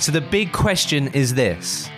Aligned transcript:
So 0.00 0.12
the 0.12 0.22
big 0.22 0.50
question 0.52 1.08
is 1.08 1.34
this 1.34 1.90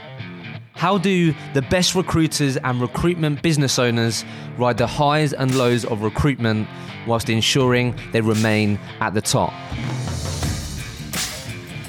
How 0.75 0.99
do 0.99 1.33
the 1.55 1.63
best 1.63 1.95
recruiters 1.95 2.57
and 2.57 2.81
recruitment 2.81 3.43
business 3.43 3.79
owners 3.79 4.25
ride 4.59 4.77
the 4.77 4.89
highs 4.89 5.33
and 5.33 5.55
lows 5.55 5.85
of 5.85 6.03
recruitment 6.03 6.67
whilst 7.07 7.31
ensuring 7.31 7.95
they 8.11 8.21
remain 8.21 8.81
at 8.99 9.15
the 9.15 9.21
top? 9.21 9.53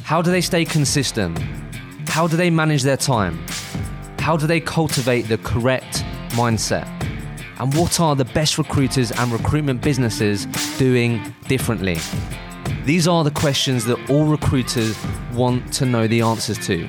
How 0.04 0.22
do 0.22 0.30
they 0.30 0.42
stay 0.42 0.66
consistent? 0.66 1.40
How 2.10 2.28
do 2.28 2.38
they 2.38 2.52
manage 2.52 2.84
their 2.84 2.98
time? 2.98 3.44
How 4.20 4.38
do 4.38 4.46
they 4.46 4.60
cultivate 4.60 5.24
the 5.24 5.40
correct 5.40 6.06
mindset? 6.34 6.88
And 7.60 7.74
what 7.74 8.00
are 8.00 8.16
the 8.16 8.26
best 8.26 8.60
recruiters 8.60 9.12
and 9.12 9.32
recruitment 9.32 9.82
businesses 9.82 10.46
doing 10.78 11.34
differently? 11.48 11.98
These 12.86 13.08
are 13.08 13.24
the 13.24 13.32
questions 13.32 13.86
that 13.86 14.10
all 14.10 14.26
recruiters 14.26 14.98
want 15.32 15.72
to 15.76 15.86
know 15.86 16.06
the 16.06 16.20
answers 16.20 16.58
to. 16.68 16.86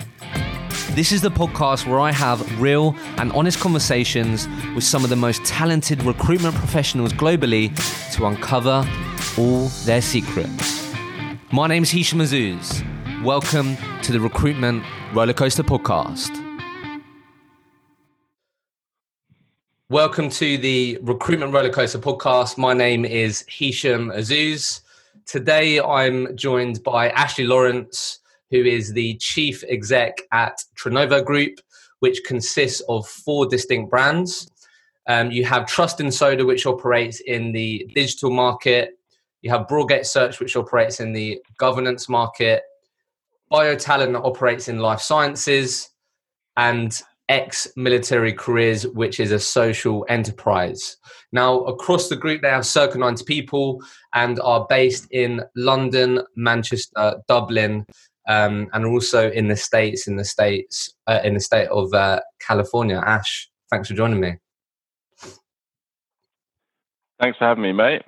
This 0.96 1.12
is 1.12 1.22
the 1.22 1.30
podcast 1.30 1.86
where 1.86 2.00
I 2.00 2.10
have 2.10 2.60
real 2.60 2.96
and 3.16 3.30
honest 3.30 3.60
conversations 3.60 4.48
with 4.74 4.82
some 4.82 5.04
of 5.04 5.10
the 5.10 5.14
most 5.14 5.44
talented 5.44 6.02
recruitment 6.02 6.56
professionals 6.56 7.12
globally 7.12 7.70
to 8.16 8.26
uncover 8.26 8.84
all 9.38 9.68
their 9.84 10.02
secrets. 10.02 10.92
My 11.52 11.68
name 11.68 11.84
is 11.84 11.92
Hisham 11.92 12.18
Azuz. 12.18 12.82
Welcome 13.22 13.76
to 14.02 14.10
the 14.10 14.18
Recruitment 14.18 14.82
Rollercoaster 15.12 15.62
Podcast. 15.62 16.40
Welcome 19.88 20.28
to 20.30 20.58
the 20.58 20.98
Recruitment 21.02 21.52
Rollercoaster 21.52 22.00
Podcast. 22.00 22.58
My 22.58 22.74
name 22.74 23.04
is 23.04 23.44
Hisham 23.46 24.10
Azuz. 24.10 24.80
Today 25.26 25.80
I'm 25.80 26.36
joined 26.36 26.82
by 26.82 27.08
Ashley 27.10 27.46
Lawrence, 27.46 28.20
who 28.50 28.62
is 28.62 28.92
the 28.92 29.16
chief 29.16 29.64
exec 29.64 30.18
at 30.32 30.62
Trinnovo 30.76 31.24
Group, 31.24 31.60
which 32.00 32.22
consists 32.24 32.82
of 32.88 33.08
four 33.08 33.46
distinct 33.46 33.90
brands. 33.90 34.50
Um, 35.06 35.30
you 35.30 35.44
have 35.46 35.66
Trust 35.66 36.00
in 36.00 36.10
Soda, 36.10 36.44
which 36.44 36.66
operates 36.66 37.20
in 37.20 37.52
the 37.52 37.90
digital 37.94 38.30
market. 38.30 38.98
You 39.40 39.50
have 39.50 39.66
Broadgate 39.66 40.06
Search, 40.06 40.40
which 40.40 40.56
operates 40.56 41.00
in 41.00 41.12
the 41.12 41.40
governance 41.56 42.08
market. 42.08 42.62
BioTalent 43.50 44.12
that 44.12 44.22
operates 44.22 44.68
in 44.68 44.78
life 44.78 45.00
sciences. 45.00 45.90
And 46.56 47.02
ex 47.28 47.68
military 47.76 48.32
careers, 48.32 48.86
which 48.86 49.20
is 49.20 49.32
a 49.32 49.38
social 49.38 50.04
enterprise. 50.08 50.96
Now, 51.34 51.62
across 51.64 52.08
the 52.08 52.14
group, 52.14 52.42
they 52.42 52.48
have 52.48 52.64
circa 52.64 52.96
90 52.96 53.24
people 53.24 53.82
and 54.12 54.38
are 54.38 54.66
based 54.68 55.08
in 55.10 55.42
London, 55.56 56.20
Manchester, 56.36 57.16
Dublin, 57.26 57.84
um, 58.28 58.68
and 58.72 58.86
also 58.86 59.32
in 59.32 59.48
the 59.48 59.56
states. 59.56 60.06
In 60.06 60.14
the 60.14 60.24
states, 60.24 60.94
uh, 61.08 61.18
in 61.24 61.34
the 61.34 61.40
state 61.40 61.66
of 61.70 61.92
uh, 61.92 62.20
California. 62.38 63.02
Ash, 63.04 63.50
thanks 63.68 63.88
for 63.88 63.94
joining 63.94 64.20
me. 64.20 64.36
Thanks 67.20 67.36
for 67.36 67.46
having 67.46 67.64
me, 67.64 67.72
mate. 67.72 68.02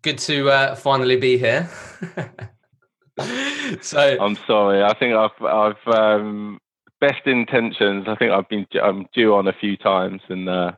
Good 0.00 0.16
to 0.20 0.48
uh, 0.48 0.74
finally 0.76 1.16
be 1.16 1.36
here. 1.36 1.68
so 3.82 4.16
I'm 4.18 4.38
sorry. 4.46 4.82
I 4.82 4.94
think 4.94 5.14
I've 5.14 5.44
I've 5.44 5.94
um, 5.94 6.58
best 7.02 7.26
intentions. 7.26 8.06
I 8.08 8.14
think 8.14 8.32
I've 8.32 8.48
been 8.48 8.66
I'm 8.82 9.06
due 9.12 9.34
on 9.34 9.46
a 9.46 9.52
few 9.52 9.76
times, 9.76 10.22
and 10.30 10.48
uh, 10.48 10.72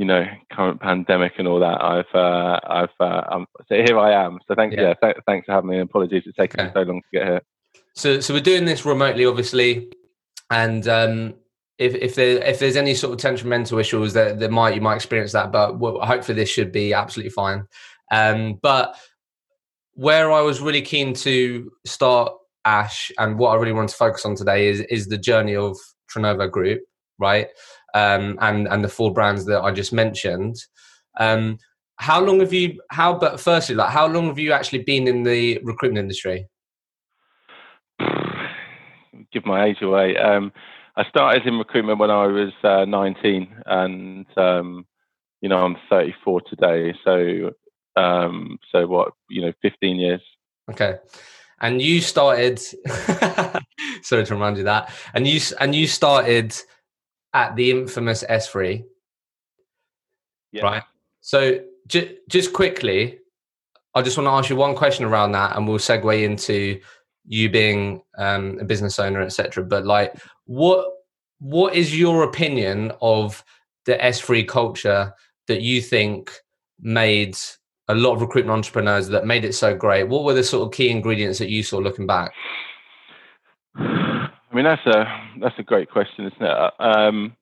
you 0.00 0.06
know, 0.06 0.24
current 0.50 0.80
pandemic 0.80 1.34
and 1.36 1.46
all 1.46 1.60
that. 1.60 1.84
I've 1.84 2.14
uh, 2.14 2.58
I've 2.66 2.88
uh, 2.98 3.22
um, 3.30 3.46
so 3.68 3.74
here 3.74 3.98
I 3.98 4.24
am. 4.24 4.38
So 4.48 4.54
thanks, 4.54 4.74
yeah, 4.74 4.88
yeah 4.88 4.94
th- 4.94 5.16
thanks 5.26 5.44
for 5.44 5.52
having 5.52 5.68
me. 5.68 5.78
Apologies 5.78 6.22
it's 6.24 6.38
taken 6.38 6.58
okay. 6.58 6.72
so 6.72 6.80
long 6.80 7.02
to 7.02 7.18
get 7.18 7.26
here. 7.28 7.40
So 7.94 8.18
so 8.20 8.32
we're 8.32 8.40
doing 8.40 8.64
this 8.64 8.86
remotely, 8.86 9.26
obviously, 9.26 9.92
and 10.50 10.88
um, 10.88 11.34
if 11.76 11.94
if 11.94 12.14
there 12.14 12.42
if 12.42 12.60
there's 12.60 12.76
any 12.76 12.94
sort 12.94 13.12
of 13.12 13.18
temperamental 13.18 13.78
issues 13.78 14.14
that 14.14 14.40
there 14.40 14.50
might 14.50 14.74
you 14.74 14.80
might 14.80 14.94
experience 14.94 15.32
that, 15.32 15.52
but 15.52 15.76
hopefully 15.76 16.34
this 16.36 16.48
should 16.48 16.72
be 16.72 16.94
absolutely 16.94 17.32
fine. 17.32 17.66
Um, 18.10 18.58
but 18.62 18.96
where 19.92 20.32
I 20.32 20.40
was 20.40 20.62
really 20.62 20.80
keen 20.80 21.12
to 21.12 21.70
start 21.84 22.32
Ash, 22.64 23.12
and 23.18 23.38
what 23.38 23.50
I 23.50 23.56
really 23.56 23.74
want 23.74 23.90
to 23.90 23.96
focus 23.96 24.24
on 24.24 24.34
today 24.34 24.68
is 24.68 24.80
is 24.80 25.08
the 25.08 25.18
journey 25.18 25.56
of 25.56 25.76
Trinnovo 26.10 26.50
Group, 26.50 26.80
right? 27.18 27.48
Um, 27.94 28.38
and 28.40 28.68
and 28.68 28.84
the 28.84 28.88
four 28.88 29.12
brands 29.12 29.46
that 29.46 29.60
I 29.62 29.72
just 29.72 29.92
mentioned. 29.92 30.56
Um, 31.18 31.58
how 31.96 32.20
long 32.20 32.40
have 32.40 32.52
you? 32.52 32.80
How? 32.90 33.18
But 33.18 33.40
firstly, 33.40 33.74
like, 33.74 33.90
how 33.90 34.06
long 34.06 34.26
have 34.28 34.38
you 34.38 34.52
actually 34.52 34.82
been 34.82 35.06
in 35.06 35.22
the 35.22 35.60
recruitment 35.62 36.02
industry? 36.02 36.46
Give 39.32 39.44
my 39.44 39.66
age 39.66 39.82
away. 39.82 40.16
Um, 40.16 40.52
I 40.96 41.04
started 41.08 41.46
in 41.46 41.58
recruitment 41.58 41.98
when 41.98 42.10
I 42.10 42.26
was 42.26 42.52
uh, 42.64 42.84
19, 42.84 43.54
and 43.66 44.26
um, 44.36 44.86
you 45.40 45.48
know 45.48 45.58
I'm 45.58 45.76
34 45.90 46.40
today. 46.48 46.94
So, 47.04 47.50
um, 47.96 48.58
so 48.72 48.86
what? 48.86 49.12
You 49.28 49.42
know, 49.42 49.52
15 49.62 49.96
years. 49.96 50.22
Okay 50.70 50.96
and 51.60 51.80
you 51.82 52.00
started 52.00 52.58
sorry 54.02 54.24
to 54.24 54.34
remind 54.34 54.56
you 54.56 54.64
that 54.64 54.90
and 55.14 55.26
you 55.26 55.40
and 55.60 55.74
you 55.74 55.86
started 55.86 56.56
at 57.34 57.54
the 57.56 57.70
infamous 57.70 58.24
SThree 58.28 58.84
yeah. 60.52 60.62
right 60.62 60.82
so 61.20 61.60
j- 61.86 62.18
just 62.28 62.52
quickly 62.52 63.18
I 63.94 64.02
just 64.02 64.16
want 64.16 64.26
to 64.26 64.32
ask 64.32 64.50
you 64.50 64.56
one 64.56 64.76
question 64.76 65.04
around 65.04 65.32
that 65.32 65.56
and 65.56 65.66
we'll 65.66 65.78
segue 65.78 66.22
into 66.22 66.80
you 67.26 67.50
being 67.50 68.02
um, 68.18 68.58
a 68.60 68.64
business 68.64 68.98
owner 68.98 69.20
etc 69.20 69.64
but 69.64 69.84
like 69.84 70.14
what 70.46 70.86
what 71.38 71.74
is 71.74 71.98
your 71.98 72.24
opinion 72.24 72.92
of 73.00 73.44
the 73.86 73.96
SThree 73.96 74.46
culture 74.46 75.12
that 75.48 75.62
you 75.62 75.80
think 75.80 76.32
made 76.80 77.36
a 77.88 77.94
lot 77.94 78.14
of 78.14 78.20
recruitment 78.20 78.56
entrepreneurs 78.56 79.08
that 79.08 79.26
made 79.26 79.44
it 79.44 79.54
so 79.54 79.74
great. 79.74 80.04
What 80.04 80.22
were 80.22 80.34
the 80.34 80.44
sort 80.44 80.66
of 80.66 80.72
key 80.72 80.90
ingredients 80.90 81.38
that 81.40 81.48
you 81.48 81.62
saw 81.62 81.78
looking 81.78 82.06
back? 82.06 82.32
I 84.50 84.54
mean, 84.54 84.64
that's 84.64 84.86
a 84.86 85.04
that's 85.40 85.58
a 85.58 85.62
great 85.62 85.90
question, 85.90 86.26
isn't 86.26 86.42
it? 86.42 86.72
Um, 86.80 87.36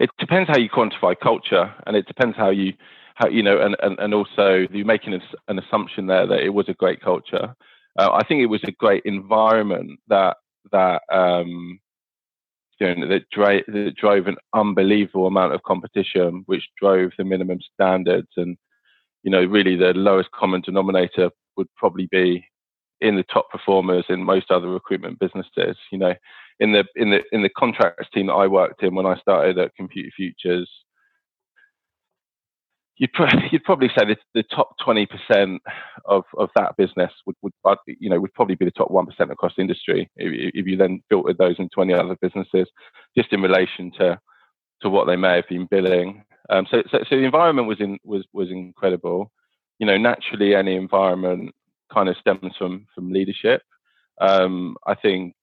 it 0.00 0.10
depends 0.18 0.48
how 0.48 0.58
you 0.58 0.70
quantify 0.70 1.18
culture, 1.18 1.74
and 1.86 1.96
it 1.96 2.06
depends 2.06 2.36
how 2.36 2.50
you 2.50 2.74
how 3.16 3.28
you 3.28 3.42
know, 3.42 3.60
and 3.60 3.76
and, 3.82 3.98
and 3.98 4.14
also 4.14 4.66
you're 4.70 4.86
making 4.86 5.20
an 5.48 5.58
assumption 5.58 6.06
there 6.06 6.26
that 6.26 6.40
it 6.40 6.50
was 6.54 6.68
a 6.68 6.74
great 6.74 7.00
culture. 7.00 7.54
Uh, 7.98 8.10
I 8.12 8.24
think 8.24 8.42
it 8.42 8.46
was 8.46 8.62
a 8.64 8.72
great 8.72 9.02
environment 9.04 9.98
that 10.08 10.36
that 10.72 11.02
um, 11.10 11.80
you 12.80 12.94
know, 12.94 13.08
that, 13.08 13.28
dra- 13.30 13.64
that 13.68 13.94
drove 13.96 14.26
an 14.26 14.36
unbelievable 14.54 15.26
amount 15.26 15.54
of 15.54 15.62
competition, 15.62 16.42
which 16.46 16.68
drove 16.80 17.12
the 17.16 17.24
minimum 17.24 17.58
standards. 17.74 18.28
And, 18.36 18.56
you 19.22 19.30
know, 19.30 19.44
really 19.44 19.76
the 19.76 19.94
lowest 19.94 20.30
common 20.32 20.60
denominator 20.60 21.30
would 21.56 21.68
probably 21.76 22.08
be 22.10 22.44
in 23.00 23.16
the 23.16 23.24
top 23.24 23.50
performers 23.50 24.04
in 24.08 24.24
most 24.24 24.50
other 24.50 24.68
recruitment 24.68 25.18
businesses. 25.18 25.76
You 25.90 25.98
know, 25.98 26.14
in 26.60 26.72
the 26.72 26.84
in 26.94 27.10
the 27.10 27.22
in 27.32 27.42
the 27.42 27.50
contracts 27.50 28.08
team 28.14 28.26
that 28.26 28.34
I 28.34 28.46
worked 28.46 28.82
in 28.82 28.94
when 28.94 29.06
I 29.06 29.18
started 29.18 29.58
at 29.58 29.74
Computer 29.74 30.10
Futures, 30.16 30.68
you'd, 32.96 33.10
you'd 33.50 33.64
probably 33.64 33.88
say 33.88 34.04
that 34.06 34.18
the 34.34 34.42
top 34.42 34.76
20% 34.86 35.58
of, 36.04 36.24
of 36.36 36.50
that 36.56 36.76
business 36.76 37.12
would, 37.26 37.36
would, 37.42 37.52
uh, 37.64 37.76
you 37.86 38.10
know, 38.10 38.20
would 38.20 38.34
probably 38.34 38.54
be 38.54 38.64
the 38.64 38.70
top 38.70 38.90
1% 38.90 39.08
across 39.30 39.52
the 39.56 39.62
industry 39.62 40.10
if, 40.16 40.52
if 40.54 40.66
you 40.66 40.76
then 40.76 41.02
filtered 41.08 41.38
those 41.38 41.56
into 41.58 41.70
20 41.74 41.94
other 41.94 42.16
businesses, 42.20 42.68
just 43.16 43.32
in 43.32 43.42
relation 43.42 43.90
to, 43.98 44.18
to 44.82 44.88
what 44.88 45.06
they 45.06 45.16
may 45.16 45.36
have 45.36 45.48
been 45.48 45.66
billing. 45.70 46.24
Um, 46.50 46.66
so, 46.70 46.82
so, 46.90 46.98
so 47.08 47.16
the 47.16 47.24
environment 47.24 47.68
was, 47.68 47.80
in, 47.80 47.98
was, 48.04 48.24
was 48.32 48.50
incredible. 48.50 49.30
You 49.78 49.86
know, 49.86 49.98
naturally 49.98 50.54
any 50.54 50.74
environment 50.74 51.54
kind 51.92 52.08
of 52.08 52.16
stems 52.16 52.54
from, 52.58 52.86
from 52.94 53.12
leadership. 53.12 53.62
Um, 54.20 54.76
I 54.86 54.94
think 54.94 55.34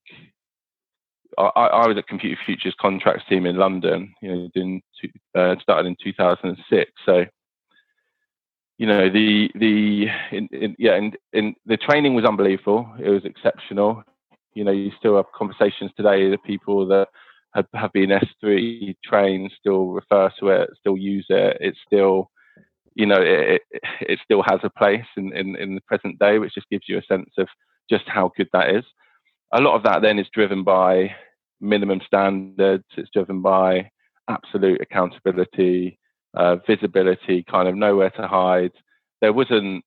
I, 1.38 1.44
I, 1.44 1.88
was 1.88 1.98
at 1.98 2.07
Computer 2.07 2.40
Futures 2.45 2.75
contracts 2.80 3.24
team 3.30 3.45
in 3.45 3.57
London. 3.57 4.13
You 4.22 4.36
know, 4.36 4.50
doing, 4.54 4.81
uh, 5.36 5.56
started 5.62 5.88
in 5.88 5.95
2006. 6.04 6.92
So 7.06 7.25
you 8.78 8.88
know 8.88 9.10
the 9.10 9.50
the 9.56 10.07
in, 10.31 10.48
in, 10.51 10.75
yeah 10.78 10.95
and 10.95 11.18
in, 11.31 11.56
the 11.66 11.78
training 11.78 12.16
was 12.16 12.25
unbelievable 12.25 12.92
it 13.00 13.10
was 13.10 13.24
exceptional 13.24 14.04
you 14.54 14.63
know 14.63 14.72
you 14.72 14.92
still 14.98 15.16
have 15.16 15.31
conversations 15.36 15.92
today 15.95 16.30
that 16.30 16.44
people 16.44 16.86
that 16.88 17.07
have, 17.54 17.68
have 17.74 17.94
been 17.94 18.10
SThree 18.10 18.95
trained 19.04 19.51
still 19.60 19.90
refer 19.90 20.31
to 20.40 20.48
it 20.50 20.69
still 20.80 20.98
use 20.98 21.25
it 21.30 21.57
it's 21.60 21.78
still 21.86 22.30
you 22.95 23.06
know 23.06 23.19
it, 23.19 23.62
it, 23.72 23.81
it 24.01 24.19
still 24.24 24.44
has 24.44 24.60
a 24.63 24.69
place 24.69 25.06
in, 25.18 25.36
in 25.36 25.56
in 25.56 25.75
the 25.75 25.81
present 25.81 26.18
day 26.19 26.40
which 26.40 26.54
just 26.54 26.69
gives 26.69 26.84
you 26.88 26.98
a 26.98 27.04
sense 27.04 27.30
of 27.38 27.48
just 27.90 28.07
how 28.07 28.31
good 28.38 28.50
that 28.54 28.69
is 28.69 28.84
a 29.54 29.62
lot 29.62 29.75
of 29.75 29.84
that 29.84 30.01
then 30.01 30.19
is 30.19 30.28
driven 30.34 30.63
by 30.63 31.13
minimum 31.62 32.01
standards 32.06 32.84
it's 32.98 33.10
driven 33.13 33.42
by 33.42 33.90
absolute 34.30 34.80
accountability 34.81 36.00
uh, 36.36 36.57
visibility, 36.68 37.44
kind 37.44 37.68
of 37.68 37.75
nowhere 37.75 38.10
to 38.12 38.28
hide. 38.28 38.72
There 39.22 39.34
wasn't 39.34 39.84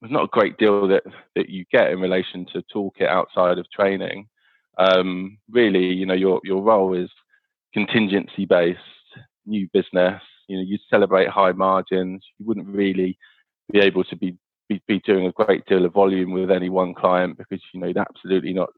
there's 0.00 0.12
not 0.12 0.24
a 0.24 0.28
great 0.28 0.58
deal 0.58 0.88
that 0.88 1.02
that 1.34 1.48
you 1.48 1.64
get 1.72 1.90
in 1.90 2.00
relation 2.00 2.46
to 2.52 2.62
toolkit 2.74 3.08
outside 3.08 3.58
of 3.58 3.70
training. 3.70 4.28
Um, 4.78 5.38
really, 5.50 5.92
you 5.92 6.06
know, 6.06 6.14
your 6.14 6.40
your 6.44 6.62
role 6.62 6.94
is 6.94 7.10
contingency 7.72 8.44
based, 8.46 8.80
new 9.44 9.68
business. 9.72 10.22
You 10.48 10.58
know, 10.58 10.62
you 10.62 10.78
celebrate 10.90 11.28
high 11.28 11.52
margins. 11.52 12.24
You 12.38 12.46
wouldn't 12.46 12.68
really 12.68 13.18
be 13.72 13.80
able 13.80 14.04
to 14.04 14.16
be, 14.16 14.36
be 14.68 14.80
be 14.86 15.00
doing 15.00 15.26
a 15.26 15.32
great 15.32 15.64
deal 15.66 15.84
of 15.84 15.92
volume 15.92 16.32
with 16.32 16.50
any 16.50 16.68
one 16.68 16.94
client 16.94 17.38
because 17.38 17.60
you 17.72 17.80
know 17.80 17.86
you'd 17.88 17.98
absolutely 17.98 18.52
not 18.52 18.70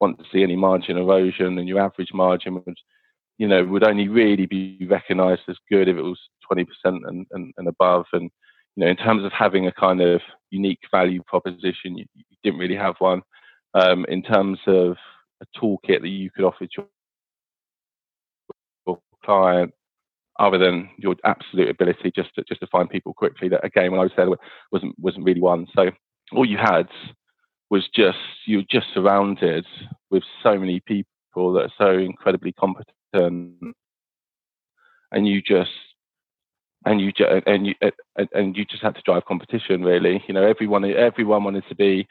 want 0.00 0.18
to 0.18 0.24
see 0.32 0.42
any 0.42 0.56
margin 0.56 0.96
erosion, 0.96 1.58
and 1.58 1.68
your 1.68 1.80
average 1.80 2.12
margin 2.14 2.54
would 2.54 2.78
you 3.38 3.48
know 3.48 3.64
would 3.64 3.84
only 3.84 4.08
really 4.08 4.46
be 4.46 4.86
recognised 4.88 5.42
as 5.48 5.56
good 5.70 5.88
if 5.88 5.96
it 5.96 6.02
was 6.02 6.18
20% 6.50 6.66
and, 6.84 7.26
and, 7.30 7.52
and 7.56 7.68
above. 7.68 8.06
And 8.12 8.30
you 8.76 8.84
know, 8.84 8.90
in 8.90 8.96
terms 8.96 9.24
of 9.24 9.32
having 9.32 9.66
a 9.66 9.72
kind 9.72 10.00
of 10.00 10.20
unique 10.50 10.80
value 10.90 11.22
proposition, 11.26 11.96
you, 11.98 12.04
you 12.14 12.24
didn't 12.42 12.60
really 12.60 12.76
have 12.76 12.96
one. 12.98 13.22
Um, 13.74 14.04
in 14.08 14.22
terms 14.22 14.58
of 14.66 14.96
a 15.40 15.58
toolkit 15.58 16.00
that 16.02 16.08
you 16.08 16.30
could 16.30 16.44
offer 16.44 16.66
to 16.66 16.84
your 18.86 18.98
client, 19.24 19.72
other 20.38 20.58
than 20.58 20.88
your 20.96 21.16
absolute 21.24 21.68
ability 21.68 22.12
just 22.14 22.34
to 22.34 22.44
just 22.44 22.60
to 22.60 22.66
find 22.68 22.88
people 22.88 23.12
quickly. 23.12 23.48
That 23.48 23.64
again, 23.64 23.90
when 23.90 24.00
I 24.00 24.04
was 24.04 24.12
there, 24.16 24.28
wasn't 24.72 24.98
wasn't 24.98 25.24
really 25.24 25.40
one. 25.40 25.66
So 25.74 25.90
all 26.32 26.44
you 26.44 26.58
had 26.58 26.88
was 27.70 27.88
just 27.94 28.18
you 28.46 28.58
were 28.58 28.64
just 28.70 28.86
surrounded 28.94 29.66
with 30.10 30.22
so 30.42 30.58
many 30.58 30.80
people 30.80 31.52
that 31.52 31.62
are 31.62 31.72
so 31.78 31.98
incredibly 31.98 32.52
competent, 32.52 32.94
and 33.12 33.74
you 35.28 35.42
just 35.42 35.70
and 36.84 37.00
you 37.00 37.12
just 37.12 37.30
and 37.46 37.66
you 37.66 37.74
and 38.32 38.56
you 38.56 38.64
just 38.64 38.82
had 38.82 38.94
to 38.94 39.02
drive 39.02 39.24
competition 39.26 39.82
really 39.82 40.22
you 40.26 40.34
know 40.34 40.46
everyone 40.46 40.84
everyone 40.84 41.44
wanted 41.44 41.64
to 41.68 41.74
be 41.74 42.06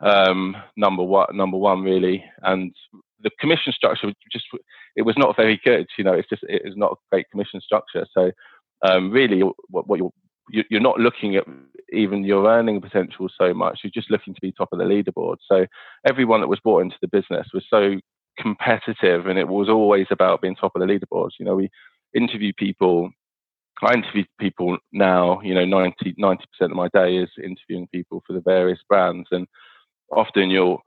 um, 0.00 0.56
number 0.76 1.02
one 1.02 1.28
number 1.36 1.56
one 1.56 1.82
really 1.82 2.24
and 2.42 2.74
the 3.22 3.30
commission 3.40 3.72
structure 3.72 4.12
just 4.30 4.46
it 4.96 5.02
was 5.02 5.16
not 5.16 5.36
very 5.36 5.60
good 5.64 5.86
you 5.96 6.04
know 6.04 6.12
it's 6.12 6.28
just 6.28 6.42
it 6.48 6.62
is 6.64 6.74
not 6.76 6.92
a 6.92 6.96
great 7.10 7.28
commission 7.30 7.60
structure 7.60 8.06
so 8.12 8.30
um, 8.86 9.10
really 9.10 9.40
what, 9.68 9.88
what 9.88 9.98
you're 9.98 10.64
you're 10.70 10.80
not 10.80 10.98
looking 10.98 11.36
at 11.36 11.44
even 11.92 12.24
your 12.24 12.48
earning 12.48 12.80
potential 12.80 13.28
so 13.38 13.52
much 13.52 13.80
you're 13.82 13.90
just 13.92 14.10
looking 14.10 14.34
to 14.34 14.40
be 14.40 14.52
top 14.52 14.68
of 14.72 14.78
the 14.78 14.84
leaderboard 14.84 15.36
so 15.46 15.66
everyone 16.06 16.40
that 16.40 16.48
was 16.48 16.60
brought 16.60 16.80
into 16.80 16.96
the 17.02 17.08
business 17.08 17.48
was 17.52 17.64
so 17.68 17.96
competitive 18.38 19.26
and 19.26 19.38
it 19.38 19.48
was 19.48 19.68
always 19.68 20.06
about 20.10 20.40
being 20.40 20.54
top 20.54 20.72
of 20.74 20.80
the 20.80 20.86
leaderboards 20.86 21.32
you 21.38 21.44
know 21.44 21.56
we 21.56 21.68
interview 22.14 22.52
people 22.56 23.10
I 23.82 23.94
interview 23.94 24.24
people 24.40 24.78
now, 24.92 25.40
you 25.42 25.54
know, 25.54 25.64
90, 25.64 26.14
90% 26.20 26.36
of 26.62 26.70
my 26.70 26.88
day 26.92 27.16
is 27.16 27.30
interviewing 27.42 27.88
people 27.92 28.22
for 28.26 28.32
the 28.32 28.40
various 28.40 28.80
brands. 28.88 29.28
And 29.30 29.46
often 30.10 30.50
you'll, 30.50 30.82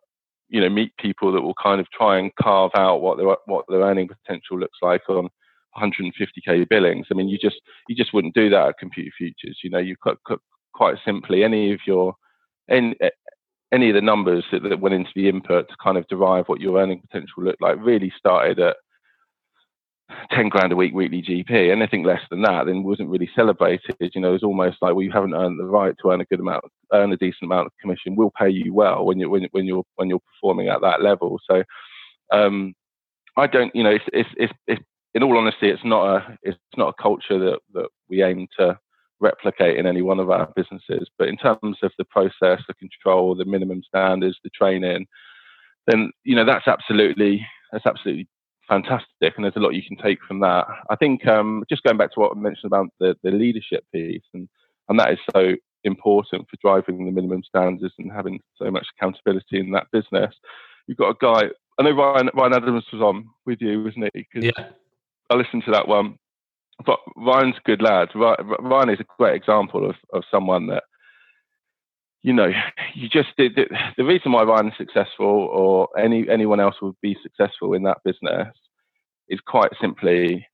you 0.52 0.60
know, 0.60 0.70
meet 0.70 0.96
people 0.98 1.32
that 1.32 1.42
will 1.42 1.56
kind 1.62 1.80
of 1.80 1.90
try 1.92 2.20
and 2.20 2.30
carve 2.36 2.72
out 2.76 3.02
what 3.02 3.18
their, 3.18 3.36
what 3.46 3.66
their 3.70 3.80
earning 3.80 4.10
potential 4.10 4.60
looks 4.60 4.78
like 4.82 5.02
on 5.10 5.30
150k 5.78 6.68
billings. 6.70 7.08
I 7.10 7.14
mean, 7.14 7.30
you 7.30 7.38
just, 7.38 7.56
you 7.88 7.96
just 7.96 8.14
wouldn't 8.14 8.36
do 8.36 8.50
that 8.50 8.68
at 8.68 8.78
Computer 8.78 9.12
Futures. 9.18 9.60
You 9.64 9.70
know, 9.70 9.80
you 9.80 9.96
could, 10.02 10.18
quite 10.74 10.98
simply 11.06 11.44
any 11.44 11.74
of 11.74 11.80
your, 11.88 12.16
any, 12.70 12.96
any 13.72 13.90
of 13.90 13.96
the 13.96 14.02
numbers 14.02 14.44
that, 14.52 14.64
that 14.64 14.82
went 14.82 14.96
into 14.96 15.12
the 15.16 15.30
input 15.30 15.70
to 15.70 15.76
kind 15.82 15.98
of 15.98 16.08
derive 16.10 16.48
what 16.48 16.60
your 16.60 16.80
earning 16.80 17.00
potential 17.00 17.44
looked 17.44 17.62
like 17.62 17.78
really 17.80 18.12
started 18.18 18.60
at 18.60 18.76
10 20.32 20.50
grand 20.50 20.72
a 20.72 20.76
week 20.76 20.94
weekly 20.94 21.22
GP. 21.22 21.72
Anything 21.72 22.04
less 22.04 22.22
than 22.30 22.42
that 22.44 22.66
then 22.66 22.84
wasn't 22.84 23.10
really 23.10 23.30
celebrated. 23.36 23.96
You 24.00 24.22
know, 24.22 24.34
it's 24.34 24.44
almost 24.44 24.78
like, 24.82 24.94
well, 24.94 25.04
you 25.04 25.12
haven't 25.12 25.34
earned 25.34 25.60
the 25.60 25.66
right 25.66 25.96
to 26.02 26.12
earn 26.12 26.22
a 26.22 26.26
good 26.26 26.40
amount, 26.40 26.66
earn 26.94 27.14
a 27.14 27.18
decent 27.18 27.44
amount 27.44 27.68
of 27.68 27.74
commission. 27.82 28.16
We'll 28.16 28.34
pay 28.38 28.50
you 28.50 28.74
well 28.74 29.06
when 29.06 29.20
you're 29.20 29.30
when, 29.30 29.48
when 29.52 29.66
you're 29.66 29.84
when 29.96 30.10
you're 30.10 30.20
performing 30.20 30.70
at 30.70 30.82
that 30.82 31.02
level. 31.02 31.40
So, 31.50 31.64
um, 32.32 32.74
I 33.38 33.48
don't, 33.48 33.74
you 33.76 33.84
know, 33.84 33.92
it's, 33.92 34.06
it's, 34.14 34.30
it's, 34.36 34.54
it's 34.68 34.82
in 35.14 35.24
all 35.24 35.38
honesty, 35.38 35.70
it's 35.70 35.84
not 35.84 36.16
a 36.16 36.38
it's 36.44 36.58
not 36.78 36.94
a 36.98 37.02
culture 37.02 37.38
that 37.40 37.60
that 37.74 37.90
we 38.10 38.24
aim 38.24 38.48
to 38.60 38.78
replicate 39.20 39.78
in 39.78 39.86
any 39.86 40.02
one 40.02 40.20
of 40.20 40.30
our 40.30 40.52
businesses. 40.56 41.10
But 41.18 41.28
in 41.28 41.38
terms 41.38 41.78
of 41.84 41.92
the 41.98 42.06
process, 42.06 42.62
the 42.68 42.74
control, 42.74 43.36
the 43.36 43.46
minimum 43.46 43.84
standards, 43.88 44.38
the 44.44 44.50
training, 44.50 45.06
then 45.88 46.12
you 46.24 46.36
know 46.36 46.46
that's 46.46 46.68
absolutely 46.68 47.46
that's 47.72 47.86
absolutely 47.86 48.28
fantastic, 48.72 49.34
and 49.36 49.44
there's 49.44 49.58
a 49.58 49.60
lot 49.60 49.76
you 49.76 49.84
can 49.86 49.98
take 49.98 50.20
from 50.26 50.40
that. 50.40 50.66
I 50.90 50.96
think 50.96 51.28
um, 51.28 51.64
just 51.70 51.84
going 51.84 51.98
back 51.98 52.14
to 52.14 52.20
what 52.20 52.32
I 52.36 52.40
mentioned 52.40 52.72
about 52.72 52.88
the, 53.00 53.16
the 53.22 53.32
leadership 53.32 53.84
piece, 53.94 54.24
and 54.34 54.48
and 54.88 55.00
that 55.00 55.12
is 55.12 55.20
so 55.36 55.54
important 55.84 56.48
for 56.50 56.58
driving 56.62 57.06
the 57.06 57.12
minimum 57.12 57.44
standards 57.44 57.94
and 58.00 58.12
having 58.12 58.40
so 58.56 58.70
much 58.72 58.88
accountability 58.98 59.60
in 59.60 59.72
that 59.72 59.88
business. 59.92 60.34
You've 60.88 60.98
got 60.98 61.10
a 61.10 61.18
guy. 61.20 61.50
I 61.80 61.84
know 61.84 61.92
Ryan, 61.92 62.30
Ryan 62.34 62.54
Adams 62.54 62.86
was 62.92 63.02
on 63.02 63.28
with 63.46 63.60
you, 63.62 63.84
wasn't 63.84 64.10
he? 64.14 64.26
yeah. 64.34 64.70
I 65.30 65.36
listened 65.36 65.64
to 65.66 65.72
that 65.72 65.88
one. 65.88 66.18
But 66.86 67.00
Ryan's 67.16 67.56
a 67.58 67.70
good 67.70 67.82
lad. 67.82 68.10
Ryan 68.16 68.90
is 68.90 69.00
a 69.00 69.06
great 69.18 69.36
example 69.36 69.88
of, 69.88 69.96
of 70.14 70.24
someone 70.32 70.68
that 70.68 70.84
you 72.24 72.34
know, 72.34 72.52
you 72.94 73.10
just 73.10 73.30
the, 73.38 73.50
the 73.98 74.04
reason 74.04 74.32
why 74.32 74.44
Ryan 74.44 74.68
is 74.68 74.74
successful 74.78 75.26
or 75.26 75.88
any 75.98 76.28
anyone 76.30 76.60
else 76.60 76.76
would 76.82 76.96
be 77.02 77.18
successful 77.22 77.74
in 77.74 77.84
that 77.84 77.98
business 78.06 78.48
is 79.28 79.40
quite 79.46 79.72
simply 79.80 80.46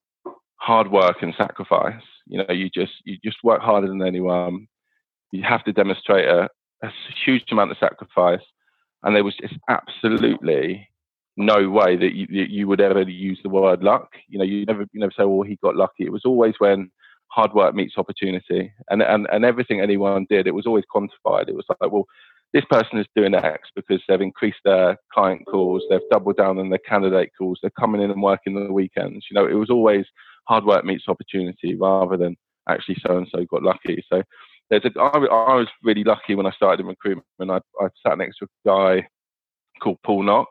hard 0.55 0.91
work 0.91 1.17
and 1.21 1.33
sacrifice. 1.37 2.01
You 2.25 2.39
know, 2.39 2.53
you 2.53 2.69
just 2.69 2.93
you 3.03 3.17
just 3.23 3.37
work 3.43 3.61
harder 3.61 3.87
than 3.87 4.01
anyone. 4.01 4.67
You 5.31 5.43
have 5.43 5.63
to 5.65 5.73
demonstrate 5.73 6.27
a, 6.27 6.49
a 6.83 6.89
huge 7.25 7.43
amount 7.51 7.71
of 7.71 7.77
sacrifice, 7.79 8.45
and 9.03 9.15
there 9.15 9.23
was 9.23 9.35
just 9.35 9.55
absolutely 9.69 10.87
no 11.35 11.69
way 11.69 11.95
that 11.95 12.15
you, 12.15 12.27
you 12.29 12.67
would 12.67 12.81
ever 12.81 13.01
use 13.01 13.39
the 13.43 13.49
word 13.49 13.83
luck. 13.83 14.09
You 14.27 14.39
know, 14.39 14.45
you 14.45 14.65
never 14.65 14.85
you 14.93 14.99
never 14.99 15.11
say, 15.11 15.25
"Well, 15.25 15.43
he 15.43 15.57
got 15.61 15.75
lucky." 15.75 16.05
It 16.05 16.13
was 16.13 16.25
always 16.25 16.55
when 16.59 16.91
hard 17.29 17.53
work 17.53 17.75
meets 17.75 17.97
opportunity, 17.97 18.71
and 18.89 19.01
and 19.01 19.27
and 19.31 19.45
everything 19.45 19.81
anyone 19.81 20.25
did, 20.29 20.47
it 20.47 20.55
was 20.55 20.65
always 20.65 20.85
quantified. 20.93 21.47
It 21.47 21.55
was 21.55 21.65
like, 21.69 21.91
well, 21.91 22.05
this 22.53 22.65
person 22.69 22.97
is 22.97 23.07
doing 23.15 23.35
X 23.35 23.69
because 23.75 24.01
they've 24.07 24.21
increased 24.21 24.59
their 24.63 24.97
client 25.13 25.45
calls, 25.45 25.83
they've 25.89 25.99
doubled 26.09 26.37
down 26.37 26.59
on 26.59 26.69
their 26.69 26.79
candidate 26.79 27.31
calls, 27.37 27.59
they're 27.61 27.71
coming 27.79 28.01
in 28.01 28.11
and 28.11 28.21
working 28.21 28.55
on 28.55 28.67
the 28.67 28.73
weekends. 28.73 29.25
You 29.29 29.35
know, 29.35 29.47
it 29.47 29.53
was 29.53 29.69
always 29.69 30.05
hard 30.47 30.65
work 30.65 30.85
meets 30.85 31.07
opportunity 31.07 31.75
rather 31.75 32.17
than 32.17 32.37
actually 32.69 32.97
so 33.05 33.17
and 33.17 33.27
so 33.31 33.43
got 33.45 33.63
lucky. 33.63 34.03
So 34.11 34.23
there's 34.69 34.85
a, 34.85 34.99
I, 34.99 35.17
I 35.17 35.55
was 35.55 35.67
really 35.83 36.03
lucky 36.03 36.35
when 36.35 36.45
I 36.45 36.51
started 36.51 36.81
in 36.81 36.87
recruitment. 36.87 37.27
And 37.39 37.51
I, 37.51 37.59
I 37.81 37.87
sat 38.05 38.17
next 38.17 38.37
to 38.39 38.45
a 38.45 38.69
guy 38.69 39.07
called 39.81 39.97
Paul 40.05 40.23
Knox. 40.23 40.49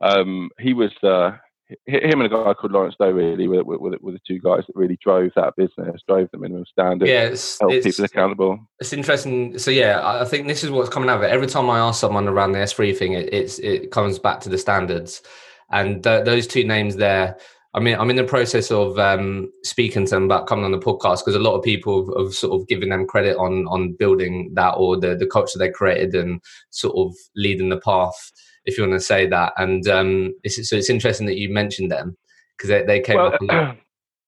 Um, 0.00 0.50
he 0.60 0.72
was 0.74 0.92
the 1.02 1.38
him 1.86 2.20
and 2.20 2.26
a 2.26 2.28
guy 2.28 2.54
called 2.54 2.72
Lawrence 2.72 2.94
Doe 2.98 3.10
really 3.10 3.48
were, 3.48 3.64
were, 3.64 3.98
were, 4.00 4.12
the 4.12 4.20
two 4.26 4.38
guys 4.38 4.64
that 4.66 4.76
really 4.76 4.98
drove 5.02 5.32
that 5.34 5.56
business, 5.56 6.00
drove 6.06 6.28
the 6.30 6.38
minimum 6.38 6.64
standard, 6.70 7.08
yeah, 7.08 7.24
it's, 7.24 7.58
helped 7.58 7.74
it's, 7.74 7.86
people 7.86 8.04
accountable. 8.04 8.58
It's 8.78 8.92
interesting. 8.92 9.58
So 9.58 9.72
yeah, 9.72 10.00
I 10.04 10.24
think 10.24 10.46
this 10.46 10.62
is 10.62 10.70
what's 10.70 10.90
coming 10.90 11.10
out 11.10 11.18
of 11.18 11.22
it. 11.24 11.30
Every 11.30 11.48
time 11.48 11.68
I 11.68 11.78
ask 11.78 12.00
someone 12.00 12.28
around 12.28 12.52
the 12.52 12.58
SThree 12.58 12.96
thing, 12.96 13.14
it, 13.14 13.32
it's 13.32 13.58
it 13.58 13.90
comes 13.90 14.18
back 14.18 14.40
to 14.42 14.48
the 14.48 14.58
standards, 14.58 15.22
and 15.70 16.02
th- 16.04 16.24
those 16.24 16.46
two 16.46 16.64
names 16.64 16.96
there. 16.96 17.36
I 17.74 17.80
mean, 17.80 17.96
I'm 17.96 18.08
in 18.08 18.16
the 18.16 18.24
process 18.24 18.70
of 18.70 18.98
um, 18.98 19.52
speaking 19.62 20.06
to 20.06 20.14
them 20.14 20.24
about 20.24 20.46
coming 20.46 20.64
on 20.64 20.70
the 20.70 20.78
podcast 20.78 21.18
because 21.18 21.34
a 21.34 21.40
lot 21.40 21.56
of 21.56 21.62
people 21.62 22.06
have, 22.06 22.26
have, 22.26 22.34
sort 22.34 22.58
of 22.58 22.66
given 22.68 22.88
them 22.90 23.06
credit 23.06 23.36
on 23.36 23.66
on 23.66 23.94
building 23.94 24.52
that 24.54 24.74
or 24.76 24.96
the 24.96 25.16
the 25.16 25.26
culture 25.26 25.58
they 25.58 25.70
created 25.70 26.14
and 26.14 26.40
sort 26.70 26.96
of 26.96 27.14
leading 27.34 27.68
the 27.70 27.80
path 27.80 28.30
if 28.66 28.76
you 28.76 28.84
want 28.86 28.98
to 28.98 29.04
say 29.04 29.26
that. 29.26 29.52
And 29.56 29.88
um, 29.88 30.34
it's, 30.42 30.68
so 30.68 30.76
it's 30.76 30.90
interesting 30.90 31.26
that 31.26 31.38
you 31.38 31.48
mentioned 31.48 31.90
them 31.90 32.16
because 32.56 32.68
they, 32.68 32.82
they 32.82 33.00
came 33.00 33.16
well, 33.16 33.34
up. 33.34 33.76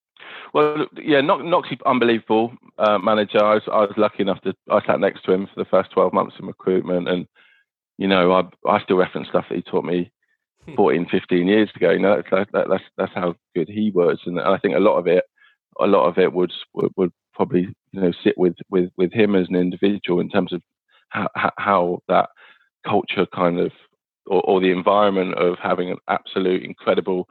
well, 0.55 0.87
yeah, 0.97 1.21
Noxie, 1.21 1.79
unbelievable 1.85 2.53
uh, 2.79 2.99
manager. 2.99 3.45
I 3.45 3.55
was, 3.55 3.63
I 3.71 3.81
was 3.81 3.95
lucky 3.97 4.23
enough 4.23 4.41
to 4.43 4.55
I 4.71 4.85
sat 4.87 5.01
next 5.01 5.25
to 5.25 5.33
him 5.33 5.47
for 5.47 5.63
the 5.63 5.69
first 5.69 5.91
twelve 5.93 6.13
months 6.13 6.37
in 6.39 6.47
recruitment, 6.47 7.09
and 7.09 7.27
you 7.99 8.09
know, 8.09 8.33
I 8.33 8.43
I 8.69 8.83
still 8.83 8.97
reference 8.97 9.29
stuff 9.29 9.47
that 9.49 9.57
he 9.57 9.63
taught 9.63 9.85
me 9.85 10.11
hmm. 10.65 10.75
14, 10.75 11.09
15 11.11 11.47
years 11.47 11.71
ago. 11.75 11.91
You 11.91 11.99
know, 11.99 12.23
that's 12.31 12.51
that's 12.53 12.85
that's 12.97 13.13
how 13.15 13.35
good 13.55 13.69
he 13.69 13.91
was, 13.91 14.21
and 14.25 14.41
I 14.41 14.57
think 14.59 14.77
a 14.77 14.81
lot 14.81 14.99
of 14.99 15.07
it, 15.07 15.25
a 15.81 15.87
lot 15.87 16.07
of 16.07 16.19
it 16.19 16.33
would 16.33 16.53
would, 16.75 16.93
would 16.97 17.13
probably 17.35 17.69
you 17.93 18.01
know 18.01 18.13
sit 18.25 18.39
with 18.39 18.55
with 18.71 18.91
with 18.97 19.13
him 19.13 19.35
as 19.35 19.49
an 19.49 19.57
individual 19.57 20.21
in 20.21 20.31
terms 20.31 20.53
of 20.53 20.63
how, 21.11 21.29
how 21.57 21.99
that 22.09 22.29
culture 22.87 23.27
kind 23.35 23.59
of 23.59 23.73
or, 24.29 24.43
or 24.43 24.61
the 24.61 24.71
environment 24.71 25.35
of 25.35 25.59
having 25.63 25.91
an 25.91 25.99
absolute 26.09 26.63
incredible 26.63 27.29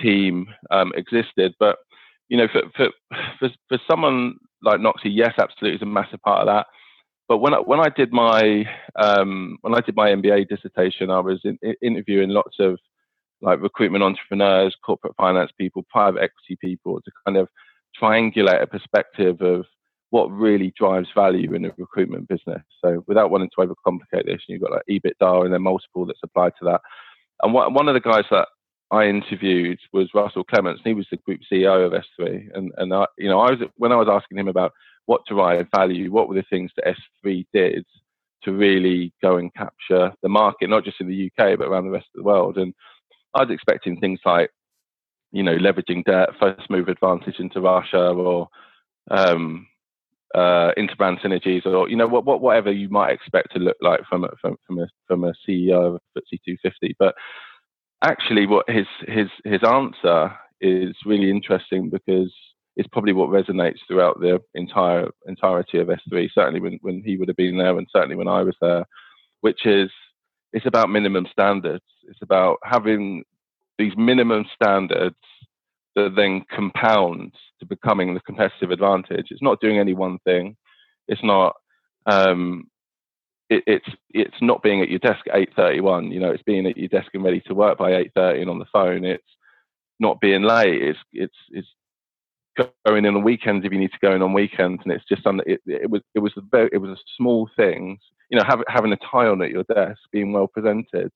team 0.00 0.46
um, 0.70 0.92
existed. 0.94 1.54
But 1.58 1.76
you 2.28 2.36
know, 2.36 2.48
for, 2.52 2.62
for 2.76 2.88
for 3.38 3.50
for 3.68 3.78
someone 3.88 4.36
like 4.62 4.80
Noxie, 4.80 5.10
yes, 5.10 5.34
absolutely, 5.38 5.76
is 5.76 5.82
a 5.82 5.86
massive 5.86 6.20
part 6.22 6.40
of 6.40 6.46
that. 6.46 6.66
But 7.28 7.38
when 7.38 7.54
I, 7.54 7.58
when 7.58 7.80
I 7.80 7.88
did 7.88 8.12
my 8.12 8.64
um, 8.96 9.58
when 9.62 9.74
I 9.74 9.80
did 9.80 9.96
my 9.96 10.10
MBA 10.10 10.48
dissertation, 10.48 11.10
I 11.10 11.20
was 11.20 11.40
in, 11.44 11.58
in, 11.62 11.74
interviewing 11.82 12.30
lots 12.30 12.56
of 12.58 12.78
like 13.40 13.60
recruitment 13.60 14.04
entrepreneurs, 14.04 14.76
corporate 14.84 15.14
finance 15.16 15.50
people, 15.58 15.84
private 15.90 16.22
equity 16.22 16.56
people 16.60 17.00
to 17.00 17.10
kind 17.26 17.36
of 17.36 17.48
triangulate 18.00 18.62
a 18.62 18.66
perspective 18.66 19.40
of 19.40 19.66
what 20.12 20.30
really 20.30 20.74
drives 20.76 21.08
value 21.14 21.54
in 21.54 21.64
a 21.64 21.72
recruitment 21.78 22.28
business. 22.28 22.60
So 22.84 23.02
without 23.06 23.30
wanting 23.30 23.48
to 23.56 23.66
overcomplicate 23.66 24.26
this, 24.26 24.42
you've 24.46 24.60
got 24.60 24.72
like 24.72 24.82
EBITDA 24.90 25.46
and 25.46 25.54
then 25.54 25.62
multiple 25.62 26.04
that's 26.04 26.20
applied 26.22 26.52
to 26.58 26.66
that. 26.66 26.82
And 27.42 27.54
one 27.54 27.88
of 27.88 27.94
the 27.94 28.00
guys 28.00 28.24
that 28.30 28.46
I 28.90 29.06
interviewed 29.06 29.78
was 29.94 30.10
Russell 30.14 30.44
Clements. 30.44 30.82
He 30.84 30.92
was 30.92 31.06
the 31.10 31.16
group 31.16 31.40
CEO 31.50 31.86
of 31.86 31.92
SThree, 31.92 32.46
and 32.54 32.72
and 32.76 32.92
I, 32.92 33.06
you 33.16 33.30
know, 33.30 33.40
I 33.40 33.52
was 33.52 33.60
when 33.76 33.90
I 33.90 33.96
was 33.96 34.08
asking 34.08 34.36
him 34.36 34.48
about 34.48 34.72
what 35.06 35.22
derived 35.26 35.70
value, 35.74 36.12
what 36.12 36.28
were 36.28 36.34
the 36.34 36.44
things 36.50 36.70
that 36.76 36.94
SThree 37.24 37.46
did 37.54 37.86
to 38.44 38.52
really 38.52 39.14
go 39.22 39.38
and 39.38 39.52
capture 39.54 40.12
the 40.22 40.28
market, 40.28 40.68
not 40.68 40.84
just 40.84 41.00
in 41.00 41.08
the 41.08 41.30
UK 41.30 41.58
but 41.58 41.68
around 41.68 41.84
the 41.84 41.90
rest 41.90 42.08
of 42.14 42.18
the 42.18 42.28
world. 42.28 42.58
And 42.58 42.74
I 43.34 43.44
was 43.44 43.50
expecting 43.50 43.98
things 43.98 44.20
like, 44.26 44.50
you 45.30 45.42
know, 45.42 45.56
leveraging 45.56 46.04
debt, 46.04 46.28
first 46.38 46.68
move 46.68 46.88
advantage 46.88 47.38
into 47.38 47.62
Russia, 47.62 48.08
or 48.10 48.48
um, 49.10 49.66
uh, 50.34 50.72
interbrand 50.78 51.20
synergies, 51.20 51.66
or 51.66 51.88
you 51.88 51.96
know, 51.96 52.06
what, 52.06 52.24
what, 52.24 52.40
whatever 52.40 52.72
you 52.72 52.88
might 52.88 53.12
expect 53.12 53.52
to 53.52 53.58
look 53.58 53.76
like 53.80 54.00
from 54.08 54.24
a, 54.24 54.28
from, 54.40 54.56
from 54.66 54.78
a 54.78 54.86
from 55.06 55.24
a 55.24 55.32
CEO 55.48 55.94
of 55.94 56.00
FTSE 56.16 56.38
250. 56.46 56.96
But 56.98 57.14
actually, 58.02 58.46
what 58.46 58.68
his 58.68 58.86
his 59.06 59.28
his 59.44 59.62
answer 59.62 60.32
is 60.60 60.94
really 61.04 61.30
interesting 61.30 61.90
because 61.90 62.32
it's 62.76 62.88
probably 62.88 63.12
what 63.12 63.28
resonates 63.28 63.78
throughout 63.86 64.20
the 64.20 64.40
entire 64.54 65.08
entirety 65.26 65.78
of 65.78 65.88
SThree. 65.88 66.28
Certainly 66.34 66.60
when 66.60 66.78
when 66.82 67.02
he 67.04 67.16
would 67.16 67.28
have 67.28 67.36
been 67.36 67.58
there, 67.58 67.76
and 67.76 67.86
certainly 67.90 68.16
when 68.16 68.28
I 68.28 68.42
was 68.42 68.56
there, 68.60 68.84
which 69.40 69.66
is 69.66 69.90
it's 70.52 70.66
about 70.66 70.90
minimum 70.90 71.26
standards. 71.30 71.84
It's 72.08 72.22
about 72.22 72.58
having 72.64 73.24
these 73.78 73.92
minimum 73.96 74.44
standards 74.54 75.16
that 75.94 76.14
then 76.16 76.44
compounds 76.54 77.34
to 77.60 77.66
becoming 77.66 78.14
the 78.14 78.20
competitive 78.20 78.70
advantage. 78.70 79.26
It's 79.30 79.42
not 79.42 79.60
doing 79.60 79.78
any 79.78 79.94
one 79.94 80.18
thing. 80.24 80.56
It's 81.08 81.22
not. 81.22 81.56
Um, 82.06 82.68
it, 83.50 83.62
it's 83.66 83.88
it's 84.10 84.36
not 84.40 84.62
being 84.62 84.80
at 84.80 84.88
your 84.88 84.98
desk 84.98 85.20
at 85.28 85.36
8:31. 85.56 86.12
You 86.12 86.20
know, 86.20 86.30
it's 86.30 86.42
being 86.42 86.66
at 86.66 86.76
your 86.76 86.88
desk 86.88 87.08
and 87.14 87.24
ready 87.24 87.40
to 87.46 87.54
work 87.54 87.78
by 87.78 87.92
8:30 87.92 88.42
and 88.42 88.50
on 88.50 88.58
the 88.58 88.66
phone. 88.72 89.04
It's 89.04 89.22
not 90.00 90.20
being 90.20 90.42
late. 90.42 90.82
It's 90.82 90.98
it's 91.12 91.36
it's 91.50 91.68
going 92.56 93.04
in 93.04 93.16
on 93.16 93.22
weekends 93.22 93.64
if 93.64 93.72
you 93.72 93.78
need 93.78 93.92
to 93.92 93.98
go 94.06 94.14
in 94.14 94.22
on 94.22 94.32
weekends, 94.32 94.82
and 94.84 94.92
it's 94.92 95.04
just 95.04 95.22
something. 95.22 95.44
It, 95.46 95.60
it 95.66 95.90
was 95.90 96.02
it 96.14 96.20
was 96.20 96.32
a 96.36 96.42
very 96.50 96.70
it 96.72 96.78
was 96.78 96.90
a 96.90 97.02
small 97.16 97.48
things. 97.56 97.98
You 98.30 98.38
know, 98.38 98.44
have, 98.46 98.62
having 98.68 98.92
a 98.92 98.96
tie 98.96 99.26
on 99.26 99.42
at 99.42 99.50
your 99.50 99.64
desk, 99.64 99.98
being 100.10 100.32
well 100.32 100.46
presented. 100.46 101.10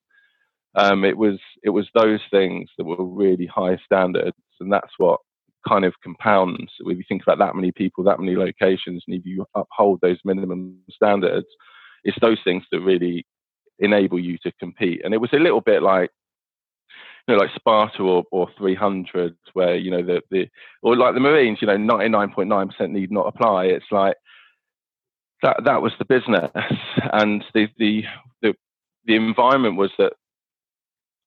Um, 0.75 1.04
it 1.04 1.16
was 1.16 1.38
it 1.62 1.71
was 1.71 1.88
those 1.95 2.21
things 2.30 2.68
that 2.76 2.85
were 2.85 3.02
really 3.02 3.47
high 3.47 3.78
standards, 3.85 4.37
and 4.60 4.72
that's 4.72 4.92
what 4.98 5.20
kind 5.68 5.84
of 5.84 5.94
compounds. 6.02 6.72
If 6.80 6.96
you 6.96 7.04
think 7.08 7.22
about 7.22 7.38
that 7.38 7.56
many 7.56 7.72
people, 7.72 8.04
that 8.04 8.20
many 8.20 8.36
locations, 8.36 9.02
and 9.06 9.16
if 9.16 9.25
you 9.25 9.46
uphold 9.54 10.00
those 10.00 10.18
minimum 10.25 10.78
standards, 10.90 11.46
it's 12.04 12.18
those 12.20 12.38
things 12.44 12.64
that 12.70 12.80
really 12.80 13.26
enable 13.78 14.18
you 14.18 14.38
to 14.38 14.52
compete. 14.58 15.02
And 15.04 15.12
it 15.12 15.20
was 15.20 15.32
a 15.32 15.38
little 15.38 15.60
bit 15.60 15.82
like 15.82 16.10
you 17.26 17.34
know, 17.34 17.40
like 17.40 17.50
Sparta 17.56 18.02
or, 18.02 18.25
or 18.30 18.48
300, 18.56 19.36
where 19.54 19.75
you 19.75 19.90
know 19.90 20.02
the 20.02 20.22
the 20.30 20.48
or 20.82 20.96
like 20.96 21.14
the 21.14 21.20
Marines, 21.20 21.58
you 21.60 21.66
know, 21.66 21.76
99.9% 21.76 22.90
need 22.90 23.10
not 23.10 23.26
apply. 23.26 23.66
It's 23.66 23.86
like 23.90 24.16
that 25.42 25.56
that 25.64 25.82
was 25.82 25.92
the 25.98 26.04
business, 26.04 26.50
and 27.12 27.44
the 27.54 27.68
the 27.78 28.04
the, 28.42 28.54
the 29.06 29.16
environment 29.16 29.76
was 29.76 29.90
that 29.98 30.12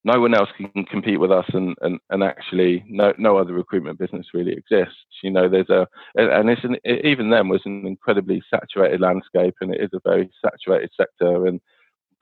no 0.04 0.20
one 0.20 0.34
else 0.34 0.50
can 0.56 0.86
compete 0.86 1.20
with 1.20 1.32
us 1.32 1.46
and, 1.54 1.76
and, 1.82 2.00
and 2.10 2.24
actually 2.24 2.84
no, 2.88 3.14
no 3.18 3.38
other 3.38 3.54
recruitment 3.54 4.00
business 4.00 4.28
really 4.34 4.54
exists 4.54 4.96
you 5.24 5.32
know 5.32 5.50
there's 5.50 5.70
a 5.70 5.88
and 6.16 6.50
it's 6.50 6.64
an, 6.64 6.78
even 6.86 7.30
then 7.30 7.50
was 7.50 7.62
an 7.66 7.86
incredibly 7.86 8.42
saturated 8.50 9.02
landscape 9.02 9.56
and 9.62 9.74
it 9.74 9.82
is 9.82 9.90
a 9.94 10.10
very 10.10 10.30
saturated 10.42 10.90
sector 10.98 11.48
and 11.48 11.60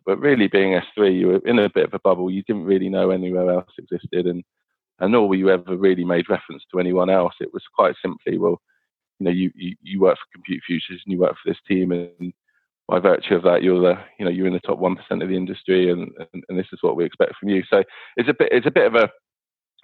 but 0.08 0.22
really, 0.22 0.48
being 0.48 0.80
SThree, 0.98 1.20
you 1.20 1.28
were 1.28 1.42
in 1.46 1.60
a 1.60 1.70
bit 1.70 1.84
of 1.84 1.94
a 1.94 2.00
bubble. 2.00 2.32
You 2.32 2.42
didn't 2.44 2.64
really 2.64 2.88
know 2.88 3.10
anywhere 3.10 3.52
else 3.52 3.70
existed, 3.78 4.26
and 4.26 4.42
and 5.00 5.12
nor 5.12 5.28
were 5.28 5.36
you 5.36 5.50
ever 5.50 5.76
really 5.76 6.06
made 6.06 6.30
reference 6.30 6.64
to 6.72 6.80
anyone 6.80 7.10
else. 7.10 7.34
It 7.42 7.54
was 7.54 7.62
quite 7.76 7.94
simply, 8.02 8.38
well, 8.38 8.62
you 9.20 9.26
know, 9.26 9.32
you 9.32 9.52
you, 9.54 9.76
you 9.82 10.00
work 10.00 10.16
for 10.16 10.34
Computer 10.34 10.64
Futures 10.66 11.02
and 11.06 11.12
you 11.12 11.20
work 11.20 11.34
for 11.34 11.50
this 11.52 11.60
team, 11.68 11.92
and 11.92 12.32
by 12.88 13.00
virtue 13.00 13.36
of 13.36 13.44
that, 13.44 13.64
you're 13.64 13.82
the 13.82 14.00
you 14.18 14.26
know 14.26 14.32
you're 14.32 14.48
in 14.48 14.54
the 14.54 14.60
top 14.62 14.80
one 14.80 14.96
percent 14.96 15.22
of 15.22 15.30
the 15.30 15.36
industry, 15.36 15.92
and, 15.92 16.12
and 16.34 16.44
and 16.48 16.58
this 16.58 16.68
is 16.72 16.80
what 16.82 16.96
we 16.96 17.06
expect 17.06 17.36
from 17.40 17.50
you. 17.50 17.64
So 17.70 17.84
it's 18.16 18.30
a 18.30 18.34
bit 18.34 18.50
it's 18.52 18.68
a 18.68 18.72
bit 18.72 18.88
of 18.88 18.96
a 18.96 19.10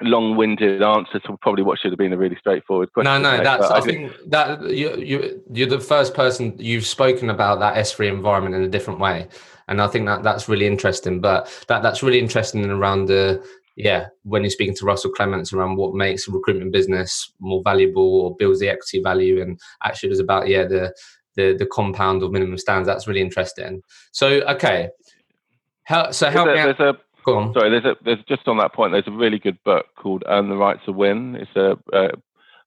long-winded 0.02 0.82
answer 0.82 1.20
to 1.20 1.38
probably 1.42 1.64
what 1.64 1.80
should 1.80 1.92
have 1.92 2.00
been 2.00 2.14
a 2.14 2.18
really 2.18 2.36
straightforward 2.38 2.92
question. 2.94 3.22
No, 3.22 3.38
no, 3.38 3.44
that's. 3.44 3.66
I, 3.66 3.78
I 3.78 3.82
think 3.82 4.12
that 4.28 4.70
you 4.70 4.96
you 4.96 5.44
you're 5.52 5.68
the 5.68 5.80
first 5.80 6.14
person 6.14 6.56
you've 6.58 6.86
spoken 6.86 7.30
about 7.30 7.60
that 7.60 7.76
SThree 7.76 8.10
environment 8.10 8.56
in 8.56 8.64
a 8.64 8.70
different 8.70 9.00
way, 9.00 9.28
and 9.68 9.82
I 9.82 9.88
think 9.88 10.06
that 10.06 10.24
that's 10.24 10.48
really 10.48 10.66
interesting. 10.66 11.20
But 11.20 11.48
that 11.68 11.84
that's 11.84 12.04
really 12.04 12.20
interesting 12.20 12.70
around 12.70 13.08
the 13.08 13.46
yeah 13.76 14.08
when 14.24 14.44
you're 14.44 14.52
speaking 14.52 14.76
to 14.76 14.86
Russell 14.86 15.12
Clements 15.12 15.52
around 15.52 15.78
what 15.78 15.94
makes 15.94 16.28
a 16.28 16.32
recruitment 16.32 16.72
business 16.72 17.34
more 17.40 17.62
valuable 17.64 18.22
or 18.22 18.36
builds 18.38 18.60
the 18.60 18.70
equity 18.70 19.02
value, 19.02 19.42
and 19.42 19.60
actually 19.84 20.08
it 20.08 20.12
was 20.12 20.20
about 20.20 20.48
yeah 20.48 20.64
the 20.64 20.94
the 21.36 21.54
the 21.54 21.66
compound 21.66 22.24
or 22.24 22.30
minimum 22.30 22.58
stands. 22.58 22.88
That's 22.88 23.08
really 23.08 23.22
interesting. 23.22 23.82
So 24.12 24.42
okay, 24.42 24.90
how 25.84 26.12
so 26.12 26.30
how 26.30 26.46
there's 26.46 26.80
a, 26.80 26.98
Go 27.26 27.38
on. 27.38 27.54
Sorry, 27.54 27.70
there's 27.70 27.86
a 27.86 27.96
there's 28.04 28.24
just 28.28 28.48
on 28.48 28.58
that 28.58 28.74
point. 28.74 28.92
There's 28.92 29.08
a 29.08 29.12
really 29.12 29.40
good 29.40 29.58
book 29.64 29.86
called 29.98 30.24
"Earn 30.28 30.50
the 30.50 30.58
Right 30.58 30.78
to 30.86 30.92
Win." 30.92 31.36
It's 31.36 31.56
a 31.56 31.78
uh, 31.96 32.16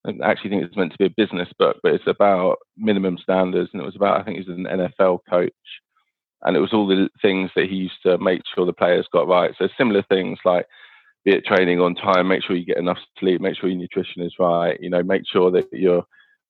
I 0.05 0.29
actually 0.31 0.49
think 0.51 0.63
it's 0.63 0.75
meant 0.75 0.91
to 0.93 0.97
be 0.97 1.05
a 1.05 1.25
business 1.25 1.49
book, 1.59 1.77
but 1.83 1.93
it's 1.93 2.07
about 2.07 2.57
minimum 2.75 3.17
standards, 3.21 3.69
and 3.73 3.81
it 3.81 3.85
was 3.85 3.95
about 3.95 4.19
I 4.19 4.23
think 4.23 4.37
he's 4.37 4.47
an 4.47 4.65
NFL 4.65 5.19
coach, 5.29 5.51
and 6.43 6.55
it 6.55 6.59
was 6.59 6.73
all 6.73 6.87
the 6.87 7.09
things 7.21 7.51
that 7.55 7.69
he 7.69 7.75
used 7.75 8.01
to 8.03 8.17
make 8.17 8.41
sure 8.53 8.65
the 8.65 8.73
players 8.73 9.07
got 9.11 9.27
right. 9.27 9.53
So 9.57 9.67
similar 9.77 10.03
things 10.03 10.39
like 10.43 10.65
be 11.23 11.33
it 11.33 11.45
training 11.45 11.79
on 11.79 11.93
time, 11.93 12.27
make 12.27 12.43
sure 12.43 12.55
you 12.55 12.65
get 12.65 12.77
enough 12.77 12.99
sleep, 13.19 13.41
make 13.41 13.57
sure 13.57 13.69
your 13.69 13.77
nutrition 13.77 14.23
is 14.23 14.33
right, 14.39 14.79
you 14.79 14.89
know, 14.89 15.03
make 15.03 15.23
sure 15.31 15.51
that 15.51 15.65
you're 15.71 16.05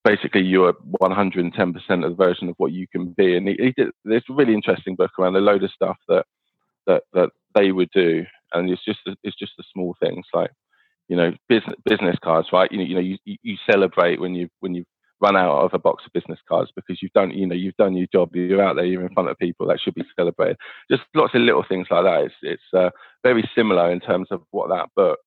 basically 0.08 0.44
you're 0.44 0.74
110% 1.02 2.06
of 2.06 2.10
the 2.10 2.16
version 2.16 2.48
of 2.48 2.56
what 2.58 2.72
you 2.72 2.88
can 2.88 3.14
be. 3.18 3.36
And 3.36 3.48
he, 3.48 3.56
he 3.60 3.74
did 3.76 3.90
this 4.06 4.24
really 4.30 4.54
interesting 4.54 4.96
book 4.96 5.12
around 5.20 5.36
a 5.36 5.40
load 5.40 5.64
of 5.64 5.72
stuff 5.72 5.98
that 6.08 6.26
that 6.86 7.04
that 7.14 7.30
they 7.54 7.72
would 7.72 7.90
do, 7.94 8.26
and 8.54 8.70
it's 8.70 8.84
just 8.86 9.00
it's 9.24 9.38
just 9.38 9.52
the 9.58 9.64
small 9.74 9.96
things 10.00 10.26
like 10.34 10.52
you 11.10 11.18
know 11.18 11.34
business 11.50 11.76
business 11.84 12.16
cards, 12.24 12.48
right? 12.54 12.72
You 12.72 12.78
know, 12.78 12.84
you 12.86 12.96
know 12.96 13.18
you, 13.26 13.38
you 13.44 13.58
celebrate 13.70 14.22
when 14.22 14.36
you 14.36 14.48
when 14.62 14.74
you 14.74 14.86
run 15.20 15.36
out 15.36 15.64
of 15.64 15.74
a 15.74 15.80
box 15.80 16.04
of 16.06 16.14
business 16.14 16.40
cards 16.48 16.72
because 16.76 17.02
you've 17.02 17.12
done 17.14 17.32
you 17.32 17.46
know 17.46 17.56
you've 17.56 17.76
done 17.76 17.98
your 17.98 18.08
job. 18.14 18.34
You're 18.34 18.64
out 18.64 18.78
there, 18.78 18.86
you're 18.86 19.06
in 19.06 19.14
front 19.14 19.30
of 19.30 19.38
people. 19.38 19.68
That 19.68 19.82
should 19.82 19.96
be 19.96 20.06
celebrated. 20.16 20.58
Just 20.90 21.04
lots 21.14 21.36
of 21.36 21.42
little 21.42 21.66
things 21.68 21.88
like 21.92 22.06
that. 22.06 22.24
It's 22.24 22.36
it's 22.42 22.74
uh, 22.74 22.90
very 23.24 23.50
similar 23.54 23.92
in 23.92 24.00
terms 24.00 24.30
of 24.32 24.44
what 24.52 24.70
that 24.70 24.88
book 24.96 25.20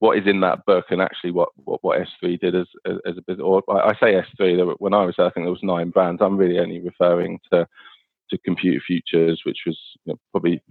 what 0.00 0.16
is 0.16 0.26
in 0.26 0.40
that 0.40 0.64
book 0.64 0.86
and 0.90 1.02
actually 1.02 1.32
what, 1.32 1.48
what, 1.64 1.82
what 1.82 1.98
SThree 1.98 2.38
did 2.38 2.54
as, 2.54 2.66
as, 2.86 2.96
as 3.04 3.16
a 3.18 3.22
business. 3.22 3.44
Or 3.44 3.62
I 3.68 3.94
say 3.94 4.22
SThree, 4.40 4.74
when 4.78 4.94
I 4.94 5.04
was 5.04 5.16
there, 5.16 5.26
I 5.26 5.30
think 5.30 5.44
there 5.44 5.52
was 5.52 5.62
nine 5.62 5.90
brands. 5.90 6.22
I'm 6.22 6.36
really 6.36 6.58
only 6.58 6.80
referring 6.80 7.40
to 7.52 7.66
to 8.30 8.38
Computer 8.38 8.80
Futures, 8.86 9.40
which 9.44 9.60
was 9.66 9.78
you 10.04 10.12
know, 10.12 10.18
probably 10.32 10.62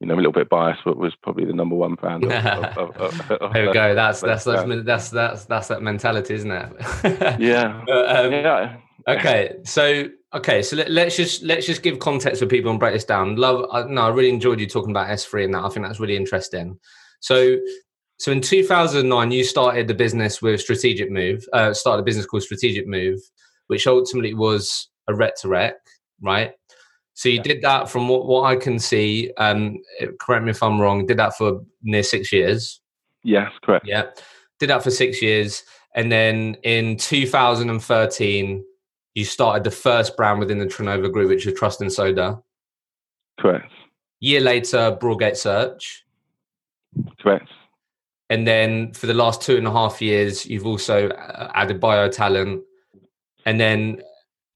you 0.00 0.08
know, 0.08 0.14
a 0.14 0.16
little 0.16 0.32
bit 0.32 0.48
biased, 0.48 0.82
but 0.84 0.96
was 0.96 1.14
probably 1.22 1.44
the 1.44 1.52
number 1.52 1.74
one 1.74 1.94
brand. 1.94 2.24
Of, 2.24 2.78
of, 2.78 2.96
of, 3.00 3.52
there 3.52 3.66
we 3.66 3.72
go. 3.72 3.94
That's 3.94 4.20
that's 4.20 4.44
that's, 4.44 4.64
that's 4.84 5.10
that's 5.10 5.44
that's 5.46 5.68
that 5.68 5.82
mentality, 5.82 6.34
isn't 6.34 6.50
it? 6.50 6.72
yeah. 7.40 7.82
But, 7.86 8.16
um, 8.16 8.32
yeah. 8.32 8.76
Okay, 9.06 9.56
so 9.64 10.08
okay, 10.34 10.62
so 10.62 10.76
let, 10.76 11.06
us 11.06 11.16
just 11.16 11.42
let's 11.42 11.66
just 11.66 11.82
give 11.82 11.98
context 11.98 12.40
for 12.40 12.46
people 12.46 12.70
and 12.70 12.80
break 12.80 12.94
this 12.94 13.04
down. 13.04 13.36
Love, 13.36 13.66
uh, 13.70 13.84
no, 13.88 14.02
I 14.02 14.08
really 14.08 14.30
enjoyed 14.30 14.60
you 14.60 14.66
talking 14.66 14.90
about 14.90 15.08
SThree 15.08 15.44
and 15.44 15.54
that. 15.54 15.64
I 15.64 15.68
think 15.68 15.86
that's 15.86 16.00
really 16.00 16.16
interesting. 16.16 16.78
So, 17.20 17.56
so 18.18 18.32
in 18.32 18.40
2009, 18.40 19.30
you 19.32 19.44
started 19.44 19.88
the 19.88 19.94
business 19.94 20.40
with 20.40 20.60
Strategic 20.60 21.10
Move. 21.10 21.44
Uh, 21.52 21.74
started 21.74 22.02
a 22.02 22.04
business 22.04 22.26
called 22.26 22.42
Strategic 22.42 22.86
Move, 22.86 23.20
which 23.66 23.86
ultimately 23.86 24.34
was 24.34 24.88
a 25.08 25.14
rec 25.14 25.36
to 25.36 25.48
rec, 25.48 25.74
right? 26.22 26.52
So 27.14 27.28
you 27.28 27.36
yeah. 27.36 27.42
did 27.42 27.62
that 27.62 27.88
from 27.88 28.08
what, 28.08 28.26
what 28.26 28.44
I 28.44 28.56
can 28.56 28.78
see. 28.78 29.32
Um, 29.36 29.78
correct 30.20 30.44
me 30.44 30.50
if 30.50 30.62
I'm 30.62 30.80
wrong. 30.80 31.06
Did 31.06 31.18
that 31.18 31.36
for 31.36 31.60
near 31.82 32.02
six 32.02 32.32
years. 32.32 32.80
Yes, 33.22 33.50
correct. 33.62 33.86
Yeah, 33.86 34.06
did 34.58 34.70
that 34.70 34.82
for 34.82 34.90
six 34.90 35.22
years, 35.22 35.62
and 35.94 36.10
then 36.10 36.56
in 36.62 36.96
2013, 36.96 38.64
you 39.14 39.24
started 39.24 39.64
the 39.64 39.70
first 39.70 40.16
brand 40.16 40.40
within 40.40 40.58
the 40.58 40.66
Trinnovo 40.66 41.10
Group, 41.10 41.28
which 41.28 41.46
is 41.46 41.54
Trust 41.54 41.80
in 41.80 41.88
Soda. 41.88 42.40
Correct. 43.38 43.70
Year 44.20 44.40
later, 44.40 44.96
Broadgate 45.00 45.36
Search. 45.36 46.04
Correct. 47.20 47.48
And 48.34 48.48
then 48.48 48.92
for 48.94 49.06
the 49.06 49.14
last 49.14 49.42
two 49.42 49.56
and 49.56 49.64
a 49.64 49.70
half 49.70 50.02
years, 50.02 50.44
you've 50.44 50.66
also 50.66 51.08
uh, 51.08 51.52
added 51.54 51.80
BioTalent, 51.80 52.62
and 53.46 53.60
then 53.60 54.02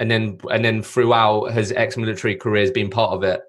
and 0.01 0.11
then 0.11 0.41
and 0.51 0.65
then 0.65 0.83
throughout 0.83 1.53
his 1.53 1.71
ex-military 1.71 2.35
career 2.35 2.63
has 2.63 2.73
been 2.73 2.91
part 2.91 3.13
of 3.13 3.23
it. 3.23 3.41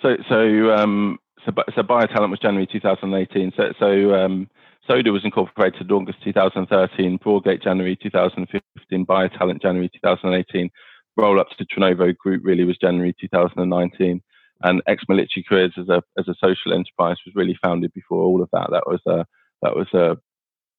So 0.00 0.16
so 0.30 0.74
um, 0.74 1.18
so 1.44 1.52
so 1.74 1.82
BioTalent 1.82 2.30
was 2.30 2.38
January 2.38 2.66
2018. 2.66 3.52
So 3.54 3.74
so 3.78 4.14
um, 4.14 4.48
Soda 4.88 5.12
was 5.12 5.26
incorporated 5.26 5.92
August 5.92 6.22
2013, 6.24 7.18
Broadgate 7.18 7.62
January 7.62 7.98
2015, 8.02 9.04
BioTalent 9.04 9.60
January 9.60 9.90
2018. 9.92 10.70
Roll 11.18 11.38
up 11.38 11.50
to 11.58 11.66
Trinnovo 11.66 12.16
Group 12.16 12.40
really 12.46 12.64
was 12.64 12.78
January 12.78 13.14
2019, 13.20 14.22
and 14.64 14.82
Ex 14.86 15.04
Military 15.08 15.44
Careers 15.48 15.72
as 15.78 15.88
a 15.88 16.02
as 16.18 16.28
a 16.28 16.34
social 16.40 16.72
enterprise 16.72 17.16
was 17.26 17.34
really 17.34 17.58
founded 17.62 17.92
before 17.92 18.22
all 18.22 18.42
of 18.42 18.48
that. 18.52 18.68
That 18.70 18.86
was 18.86 19.00
a 19.06 19.26
that 19.62 19.76
was 19.76 19.88
a 19.94 20.16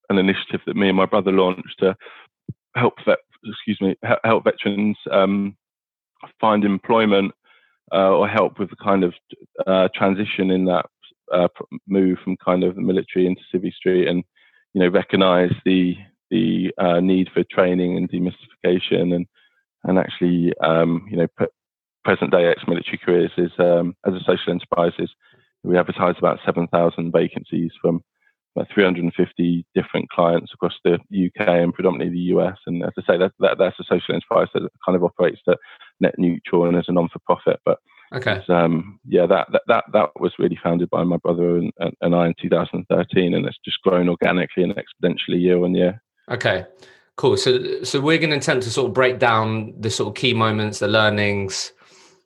an 0.09 0.17
initiative 0.17 0.61
that 0.65 0.75
me 0.75 0.89
and 0.89 0.97
my 0.97 1.05
brother 1.05 1.31
launched 1.31 1.79
to 1.79 1.95
help 2.75 2.95
vet, 3.05 3.19
excuse 3.45 3.79
me 3.81 3.95
help 4.23 4.43
veterans 4.43 4.97
um, 5.11 5.55
find 6.39 6.63
employment 6.63 7.31
uh, 7.93 8.09
or 8.09 8.27
help 8.27 8.59
with 8.59 8.69
the 8.69 8.75
kind 8.77 9.03
of 9.03 9.13
uh, 9.67 9.87
transition 9.95 10.51
in 10.51 10.65
that 10.65 10.85
uh, 11.31 11.47
move 11.87 12.17
from 12.23 12.37
kind 12.37 12.63
of 12.63 12.75
the 12.75 12.81
military 12.81 13.25
into 13.25 13.41
civvy 13.53 13.73
street 13.73 14.07
and 14.07 14.23
you 14.73 14.81
know 14.81 14.89
recognize 14.89 15.51
the 15.65 15.95
the 16.31 16.71
uh, 16.77 16.99
need 16.99 17.29
for 17.33 17.43
training 17.51 17.97
and 17.97 18.09
demystification 18.09 19.15
and 19.15 19.27
and 19.83 19.99
actually 19.99 20.53
um, 20.63 21.05
you 21.09 21.17
know 21.17 21.27
present 22.03 22.31
day 22.31 22.45
ex-military 22.48 23.00
careers 23.03 23.31
is 23.38 23.51
um, 23.60 23.95
as 24.05 24.13
a 24.13 24.19
social 24.19 24.51
enterprise 24.51 24.93
is 25.00 25.10
we 25.63 25.77
advertise 25.77 26.15
about 26.17 26.39
7,000 26.45 27.12
vacancies 27.12 27.72
from 27.81 28.03
about 28.55 28.67
350 28.74 29.65
different 29.74 30.10
clients 30.10 30.51
across 30.53 30.74
the 30.83 30.93
UK 30.93 31.48
and 31.48 31.74
predominantly 31.74 32.13
the 32.13 32.36
US. 32.36 32.57
And 32.67 32.83
as 32.83 32.91
I 32.98 33.01
say, 33.01 33.17
that, 33.17 33.31
that 33.39 33.57
that's 33.57 33.79
a 33.79 33.83
social 33.83 34.13
enterprise 34.13 34.48
that 34.53 34.69
kind 34.86 34.95
of 34.95 35.03
operates 35.03 35.41
at 35.48 35.57
net 36.00 36.15
neutral 36.17 36.65
and 36.65 36.77
as 36.77 36.86
a 36.88 36.91
non-for-profit. 36.91 37.60
But 37.65 37.79
okay, 38.13 38.43
um, 38.50 39.00
yeah, 39.07 39.25
that, 39.25 39.48
that 39.51 39.62
that 39.67 39.86
that 39.93 40.10
was 40.19 40.33
really 40.38 40.60
founded 40.62 40.89
by 40.89 41.03
my 41.03 41.17
brother 41.17 41.57
and, 41.57 41.72
and 42.01 42.15
I 42.15 42.27
in 42.27 42.36
2013, 42.41 43.33
and 43.33 43.45
it's 43.45 43.57
just 43.65 43.81
grown 43.81 44.10
organically 44.10 44.63
and 44.63 44.75
exponentially 44.75 45.41
year 45.41 45.63
on 45.63 45.74
year. 45.74 46.01
Okay, 46.29 46.65
cool. 47.15 47.38
So 47.38 47.83
so 47.83 48.01
we're 48.01 48.19
going 48.19 48.31
to 48.31 48.38
attempt 48.38 48.63
to 48.65 48.69
sort 48.69 48.88
of 48.88 48.93
break 48.93 49.17
down 49.17 49.74
the 49.79 49.89
sort 49.89 50.10
of 50.10 50.15
key 50.15 50.33
moments, 50.33 50.79
the 50.79 50.88
learnings, 50.88 51.74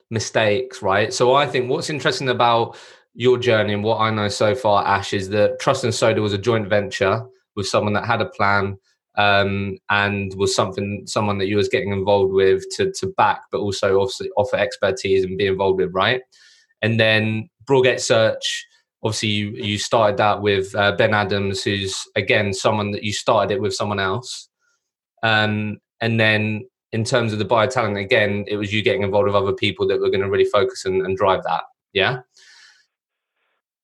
mistakes, 0.10 0.82
right? 0.82 1.14
So 1.14 1.34
I 1.34 1.48
think 1.48 1.70
what's 1.70 1.90
interesting 1.90 2.30
about 2.30 2.78
your 3.14 3.38
journey 3.38 3.74
and 3.74 3.84
what 3.84 4.00
I 4.00 4.12
know 4.12 4.28
so 4.28 4.56
far, 4.56 4.86
Ash, 4.86 5.14
is 5.14 5.30
that 5.30 5.60
Trust 5.60 5.84
in 5.84 5.92
Soda 5.92 6.22
was 6.22 6.34
a 6.34 6.38
joint 6.38 6.70
venture 6.70 7.26
with 7.56 7.68
someone 7.68 7.94
that 7.94 8.06
had 8.06 8.22
a 8.22 8.30
plan 8.30 8.78
um, 9.18 9.78
and 9.90 10.34
was 10.36 10.56
something 10.56 11.04
someone 11.08 11.40
that 11.40 11.48
you 11.48 11.58
was 11.58 11.68
getting 11.68 11.92
involved 11.92 12.32
with 12.32 12.64
to 12.76 12.92
to 12.94 13.08
back, 13.18 13.42
but 13.52 13.60
also 13.60 14.00
obviously 14.00 14.30
offer 14.38 14.56
expertise 14.56 15.24
and 15.24 15.38
be 15.38 15.48
involved 15.48 15.80
with, 15.80 15.92
right? 15.94 16.22
And 16.82 17.00
then 17.00 17.50
Broadgate 17.66 18.00
Search, 18.00 18.66
obviously 19.04 19.30
you 19.30 19.50
you 19.56 19.78
started 19.80 20.18
that 20.18 20.42
with 20.42 20.74
uh, 20.76 20.92
Ben 20.96 21.16
Adams, 21.16 21.64
who's 21.64 22.06
again 22.16 22.54
someone 22.54 22.92
that 22.92 23.04
you 23.04 23.12
started 23.12 23.56
it 23.56 23.62
with 23.62 23.74
someone 23.74 24.00
else, 24.00 24.50
um, 25.24 25.80
and 26.00 26.20
then 26.20 26.68
in 26.94 27.04
terms 27.04 27.34
of 27.34 27.40
the 27.40 27.46
BioTalent, 27.46 28.02
again, 28.02 28.46
it 28.48 28.56
was 28.56 28.74
you 28.74 28.82
getting 28.82 29.04
involved 29.04 29.28
with 29.28 29.36
other 29.36 29.54
people 29.54 29.88
that 29.88 30.00
were 30.00 30.10
going 30.10 30.22
to 30.22 30.30
really 30.30 30.46
focus 30.46 30.86
and, 30.86 31.06
and 31.06 31.18
drive 31.18 31.44
that. 31.44 31.64
Yeah. 31.94 32.20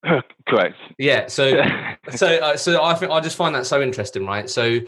Correct. 0.47 0.75
Yeah. 0.97 1.27
So, 1.27 1.63
so, 2.15 2.27
uh, 2.37 2.57
so 2.57 2.83
I 2.83 2.93
think 2.95 3.11
I 3.11 3.19
just 3.19 3.37
find 3.37 3.53
that 3.55 3.65
so 3.65 3.81
interesting, 3.81 4.25
right? 4.25 4.49
So, 4.49 4.79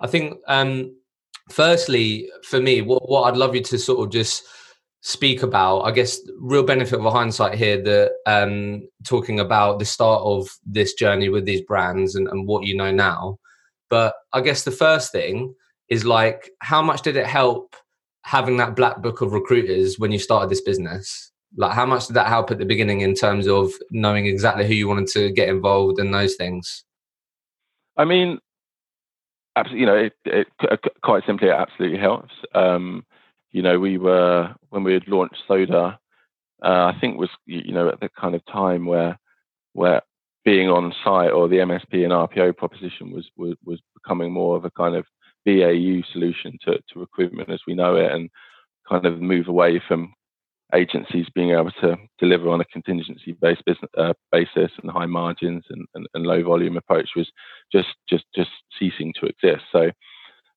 I 0.00 0.06
think, 0.06 0.38
um, 0.48 0.96
firstly, 1.50 2.28
for 2.42 2.60
me, 2.60 2.82
what 2.82 3.08
what 3.08 3.22
I'd 3.22 3.36
love 3.36 3.54
you 3.54 3.62
to 3.62 3.78
sort 3.78 4.04
of 4.04 4.12
just 4.12 4.44
speak 5.02 5.42
about, 5.42 5.80
I 5.82 5.90
guess, 5.90 6.18
real 6.38 6.62
benefit 6.62 6.98
of 6.98 7.04
a 7.04 7.10
hindsight 7.10 7.58
here 7.58 7.80
that 7.82 8.12
um, 8.26 8.88
talking 9.04 9.38
about 9.38 9.78
the 9.78 9.84
start 9.84 10.22
of 10.24 10.48
this 10.64 10.94
journey 10.94 11.28
with 11.28 11.44
these 11.44 11.60
brands 11.60 12.14
and, 12.14 12.26
and 12.26 12.48
what 12.48 12.64
you 12.64 12.74
know 12.74 12.90
now. 12.90 13.38
But 13.90 14.14
I 14.32 14.40
guess 14.40 14.64
the 14.64 14.70
first 14.70 15.12
thing 15.12 15.54
is 15.88 16.04
like, 16.04 16.50
how 16.60 16.82
much 16.82 17.02
did 17.02 17.16
it 17.16 17.26
help 17.26 17.76
having 18.22 18.56
that 18.56 18.74
black 18.74 19.02
book 19.02 19.20
of 19.20 19.32
recruiters 19.32 19.98
when 19.98 20.12
you 20.12 20.18
started 20.18 20.50
this 20.50 20.62
business? 20.62 21.32
like 21.56 21.72
how 21.72 21.86
much 21.86 22.06
did 22.06 22.14
that 22.14 22.26
help 22.26 22.50
at 22.50 22.58
the 22.58 22.64
beginning 22.64 23.00
in 23.00 23.14
terms 23.14 23.46
of 23.46 23.72
knowing 23.90 24.26
exactly 24.26 24.66
who 24.66 24.74
you 24.74 24.88
wanted 24.88 25.06
to 25.06 25.30
get 25.30 25.48
involved 25.48 25.98
and 25.98 26.12
those 26.12 26.34
things 26.36 26.84
i 27.96 28.04
mean 28.04 28.38
absolutely 29.56 29.80
you 29.80 29.86
know 29.86 29.96
it, 29.96 30.12
it 30.24 30.48
quite 31.02 31.22
simply 31.26 31.48
it 31.48 31.52
absolutely 31.52 31.98
helps 31.98 32.32
um, 32.54 33.04
you 33.52 33.62
know 33.62 33.78
we 33.78 33.98
were 33.98 34.52
when 34.70 34.82
we 34.84 34.92
had 34.92 35.06
launched 35.08 35.42
soda 35.46 35.98
uh, 36.64 36.92
i 36.92 36.96
think 37.00 37.18
was 37.18 37.30
you 37.46 37.72
know 37.72 37.88
at 37.88 38.00
the 38.00 38.08
kind 38.20 38.34
of 38.34 38.44
time 38.46 38.86
where 38.86 39.18
where 39.72 40.02
being 40.44 40.68
on 40.68 40.92
site 41.04 41.30
or 41.30 41.48
the 41.48 41.56
msp 41.56 41.92
and 41.92 42.12
rpo 42.12 42.56
proposition 42.56 43.12
was 43.12 43.28
was, 43.36 43.54
was 43.64 43.80
becoming 43.94 44.32
more 44.32 44.56
of 44.56 44.64
a 44.64 44.70
kind 44.70 44.96
of 44.96 45.06
bau 45.46 46.02
solution 46.12 46.58
to, 46.64 46.78
to 46.92 47.00
recruitment 47.00 47.50
as 47.50 47.60
we 47.66 47.74
know 47.74 47.96
it 47.96 48.12
and 48.12 48.30
kind 48.88 49.06
of 49.06 49.20
move 49.20 49.48
away 49.48 49.80
from 49.86 50.12
agencies 50.74 51.26
being 51.34 51.50
able 51.50 51.70
to 51.80 51.96
deliver 52.18 52.48
on 52.48 52.60
a 52.60 52.64
contingency 52.66 53.36
based 53.40 53.64
business 53.64 53.90
uh, 53.98 54.12
basis 54.32 54.70
and 54.82 54.90
high 54.90 55.06
margins 55.06 55.64
and, 55.70 55.86
and, 55.94 56.06
and, 56.14 56.26
low 56.26 56.42
volume 56.42 56.76
approach 56.76 57.10
was 57.14 57.30
just 57.70 57.88
just 58.08 58.24
just 58.34 58.50
ceasing 58.78 59.12
to 59.20 59.26
exist. 59.26 59.64
So 59.70 59.90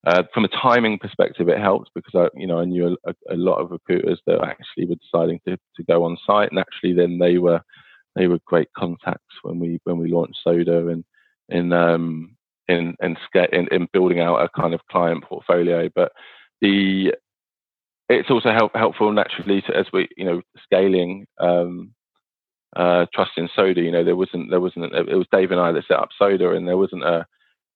uh, 0.06 0.23
from 0.34 0.45
a 0.45 0.50
timing 0.50 0.97
perspective, 0.97 1.50
it 1.50 1.60
helped 1.60 1.91
because 1.93 2.13
I 2.15 2.39
you 2.39 2.47
know 2.47 2.60
I 2.60 2.65
knew 2.65 2.97
a, 3.06 3.13
a, 3.30 3.36
lot 3.36 3.60
of 3.60 3.71
recruiters 3.71 4.21
that 4.26 4.41
actually 4.41 4.86
were 4.86 4.95
deciding 4.95 5.39
to, 5.47 5.58
to 5.76 5.84
go 5.84 6.04
on 6.04 6.17
site, 6.26 6.50
and 6.50 6.60
actually 6.60 6.93
then 6.93 7.19
they 7.19 7.38
were 7.38 7.62
they 8.15 8.28
were 8.28 8.39
great 8.45 8.69
contacts 8.78 9.36
when 9.43 9.60
we 9.60 9.80
when 9.84 9.97
we 9.97 10.12
launched 10.12 10.39
Soda 10.43 10.88
and 10.88 11.04
in 11.50 11.73
um 11.73 12.37
in 12.67 12.95
in, 13.01 13.15
in, 13.51 13.67
in 13.71 13.88
building 13.93 14.19
out 14.19 14.38
a 14.38 14.49
kind 14.49 14.73
of 14.73 14.82
client 14.89 15.23
portfolio, 15.23 15.89
but 15.95 16.12
the 16.62 17.13
it's 18.10 18.30
also 18.30 18.51
help, 18.51 18.71
helpful 18.75 19.12
naturally 19.12 19.62
to, 19.63 19.75
as 19.75 19.86
we 19.91 20.08
you 20.17 20.25
know 20.25 20.41
scaling 20.63 21.25
um, 21.39 21.93
uh, 22.75 23.06
trust 23.13 23.32
in 23.38 23.49
soda 23.56 23.82
you 23.82 23.91
know 23.91 24.03
there 24.03 24.15
wasn't 24.15 24.49
there 24.49 24.60
wasn't 24.60 24.93
it 24.93 25.15
was 25.15 25.27
dave 25.32 25.51
and 25.51 25.60
i 25.60 25.71
that 25.71 25.84
set 25.88 25.99
up 25.99 26.10
soda 26.17 26.51
and 26.51 26.67
there 26.67 26.77
wasn't 26.77 27.03
a 27.03 27.25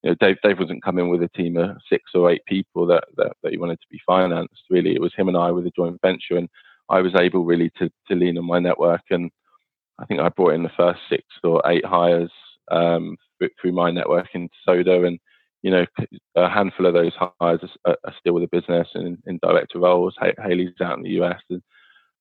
you 0.02 0.10
know 0.10 0.16
dave 0.20 0.36
dave 0.42 0.58
wasn't 0.58 0.82
coming 0.82 1.08
with 1.08 1.22
a 1.22 1.28
team 1.28 1.56
of 1.56 1.76
six 1.88 2.10
or 2.14 2.30
eight 2.30 2.44
people 2.46 2.86
that 2.86 3.04
that, 3.16 3.32
that 3.42 3.52
he 3.52 3.58
wanted 3.58 3.80
to 3.80 3.86
be 3.90 4.00
financed 4.06 4.62
really. 4.70 4.94
It 4.94 5.00
was 5.00 5.14
him 5.16 5.28
and 5.28 5.36
i 5.36 5.50
with 5.50 5.66
a 5.66 5.72
joint 5.76 6.00
venture 6.02 6.36
and 6.36 6.48
i 6.88 7.00
was 7.00 7.14
able 7.14 7.44
really 7.44 7.70
to 7.78 7.90
to 8.08 8.14
lean 8.14 8.38
on 8.38 8.46
my 8.46 8.58
network 8.58 9.02
and 9.10 9.30
i 9.98 10.04
think 10.04 10.20
i 10.20 10.28
brought 10.28 10.54
in 10.54 10.62
the 10.62 10.70
first 10.76 11.00
six 11.08 11.24
or 11.42 11.62
eight 11.66 11.84
hires 11.84 12.30
um, 12.70 13.16
through 13.60 13.72
my 13.72 13.90
network 13.90 14.28
in 14.34 14.48
soda 14.64 15.04
and 15.04 15.18
you 15.62 15.70
know, 15.70 15.86
a 16.34 16.50
handful 16.50 16.86
of 16.86 16.94
those 16.94 17.12
hires 17.16 17.60
are, 17.84 17.96
are 18.04 18.14
still 18.18 18.34
with 18.34 18.42
the 18.42 18.60
business 18.60 18.88
and 18.94 19.18
in, 19.26 19.38
director 19.42 19.78
roles. 19.78 20.16
Haley's 20.20 20.70
out 20.82 20.98
in 20.98 21.04
the 21.04 21.22
US, 21.22 21.40
and 21.50 21.62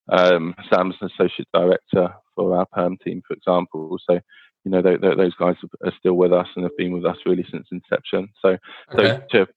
um, 0.10 0.56
Sam's 0.70 0.96
an 1.02 1.10
associate 1.12 1.48
director 1.54 2.14
for 2.36 2.56
our 2.56 2.68
perm 2.68 2.98
team, 2.98 3.24
for 3.28 3.34
example. 3.34 3.98
So, 4.08 4.20
you 4.64 4.72
know, 4.72 4.82
they, 4.84 4.96
they, 4.96 5.16
those 5.16 5.34
guys 5.36 5.56
are 5.84 5.94
still 5.98 6.14
with 6.14 6.32
us 6.32 6.48
and 6.56 6.64
have 6.64 6.78
been 6.78 6.92
with 6.92 7.06
us 7.06 7.18
really 7.26 7.46
since 7.52 7.68
inception. 7.72 8.30
So, 8.44 8.58
okay. 8.94 9.22
so 9.32 9.46
to 9.46 9.48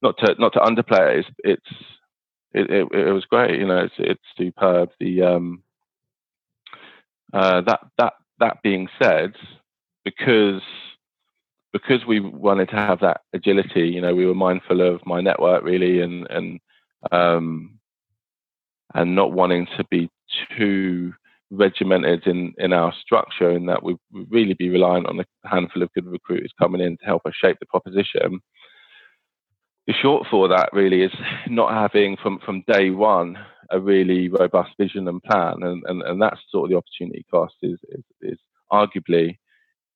not 0.00 0.16
to 0.18 0.36
not 0.38 0.52
to 0.52 0.60
underplay 0.60 1.18
it, 1.18 1.26
it's, 1.26 1.28
it's 1.44 1.76
it, 2.52 2.70
it, 2.70 2.88
it, 2.92 3.12
was 3.12 3.24
great. 3.24 3.58
You 3.58 3.66
know, 3.66 3.78
it's 3.78 3.94
it's 3.98 4.22
superb. 4.38 4.90
The 5.00 5.22
um, 5.22 5.62
uh, 7.32 7.62
that 7.62 7.80
that 7.98 8.12
that 8.38 8.62
being 8.62 8.88
said, 9.02 9.34
because 10.04 10.62
because 11.74 12.06
we 12.06 12.20
wanted 12.20 12.68
to 12.68 12.76
have 12.76 13.00
that 13.00 13.22
agility, 13.32 13.88
you 13.88 14.00
know, 14.00 14.14
we 14.14 14.26
were 14.26 14.34
mindful 14.34 14.80
of 14.80 15.04
my 15.04 15.20
network 15.20 15.64
really 15.64 16.00
and 16.00 16.26
and 16.30 16.60
um, 17.10 17.80
and 18.94 19.14
not 19.16 19.32
wanting 19.32 19.66
to 19.76 19.84
be 19.90 20.08
too 20.56 21.12
regimented 21.50 22.26
in 22.28 22.54
in 22.58 22.72
our 22.72 22.94
structure 23.02 23.50
and 23.50 23.68
that 23.68 23.82
we 23.82 23.96
would 24.12 24.30
really 24.30 24.54
be 24.54 24.70
reliant 24.70 25.08
on 25.08 25.18
a 25.18 25.48
handful 25.48 25.82
of 25.82 25.92
good 25.94 26.06
recruiters 26.06 26.52
coming 26.60 26.80
in 26.80 26.96
to 26.96 27.04
help 27.04 27.22
us 27.26 27.34
shape 27.34 27.58
the 27.58 27.66
proposition. 27.66 28.38
The 29.88 29.94
short 29.94 30.28
for 30.30 30.46
that 30.48 30.70
really 30.72 31.02
is 31.02 31.12
not 31.48 31.72
having 31.72 32.16
from 32.22 32.38
from 32.46 32.62
day 32.68 32.90
one 32.90 33.36
a 33.70 33.80
really 33.80 34.28
robust 34.28 34.70
vision 34.78 35.08
and 35.08 35.20
plan, 35.24 35.64
and 35.64 35.82
and, 35.86 36.02
and 36.02 36.22
that's 36.22 36.40
sort 36.50 36.66
of 36.66 36.70
the 36.70 36.76
opportunity 36.76 37.26
cost 37.28 37.56
is 37.62 37.80
is, 37.88 38.04
is 38.22 38.38
arguably 38.72 39.38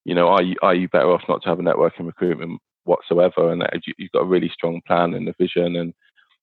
you 0.08 0.14
know, 0.14 0.28
are 0.28 0.42
you 0.42 0.56
are 0.62 0.74
you 0.74 0.88
better 0.88 1.10
off 1.10 1.28
not 1.28 1.42
to 1.42 1.50
have 1.50 1.60
a 1.60 1.62
networking 1.62 2.06
recruitment 2.06 2.62
whatsoever, 2.84 3.52
and 3.52 3.60
that 3.60 3.74
you've 3.98 4.10
got 4.12 4.22
a 4.22 4.24
really 4.24 4.48
strong 4.48 4.80
plan 4.86 5.12
and 5.12 5.28
a 5.28 5.34
vision, 5.38 5.76
and 5.76 5.92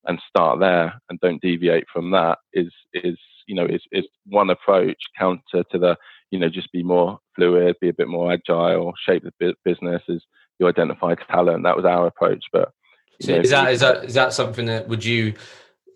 and 0.05 0.21
start 0.29 0.59
there 0.59 0.93
and 1.09 1.19
don't 1.19 1.41
deviate 1.41 1.85
from 1.91 2.11
that 2.11 2.37
is 2.53 2.71
is 2.93 3.17
you 3.47 3.55
know 3.55 3.65
is 3.65 3.81
is 3.91 4.05
one 4.27 4.51
approach 4.51 5.01
counter 5.17 5.63
to 5.71 5.79
the 5.79 5.97
you 6.29 6.37
know 6.37 6.47
just 6.47 6.71
be 6.71 6.83
more 6.83 7.17
fluid, 7.35 7.75
be 7.81 7.89
a 7.89 7.93
bit 7.93 8.07
more 8.07 8.31
agile, 8.31 8.93
shape 9.03 9.23
the 9.23 9.55
business 9.65 10.03
as 10.09 10.21
you 10.59 10.67
identify 10.67 11.15
talent. 11.15 11.63
That 11.63 11.75
was 11.75 11.85
our 11.85 12.05
approach, 12.05 12.45
but 12.53 12.71
so 13.19 13.33
know, 13.33 13.39
is 13.39 13.49
that 13.49 13.73
is 13.73 13.79
that 13.79 14.05
is 14.05 14.13
that 14.13 14.31
something 14.31 14.67
that 14.67 14.87
would 14.87 15.03
you 15.03 15.33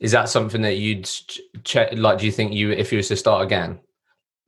is 0.01 0.11
that 0.13 0.27
something 0.27 0.63
that 0.63 0.77
you'd 0.77 1.07
check 1.63 1.89
like 1.93 2.17
do 2.17 2.25
you 2.25 2.31
think 2.31 2.51
you 2.51 2.71
if 2.71 2.91
you 2.91 2.97
was 2.97 3.09
to 3.09 3.15
start 3.15 3.43
again 3.45 3.79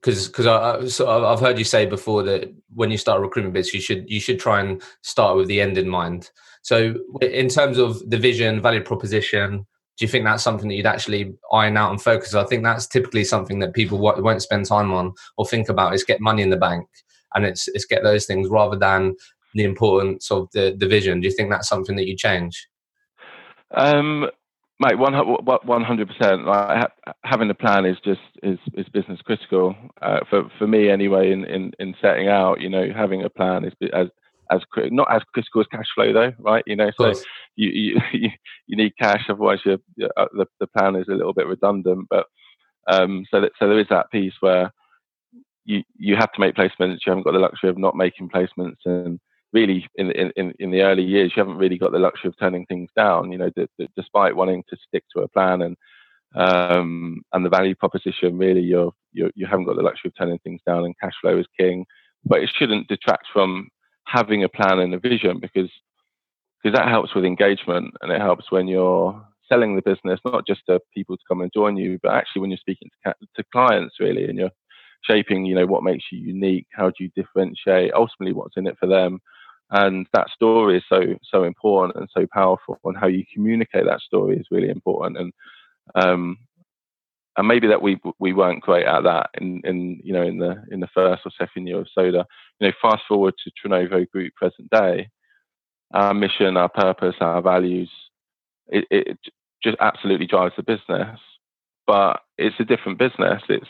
because 0.01 0.27
because 0.27 0.47
I, 0.47 0.85
so 0.87 1.25
I've 1.25 1.39
heard 1.39 1.59
you 1.59 1.63
say 1.63 1.85
before 1.85 2.23
that 2.23 2.51
when 2.73 2.89
you 2.89 2.97
start 2.97 3.21
recruitment 3.21 3.53
business, 3.53 3.73
you 3.73 3.81
should 3.81 4.09
you 4.09 4.19
should 4.19 4.39
try 4.39 4.59
and 4.59 4.81
start 5.01 5.37
with 5.37 5.47
the 5.47 5.61
end 5.61 5.77
in 5.77 5.87
mind. 5.87 6.31
So, 6.63 6.95
in 7.21 7.49
terms 7.49 7.77
of 7.77 8.07
the 8.09 8.17
vision, 8.17 8.61
value 8.61 8.83
proposition, 8.83 9.65
do 9.97 10.05
you 10.05 10.07
think 10.07 10.25
that's 10.25 10.43
something 10.43 10.67
that 10.69 10.75
you'd 10.75 10.85
actually 10.85 11.33
iron 11.51 11.77
out 11.77 11.91
and 11.91 12.01
focus? 12.01 12.33
I 12.33 12.43
think 12.45 12.63
that's 12.63 12.87
typically 12.87 13.23
something 13.23 13.59
that 13.59 13.73
people 13.73 13.99
won't 13.99 14.41
spend 14.41 14.65
time 14.65 14.91
on 14.91 15.13
or 15.37 15.45
think 15.45 15.69
about 15.69 15.93
is 15.93 16.03
get 16.03 16.21
money 16.21 16.41
in 16.41 16.49
the 16.49 16.57
bank, 16.57 16.87
and 17.35 17.45
it's 17.45 17.67
it's 17.69 17.85
get 17.85 18.03
those 18.03 18.25
things 18.25 18.49
rather 18.49 18.77
than 18.77 19.15
the 19.53 19.63
importance 19.63 20.31
of 20.31 20.49
the 20.53 20.75
the 20.77 20.87
vision. 20.87 21.21
Do 21.21 21.27
you 21.27 21.33
think 21.33 21.51
that's 21.51 21.69
something 21.69 21.95
that 21.95 22.07
you 22.07 22.17
change? 22.17 22.67
Um, 23.71 24.29
Mate, 24.81 24.97
one 24.97 25.13
hundred 25.83 26.07
percent. 26.07 26.41
Having 27.23 27.51
a 27.51 27.53
plan 27.53 27.85
is 27.85 27.97
just 28.03 28.19
is 28.41 28.57
is 28.73 28.89
business 28.89 29.21
critical 29.21 29.75
uh, 30.01 30.21
for 30.27 30.49
for 30.57 30.65
me 30.65 30.89
anyway. 30.89 31.31
In, 31.31 31.45
in 31.45 31.71
in 31.77 31.93
setting 32.01 32.29
out, 32.29 32.59
you 32.61 32.67
know, 32.67 32.87
having 32.91 33.23
a 33.23 33.29
plan 33.29 33.63
is 33.63 33.73
as 33.93 34.07
as 34.49 34.61
not 34.89 35.13
as 35.13 35.21
critical 35.35 35.61
as 35.61 35.67
cash 35.67 35.85
flow 35.93 36.11
though, 36.11 36.33
right? 36.39 36.63
You 36.65 36.77
know, 36.77 36.89
so 36.99 37.13
you 37.55 38.01
you 38.11 38.29
you 38.65 38.75
need 38.75 38.97
cash, 38.99 39.23
otherwise 39.29 39.59
your 39.65 39.77
uh, 40.17 40.25
the 40.33 40.47
the 40.59 40.65
plan 40.65 40.95
is 40.95 41.07
a 41.09 41.13
little 41.13 41.33
bit 41.33 41.45
redundant. 41.45 42.07
But 42.09 42.25
um, 42.87 43.23
so 43.29 43.39
that 43.39 43.51
so 43.59 43.67
there 43.67 43.79
is 43.79 43.87
that 43.91 44.09
piece 44.09 44.33
where 44.39 44.73
you 45.63 45.83
you 45.95 46.15
have 46.15 46.31
to 46.31 46.39
make 46.39 46.55
placements. 46.55 47.01
You 47.05 47.11
haven't 47.11 47.25
got 47.25 47.33
the 47.33 47.39
luxury 47.39 47.69
of 47.69 47.77
not 47.77 47.95
making 47.95 48.29
placements 48.29 48.77
and 48.85 49.19
really 49.53 49.87
in, 49.95 50.11
in, 50.11 50.53
in 50.59 50.71
the 50.71 50.81
early 50.81 51.03
years, 51.03 51.33
you 51.35 51.41
haven't 51.41 51.57
really 51.57 51.77
got 51.77 51.91
the 51.91 51.99
luxury 51.99 52.29
of 52.29 52.37
turning 52.39 52.65
things 52.65 52.89
down. 52.95 53.31
You 53.31 53.37
know, 53.37 53.49
d- 53.55 53.67
d- 53.77 53.89
despite 53.95 54.35
wanting 54.35 54.63
to 54.69 54.77
stick 54.87 55.03
to 55.15 55.23
a 55.23 55.27
plan 55.27 55.61
and 55.61 55.77
um, 56.33 57.21
and 57.33 57.45
the 57.45 57.49
value 57.49 57.75
proposition, 57.75 58.37
really, 58.37 58.61
you're, 58.61 58.93
you're 59.11 59.31
you 59.35 59.45
haven't 59.45 59.65
got 59.65 59.75
the 59.75 59.81
luxury 59.83 60.07
of 60.09 60.13
turning 60.17 60.39
things 60.39 60.61
down. 60.65 60.85
And 60.85 60.95
cash 60.99 61.13
flow 61.21 61.37
is 61.37 61.45
king, 61.59 61.85
but 62.25 62.41
it 62.41 62.49
shouldn't 62.57 62.87
detract 62.87 63.27
from 63.33 63.67
having 64.05 64.43
a 64.43 64.49
plan 64.49 64.79
and 64.79 64.93
a 64.93 64.99
vision 64.99 65.39
because 65.39 65.69
because 66.63 66.77
that 66.77 66.87
helps 66.87 67.15
with 67.15 67.25
engagement 67.25 67.93
and 68.01 68.11
it 68.11 68.21
helps 68.21 68.51
when 68.51 68.67
you're 68.67 69.19
selling 69.49 69.75
the 69.75 69.81
business, 69.81 70.19
not 70.23 70.47
just 70.47 70.61
to 70.69 70.79
people 70.93 71.17
to 71.17 71.23
come 71.27 71.41
and 71.41 71.51
join 71.53 71.75
you, 71.75 71.99
but 72.01 72.13
actually 72.13 72.39
when 72.39 72.51
you're 72.51 72.57
speaking 72.57 72.89
to, 73.05 73.13
to 73.35 73.43
clients, 73.51 73.95
really, 73.99 74.25
and 74.25 74.37
you're 74.37 74.51
shaping, 75.03 75.43
you 75.43 75.55
know, 75.55 75.65
what 75.65 75.83
makes 75.83 76.05
you 76.11 76.19
unique, 76.19 76.67
how 76.71 76.89
do 76.89 77.03
you 77.03 77.09
differentiate, 77.15 77.91
ultimately 77.93 78.31
what's 78.31 78.55
in 78.55 78.67
it 78.67 78.77
for 78.79 78.87
them 78.87 79.19
and 79.71 80.07
that 80.13 80.29
story 80.29 80.77
is 80.77 80.83
so 80.89 81.01
so 81.23 81.43
important 81.43 81.97
and 81.97 82.09
so 82.13 82.27
powerful 82.33 82.79
and 82.85 82.97
how 82.97 83.07
you 83.07 83.23
communicate 83.33 83.85
that 83.85 84.01
story 84.01 84.37
is 84.37 84.47
really 84.51 84.69
important. 84.69 85.17
And 85.17 85.33
um 85.95 86.37
and 87.37 87.47
maybe 87.47 87.67
that 87.67 87.81
we 87.81 87.99
we 88.19 88.33
weren't 88.33 88.61
great 88.61 88.85
at 88.85 89.03
that 89.03 89.29
in 89.39 89.61
in 89.63 90.01
you 90.03 90.13
know 90.13 90.23
in 90.23 90.37
the 90.37 90.63
in 90.71 90.79
the 90.79 90.89
first 90.93 91.23
or 91.25 91.31
second 91.39 91.67
year 91.67 91.79
of 91.79 91.87
soda 91.93 92.25
you 92.59 92.67
know 92.67 92.73
fast 92.81 93.03
forward 93.07 93.33
to 93.43 93.51
Trinnovo 93.51 94.09
Group 94.09 94.35
present 94.35 94.69
day 94.69 95.09
our 95.93 96.13
mission 96.13 96.57
our 96.57 96.69
purpose 96.69 97.15
our 97.21 97.41
values 97.41 97.89
it, 98.71 98.85
it 98.89 99.17
just 99.63 99.77
absolutely 99.79 100.27
drives 100.27 100.55
the 100.55 100.63
business. 100.63 101.19
But 101.85 102.21
it's 102.37 102.55
a 102.59 102.65
different 102.65 102.99
business. 102.99 103.41
It's 103.49 103.67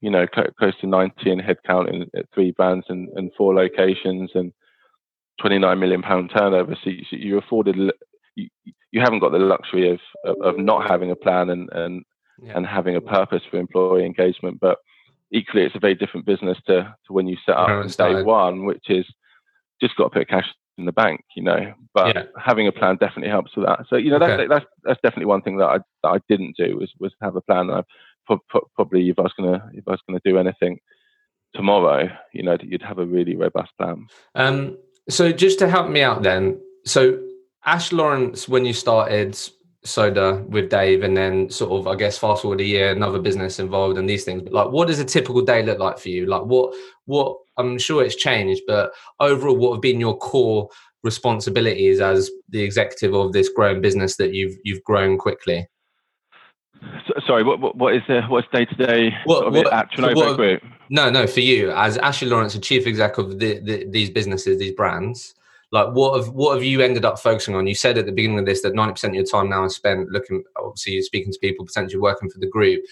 you 0.00 0.10
know 0.10 0.26
close 0.26 0.74
to 0.80 0.86
90 0.86 1.30
in 1.30 1.40
headcount 1.40 1.88
in 1.92 2.10
three 2.34 2.52
brands 2.52 2.86
and, 2.88 3.08
and 3.14 3.30
four 3.36 3.54
locations 3.54 4.30
and 4.34 4.52
29 5.42 5.78
million 5.78 6.02
pound 6.02 6.30
turnover. 6.34 6.76
So 6.82 6.90
you, 6.90 7.04
you 7.10 7.38
afforded, 7.38 7.76
you, 8.36 8.48
you 8.92 9.00
haven't 9.00 9.18
got 9.18 9.32
the 9.32 9.38
luxury 9.38 9.90
of, 9.90 10.00
of, 10.24 10.36
of 10.40 10.58
not 10.58 10.88
having 10.88 11.10
a 11.10 11.16
plan 11.16 11.50
and, 11.50 11.68
and, 11.72 12.04
yeah. 12.40 12.52
and 12.56 12.66
having 12.66 12.96
a 12.96 13.00
purpose 13.00 13.42
for 13.50 13.58
employee 13.58 14.06
engagement. 14.06 14.60
But 14.60 14.78
equally, 15.32 15.64
it's 15.64 15.74
a 15.74 15.80
very 15.80 15.96
different 15.96 16.26
business 16.26 16.58
to, 16.66 16.94
to 17.06 17.12
when 17.12 17.26
you 17.26 17.36
set 17.44 17.56
up 17.56 17.68
on 17.68 17.88
day 17.88 18.22
one, 18.22 18.64
which 18.64 18.88
is 18.88 19.04
just 19.80 19.96
got 19.96 20.04
to 20.12 20.18
put 20.20 20.28
cash 20.28 20.48
in 20.78 20.84
the 20.84 20.92
bank, 20.92 21.24
you 21.36 21.42
know. 21.42 21.74
But 21.92 22.14
yeah. 22.14 22.22
having 22.38 22.68
a 22.68 22.72
plan 22.72 22.96
definitely 22.96 23.30
helps 23.30 23.56
with 23.56 23.66
that. 23.66 23.80
So 23.90 23.96
you 23.96 24.10
know, 24.10 24.18
that's 24.18 24.40
okay. 24.40 24.46
that's 24.46 24.64
that's 24.84 25.00
definitely 25.02 25.26
one 25.26 25.42
thing 25.42 25.56
that 25.58 25.66
I 25.66 25.78
that 26.02 26.08
I 26.08 26.18
didn't 26.28 26.56
do 26.56 26.76
was 26.78 26.90
was 27.00 27.12
have 27.20 27.36
a 27.36 27.40
plan. 27.40 27.70
I 27.70 27.82
probably 28.76 29.10
if 29.10 29.18
I 29.18 29.22
was 29.22 29.34
gonna 29.36 29.68
if 29.74 29.84
I 29.86 29.90
was 29.90 30.00
gonna 30.06 30.20
do 30.24 30.38
anything 30.38 30.78
tomorrow, 31.54 32.08
you 32.32 32.42
know, 32.42 32.56
you'd 32.60 32.82
have 32.82 32.98
a 32.98 33.06
really 33.06 33.36
robust 33.36 33.72
plan. 33.78 34.06
Um, 34.34 34.78
so 35.08 35.32
just 35.32 35.58
to 35.60 35.68
help 35.68 35.90
me 35.90 36.02
out 36.02 36.22
then, 36.22 36.60
so 36.84 37.20
Ash 37.64 37.92
Lawrence, 37.92 38.48
when 38.48 38.64
you 38.64 38.72
started 38.72 39.38
Soda 39.84 40.44
with 40.48 40.70
Dave, 40.70 41.02
and 41.02 41.16
then 41.16 41.50
sort 41.50 41.72
of, 41.72 41.88
I 41.88 41.96
guess, 41.96 42.18
fast 42.18 42.42
forward 42.42 42.60
a 42.60 42.64
year, 42.64 42.92
another 42.92 43.18
business 43.18 43.58
involved 43.58 43.98
and 43.98 44.08
these 44.08 44.24
things. 44.24 44.42
But 44.42 44.52
like, 44.52 44.70
what 44.70 44.88
does 44.88 45.00
a 45.00 45.04
typical 45.04 45.42
day 45.42 45.62
look 45.62 45.78
like 45.78 45.98
for 45.98 46.08
you? 46.08 46.26
Like, 46.26 46.42
what, 46.42 46.74
what? 47.06 47.36
I'm 47.58 47.78
sure 47.78 48.02
it's 48.02 48.16
changed, 48.16 48.62
but 48.66 48.92
overall, 49.20 49.56
what 49.56 49.72
have 49.74 49.82
been 49.82 50.00
your 50.00 50.16
core 50.16 50.68
responsibilities 51.02 52.00
as 52.00 52.30
the 52.48 52.62
executive 52.62 53.14
of 53.14 53.32
this 53.32 53.48
growing 53.48 53.82
business 53.82 54.16
that 54.16 54.32
you've 54.32 54.54
you've 54.64 54.82
grown 54.84 55.18
quickly? 55.18 55.66
So, 57.06 57.14
sorry, 57.26 57.44
what, 57.44 57.76
what 57.76 57.94
is 57.94 58.02
the 58.08 58.22
what's 58.22 58.48
day 58.52 58.64
to 58.64 58.74
day 58.74 59.08
at 59.08 59.92
Trinnovo 59.92 60.36
Group? 60.36 60.62
No, 60.88 61.10
no, 61.10 61.26
for 61.26 61.40
you 61.40 61.70
as 61.70 61.96
Ashley 61.98 62.28
Lawrence, 62.28 62.54
the 62.54 62.60
chief 62.60 62.86
exec 62.86 63.18
of 63.18 63.38
the, 63.38 63.60
the, 63.60 63.86
these 63.88 64.10
businesses, 64.10 64.58
these 64.58 64.72
brands. 64.72 65.34
Like, 65.70 65.94
what 65.94 66.18
have 66.18 66.34
what 66.34 66.54
have 66.54 66.64
you 66.64 66.80
ended 66.80 67.04
up 67.04 67.18
focusing 67.18 67.54
on? 67.54 67.66
You 67.66 67.74
said 67.74 67.96
at 67.98 68.06
the 68.06 68.12
beginning 68.12 68.38
of 68.40 68.46
this 68.46 68.62
that 68.62 68.74
ninety 68.74 68.92
percent 68.92 69.12
of 69.12 69.16
your 69.16 69.24
time 69.24 69.48
now 69.48 69.64
is 69.64 69.74
spent 69.74 70.10
looking, 70.10 70.44
obviously, 70.56 70.94
you're 70.94 71.02
speaking 71.02 71.32
to 71.32 71.38
people, 71.38 71.64
potentially 71.64 72.00
working 72.00 72.28
for 72.28 72.38
the 72.38 72.46
group. 72.46 72.82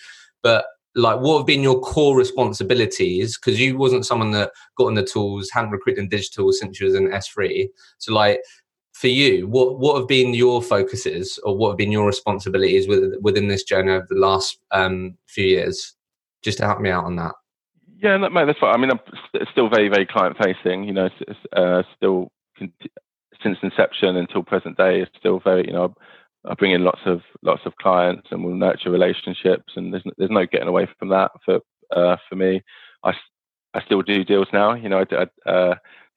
But 0.42 0.64
like, 0.94 1.20
what 1.20 1.38
have 1.38 1.46
been 1.46 1.62
your 1.62 1.81
core 1.81 2.16
responsibilities? 2.16 3.38
Because 3.38 3.61
you 3.61 3.76
wasn't 3.76 4.07
someone 4.07 4.31
that 4.33 4.53
got 4.76 4.87
on 4.87 4.94
the 4.94 5.05
tools, 5.05 5.50
hadn't 5.53 5.70
recruited 5.70 6.03
in 6.03 6.09
digital 6.09 6.53
since 6.53 6.81
you 6.81 6.87
was 6.87 6.94
in 6.94 7.09
SThree. 7.09 7.68
So, 7.98 8.14
like, 8.14 8.40
for 9.00 9.08
you, 9.08 9.48
what 9.48 9.78
what 9.78 9.96
have 9.98 10.06
been 10.06 10.34
your 10.34 10.60
focuses 10.60 11.38
or 11.42 11.56
what 11.56 11.70
have 11.70 11.78
been 11.78 11.90
your 11.90 12.06
responsibilities 12.06 12.86
with, 12.86 13.14
within 13.22 13.48
this 13.48 13.62
journey 13.62 13.92
over 13.92 14.06
the 14.10 14.18
last 14.18 14.58
um, 14.72 15.16
few 15.26 15.46
years? 15.46 15.94
Just 16.42 16.58
to 16.58 16.66
help 16.66 16.80
me 16.80 16.90
out 16.90 17.04
on 17.04 17.16
that. 17.16 17.34
Yeah, 18.02 18.18
no, 18.18 18.28
mate, 18.28 18.44
that's. 18.44 18.58
I 18.62 18.76
mean, 18.76 18.90
I'm 18.90 19.00
still 19.52 19.70
very, 19.70 19.88
very 19.88 20.06
client 20.06 20.36
facing. 20.42 20.84
You 20.84 20.92
know, 20.92 21.08
uh, 21.56 21.82
still 21.96 22.30
since 22.58 23.58
inception 23.62 24.16
until 24.16 24.42
present 24.42 24.76
day, 24.76 25.00
it's 25.00 25.10
still 25.18 25.40
very. 25.40 25.66
You 25.66 25.72
know, 25.72 25.94
I 26.44 26.52
bring 26.54 26.72
in 26.72 26.84
lots 26.84 27.00
of 27.06 27.22
lots 27.42 27.62
of 27.64 27.76
clients, 27.76 28.28
and 28.30 28.44
we'll 28.44 28.54
nurture 28.54 28.90
relationships, 28.90 29.72
and 29.76 29.94
there's 29.94 30.04
there's 30.18 30.30
no 30.30 30.44
getting 30.44 30.68
away 30.68 30.86
from 30.98 31.08
that 31.08 31.30
for 31.42 31.60
uh, 31.96 32.16
for 32.28 32.36
me. 32.36 32.62
I 33.02 33.12
I 33.72 33.82
still 33.86 34.02
do 34.02 34.24
deals 34.24 34.48
now. 34.52 34.74
You 34.74 34.90
know, 34.90 35.04
I, 35.10 35.26
I 35.46 35.50
uh, 35.50 35.74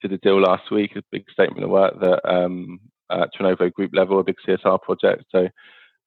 did 0.08 0.12
a 0.12 0.18
deal 0.18 0.40
last 0.40 0.70
week, 0.70 0.96
a 0.96 1.02
big 1.10 1.24
statement 1.30 1.64
of 1.64 1.70
work 1.70 1.98
that 2.00 2.20
um, 2.30 2.78
at 3.10 3.30
Trinnovo 3.34 3.72
Group 3.72 3.92
level, 3.94 4.20
a 4.20 4.24
big 4.24 4.36
CSR 4.46 4.80
project. 4.82 5.24
So 5.32 5.48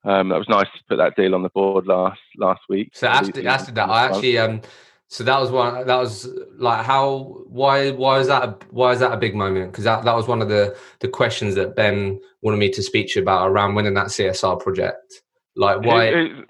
um, 0.04 0.30
that 0.30 0.38
was 0.38 0.48
nice 0.50 0.66
to 0.66 0.84
put 0.88 0.98
that 0.98 1.16
deal 1.16 1.34
on 1.34 1.42
the 1.42 1.50
board 1.50 1.88
last 1.88 2.20
last 2.38 2.62
week. 2.70 2.92
So 2.94 3.08
after, 3.08 3.48
after 3.48 3.72
that, 3.72 3.90
I 3.90 4.06
actually 4.06 4.38
um, 4.38 4.62
so 5.08 5.24
that 5.24 5.40
was 5.40 5.52
one 5.52 5.88
that 5.88 5.96
was 5.96 6.30
like 6.58 6.86
how 6.86 7.44
why 7.48 7.92
why 7.92 8.20
is 8.20 8.28
that 8.28 8.44
a, 8.44 8.58
why 8.70 8.92
is 8.92 9.00
that 9.00 9.14
a 9.14 9.18
big 9.18 9.36
moment? 9.36 9.72
Because 9.72 9.86
that, 9.86 10.06
that 10.06 10.16
was 10.16 10.28
one 10.28 10.42
of 10.42 10.50
the 10.50 10.78
the 11.00 11.08
questions 11.08 11.56
that 11.56 11.76
Ben 11.76 12.20
wanted 12.42 12.58
me 12.58 12.70
to 12.70 12.84
speak 12.84 13.08
to 13.10 13.20
you 13.20 13.24
about 13.24 13.50
around 13.50 13.74
winning 13.74 13.96
that 13.96 14.08
CSR 14.08 14.60
project. 14.60 15.22
Like 15.56 15.82
why? 15.82 16.12
Who, 16.12 16.28
who, 16.28 16.44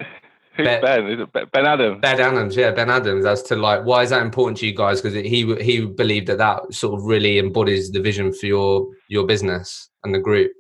who's 0.58 0.66
Ben? 0.66 0.82
Ben? 0.82 1.46
Ben 1.54 1.66
Adams. 1.66 2.00
Ben 2.02 2.20
Adams, 2.20 2.56
yeah, 2.56 2.72
Ben 2.72 2.90
Adams. 2.90 3.26
As 3.26 3.44
to 3.44 3.56
like 3.56 3.86
why 3.86 4.04
is 4.04 4.10
that 4.10 4.22
important 4.22 4.58
to 4.58 4.68
you 4.68 4.76
guys? 4.76 5.02
Because 5.02 5.16
he 5.16 5.56
he 5.62 5.86
believed 5.86 6.28
that 6.28 6.38
that 6.40 6.74
sort 6.74 7.00
of 7.00 7.06
really 7.06 7.40
embodies 7.40 7.92
the 7.92 8.02
vision 8.02 8.34
for 8.34 8.46
your 8.46 8.88
your 9.08 9.26
business 9.26 9.90
and 10.04 10.14
the 10.14 10.20
group. 10.20 10.52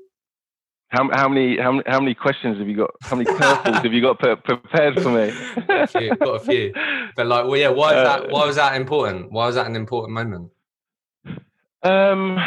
How, 0.90 1.10
how 1.12 1.28
many 1.28 1.58
how, 1.58 1.82
how 1.86 2.00
many 2.00 2.14
questions 2.14 2.58
have 2.60 2.68
you 2.68 2.78
got? 2.78 2.92
How 3.02 3.18
many 3.18 3.30
curveballs 3.38 3.84
have 3.84 3.94
you 3.94 4.02
got 4.02 4.20
pre- 4.20 4.36
prepared 4.38 5.02
for 5.02 5.10
me? 5.10 5.34
a 5.68 5.88
few, 5.88 6.16
got 6.16 6.36
a 6.36 6.40
few. 6.40 6.74
But 7.16 7.28
like, 7.28 7.46
well, 7.46 7.58
yeah. 7.58 7.70
Why 7.70 7.90
is 7.90 8.04
that? 8.04 8.30
Why 8.30 8.46
was 8.46 8.56
that 8.56 8.76
important? 8.76 9.32
Why 9.32 9.48
was 9.48 9.56
that 9.56 9.68
an 9.68 9.76
important 9.76 10.14
moment? 10.14 10.52
Um, 11.84 12.38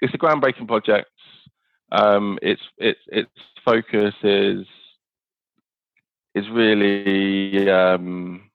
it's 0.00 0.14
a 0.14 0.18
groundbreaking 0.18 0.66
project. 0.66 1.10
Um, 1.92 2.38
its 2.40 2.62
its 2.78 3.00
its 3.08 3.30
focus 3.64 4.14
is 4.22 4.66
is 6.34 6.48
really 6.50 7.70
um, 7.70 8.50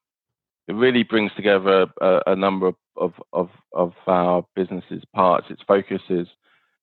it 0.68 0.74
really 0.74 1.04
brings 1.04 1.32
together 1.36 1.88
a, 2.02 2.22
a 2.28 2.36
number 2.36 2.68
of, 2.68 3.14
of, 3.34 3.50
of, 3.74 3.94
our 4.08 4.46
businesses 4.56 5.04
parts. 5.14 5.48
Its 5.50 5.62
focus 5.68 6.02
is 6.10 6.28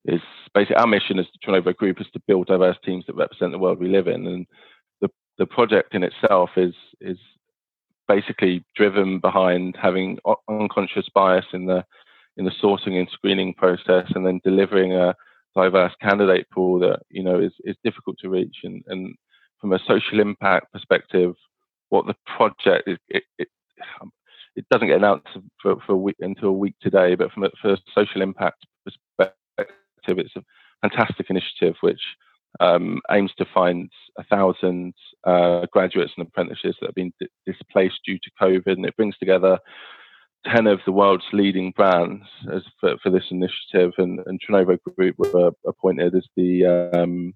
is 0.05 0.21
basically 0.53 0.77
our 0.77 0.87
mission 0.87 1.19
as 1.19 1.27
the 1.33 1.39
Trinnovo 1.39 1.75
Group 1.75 2.01
is 2.01 2.09
to 2.13 2.23
build 2.27 2.49
diverse 2.49 2.77
teams 2.85 3.05
that 3.07 3.15
represent 3.15 3.53
the 3.53 3.59
world 3.59 3.79
we 3.79 3.89
live 3.89 4.09
in, 4.09 4.27
and 4.27 4.47
the 5.01 5.09
the 5.39 5.47
project 5.47 5.95
in 5.95 6.03
itself 6.03 6.51
is 6.57 6.75
is 7.01 7.19
basically 8.09 8.65
driven 8.77 9.21
behind 9.21 9.77
having 9.81 10.19
unconscious 10.49 11.09
bias 11.15 11.47
in 11.53 11.67
the 11.67 11.85
in 12.37 12.45
the 12.45 12.53
sourcing 12.63 12.99
and 12.99 13.09
screening 13.13 13.55
process, 13.55 14.07
and 14.15 14.27
then 14.27 14.41
delivering 14.45 14.93
a 14.93 15.15
diverse 15.55 15.93
candidate 16.01 16.49
pool 16.51 16.79
that 16.79 17.01
you 17.11 17.23
know 17.23 17.39
is 17.39 17.53
is 17.65 17.77
difficult 17.85 18.17
to 18.19 18.29
reach, 18.29 18.59
and 18.65 18.83
and 18.89 19.15
from 19.63 19.73
a 19.73 19.79
social 19.87 20.21
impact 20.21 20.71
perspective, 20.73 21.35
what 21.89 22.07
the 22.07 22.17
project 22.37 22.89
is, 22.89 22.99
it, 23.09 23.23
it, 23.39 23.49
it 24.57 24.67
doesn't 24.71 24.89
get 24.89 24.97
announced 24.97 25.29
for, 25.63 25.77
for 25.87 25.93
a 25.93 25.97
week 25.97 26.17
until 26.21 26.49
a 26.49 26.53
week 26.53 26.75
today. 26.83 27.15
But 27.15 27.33
from 27.33 27.45
a, 27.45 27.51
for 27.63 27.73
a 27.73 27.79
social 27.95 28.21
impact 28.21 28.67
perspective, 28.85 30.19
it's 30.19 30.37
a 30.37 30.43
fantastic 30.83 31.31
initiative 31.31 31.77
which 31.81 32.01
um, 32.61 33.01
aims 33.11 33.31
to 33.39 33.47
find 33.55 33.89
a 34.19 34.25
thousand 34.25 34.95
uh, 35.25 35.65
graduates 35.73 36.13
and 36.19 36.27
apprentices 36.27 36.77
that 36.81 36.89
have 36.89 36.95
been 36.95 37.13
d- 37.21 37.29
displaced 37.47 38.01
due 38.05 38.19
to 38.19 38.31
COVID, 38.43 38.67
and 38.67 38.85
it 38.85 38.97
brings 38.97 39.17
together 39.17 39.59
10 40.53 40.67
of 40.67 40.81
the 40.85 40.93
world's 40.93 41.25
leading 41.33 41.71
brands 41.71 42.25
for, 42.81 42.97
for 43.01 43.11
this 43.11 43.27
initiative, 43.31 43.93
and, 43.97 44.19
and 44.27 44.41
Group 44.97 45.17
were 45.19 45.53
appointed 45.67 46.17
as 46.17 46.27
the 46.37 46.91
um, 46.95 47.33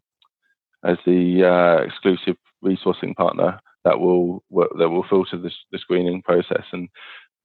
as 0.87 0.99
the 1.05 1.45
uh, 1.45 1.83
exclusive 1.85 2.37
resourcing 2.65 3.15
partner 3.17 3.61
that 3.85 4.01
will 4.01 4.43
that 4.51 4.89
will 4.89 5.07
filter 5.09 5.37
the, 5.37 5.51
the 5.73 5.79
screening 5.79 6.23
process. 6.23 6.65
And 6.73 6.89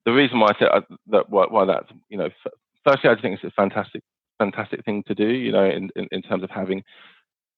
the 0.04 0.12
reason 0.12 0.40
why 0.40 0.48
I 0.48 0.58
say 0.58 0.66
uh, 0.66 0.80
that 1.08 1.30
why, 1.30 1.46
why 1.48 1.64
that 1.66 1.84
you 2.08 2.18
know, 2.18 2.28
firstly, 2.84 3.10
I 3.10 3.20
think 3.20 3.34
it's 3.34 3.44
a 3.44 3.50
fantastic 3.50 4.02
fantastic 4.38 4.84
thing 4.84 5.02
to 5.06 5.14
do. 5.14 5.28
You 5.28 5.52
know, 5.52 5.64
in, 5.64 5.90
in, 5.96 6.08
in 6.10 6.22
terms 6.22 6.42
of 6.42 6.50
having 6.50 6.82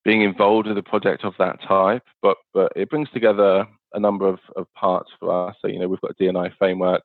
being 0.05 0.23
involved 0.23 0.69
with 0.69 0.77
a 0.77 0.83
project 0.83 1.25
of 1.25 1.35
that 1.39 1.63
type, 1.63 2.05
but 2.23 2.37
but 2.53 2.73
it 2.77 2.91
brings 2.91 3.09
together 3.11 3.67
a 3.95 4.01
number 4.01 4.27
of, 4.27 4.41
of 4.57 4.67
parts 4.75 5.11
for 5.19 5.49
us. 5.49 5.57
So 5.63 5.69
you 5.69 5.79
know, 5.79 5.89
we've 5.89 6.01
got 6.01 6.11
a 6.11 6.23
DNI 6.23 6.57
framework 6.59 7.03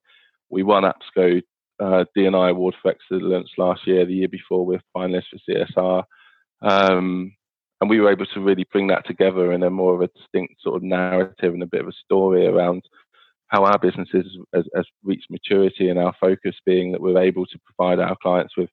we 0.49 0.63
won 0.63 0.83
APSCO 0.83 1.41
uh, 1.79 2.05
DNI 2.17 2.51
Award 2.51 2.75
for 2.81 2.91
Excellence 2.91 3.49
last 3.57 3.87
year. 3.87 4.05
The 4.05 4.13
year 4.13 4.27
before, 4.27 4.65
we 4.65 4.75
were 4.75 4.81
finalists 4.95 5.25
for 5.29 5.39
CSR. 5.49 6.03
Um, 6.61 7.33
and 7.81 7.89
we 7.89 7.99
were 7.99 8.11
able 8.11 8.25
to 8.25 8.41
really 8.41 8.65
bring 8.71 8.87
that 8.87 9.05
together 9.07 9.53
in 9.53 9.63
a 9.63 9.69
more 9.69 9.93
of 9.93 10.01
a 10.01 10.07
distinct 10.07 10.61
sort 10.61 10.75
of 10.75 10.83
narrative 10.83 11.53
and 11.53 11.63
a 11.63 11.67
bit 11.67 11.81
of 11.81 11.87
a 11.87 12.03
story 12.03 12.45
around 12.45 12.83
how 13.47 13.63
our 13.63 13.79
businesses 13.79 14.25
has, 14.53 14.65
has 14.75 14.85
reached 15.03 15.29
maturity 15.29 15.89
and 15.89 15.97
our 15.97 16.13
focus 16.19 16.55
being 16.65 16.91
that 16.91 17.01
we're 17.01 17.21
able 17.21 17.45
to 17.45 17.59
provide 17.65 17.99
our 17.99 18.15
clients 18.21 18.55
with 18.55 18.69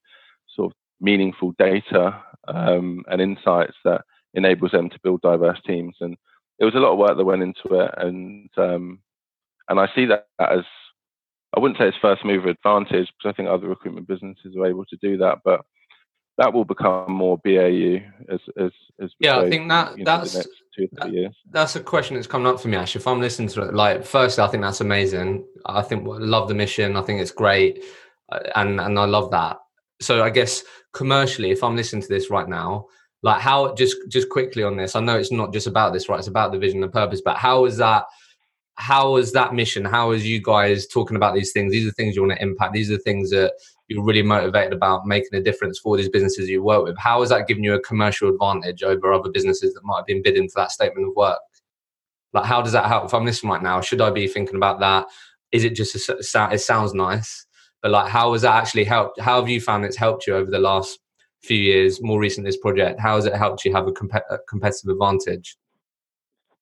sort 0.55 0.71
of 0.71 0.77
meaningful 1.01 1.53
data 1.57 2.21
um, 2.47 3.03
and 3.07 3.21
insights 3.21 3.75
that 3.83 4.01
enables 4.33 4.71
them 4.71 4.89
to 4.89 4.99
build 5.03 5.21
diverse 5.21 5.59
teams. 5.65 5.95
And 5.99 6.15
it 6.59 6.65
was 6.65 6.75
a 6.75 6.79
lot 6.79 6.91
of 6.91 6.99
work 6.99 7.17
that 7.17 7.25
went 7.25 7.43
into 7.43 7.79
it, 7.79 7.91
and 7.97 8.49
um, 8.57 8.99
and 9.69 9.79
I 9.79 9.87
see 9.95 10.05
that 10.05 10.27
as 10.39 10.63
I 11.55 11.59
wouldn't 11.59 11.79
say 11.79 11.87
it's 11.87 11.97
first 12.01 12.25
mover 12.25 12.49
advantage 12.49 13.07
because 13.07 13.25
I 13.25 13.31
think 13.33 13.47
other 13.47 13.67
recruitment 13.67 14.07
businesses 14.07 14.55
are 14.57 14.65
able 14.65 14.85
to 14.85 14.97
do 15.01 15.17
that, 15.17 15.39
but 15.43 15.61
that 16.37 16.53
will 16.53 16.65
become 16.65 17.11
more 17.11 17.37
BAU 17.39 17.99
as 18.29 18.39
as 18.57 18.71
as 19.01 19.11
yeah. 19.19 19.39
I 19.39 19.49
think 19.49 19.69
that 19.69 19.93
that's 20.03 20.33
that, 20.33 21.33
that's 21.51 21.75
a 21.75 21.79
question 21.79 22.15
that's 22.15 22.27
coming 22.27 22.47
up 22.47 22.59
for 22.59 22.67
me. 22.67 22.77
Actually, 22.77 23.01
if 23.01 23.07
I'm 23.07 23.19
listening 23.19 23.47
to 23.49 23.63
it, 23.63 23.73
like 23.73 24.05
firstly, 24.05 24.43
I 24.43 24.47
think 24.47 24.63
that's 24.63 24.81
amazing. 24.81 25.45
I 25.65 25.81
think 25.81 26.07
I 26.07 26.17
love 26.17 26.47
the 26.47 26.53
mission. 26.53 26.95
I 26.95 27.01
think 27.01 27.21
it's 27.21 27.31
great, 27.31 27.83
uh, 28.29 28.39
and 28.55 28.79
and 28.79 28.99
I 28.99 29.05
love 29.05 29.31
that. 29.31 29.57
So 29.99 30.23
I 30.23 30.29
guess 30.29 30.63
commercially, 30.93 31.51
if 31.51 31.63
I'm 31.63 31.75
listening 31.75 32.03
to 32.03 32.07
this 32.07 32.29
right 32.29 32.47
now, 32.47 32.85
like 33.23 33.41
how 33.41 33.73
just 33.73 33.97
just 34.07 34.29
quickly 34.29 34.63
on 34.63 34.77
this, 34.77 34.95
I 34.95 34.99
know 34.99 35.17
it's 35.17 35.31
not 35.31 35.53
just 35.53 35.67
about 35.67 35.93
this, 35.93 36.07
right? 36.07 36.19
It's 36.19 36.27
about 36.27 36.51
the 36.51 36.59
vision 36.59 36.83
and 36.83 36.93
purpose, 36.93 37.21
but 37.23 37.37
how 37.37 37.65
is 37.65 37.77
that? 37.77 38.05
how 38.79 39.15
is 39.17 39.31
that 39.31 39.55
mission? 39.55 39.83
How 39.83 40.11
is 40.11 40.25
you 40.25 40.39
guys 40.39 40.85
talking 40.85 41.17
about 41.17 41.33
these 41.33 41.51
things? 41.51 41.71
These 41.71 41.87
are 41.87 41.91
things 41.93 42.15
you 42.15 42.21
want 42.21 42.37
to 42.37 42.43
impact. 42.43 42.73
These 42.73 42.91
are 42.91 42.97
the 42.97 43.03
things 43.03 43.31
that 43.31 43.53
you're 43.87 44.03
really 44.03 44.23
motivated 44.23 44.73
about 44.73 45.05
making 45.05 45.33
a 45.33 45.41
difference 45.41 45.79
for 45.79 45.95
these 45.95 46.09
businesses 46.09 46.49
you 46.49 46.61
work 46.61 46.83
with. 46.83 46.97
How 46.97 47.21
is 47.21 47.29
that 47.29 47.47
giving 47.47 47.63
you 47.63 47.73
a 47.73 47.81
commercial 47.81 48.29
advantage 48.29 48.83
over 48.83 49.13
other 49.13 49.29
businesses 49.29 49.73
that 49.73 49.83
might 49.83 49.97
have 49.97 50.05
been 50.05 50.21
bidding 50.21 50.49
for 50.49 50.61
that 50.61 50.71
statement 50.71 51.07
of 51.07 51.15
work? 51.15 51.39
Like, 52.33 52.45
how 52.45 52.61
does 52.61 52.73
that 52.73 52.85
help? 52.85 53.05
If 53.05 53.13
I'm 53.13 53.25
listening 53.25 53.53
right 53.53 53.63
now, 53.63 53.79
should 53.81 54.01
I 54.01 54.09
be 54.09 54.27
thinking 54.27 54.57
about 54.57 54.79
that? 54.81 55.07
Is 55.51 55.63
it 55.63 55.75
just 55.75 55.95
a, 56.09 56.23
sound? 56.23 56.53
it 56.53 56.59
sounds 56.59 56.93
nice, 56.93 57.45
but 57.81 57.91
like, 57.91 58.09
how 58.09 58.33
has 58.33 58.41
that 58.41 58.55
actually 58.55 58.83
helped? 58.83 59.19
How 59.19 59.39
have 59.39 59.49
you 59.49 59.61
found 59.61 59.85
it's 59.85 59.95
helped 59.95 60.27
you 60.27 60.35
over 60.35 60.51
the 60.51 60.59
last 60.59 60.99
few 61.41 61.57
years, 61.57 62.01
more 62.01 62.19
recent 62.19 62.45
this 62.45 62.57
project? 62.57 62.99
How 62.99 63.15
has 63.15 63.25
it 63.25 63.35
helped 63.35 63.63
you 63.63 63.73
have 63.73 63.87
a, 63.87 63.93
comp- 63.93 64.13
a 64.29 64.39
competitive 64.49 64.89
advantage? 64.91 65.55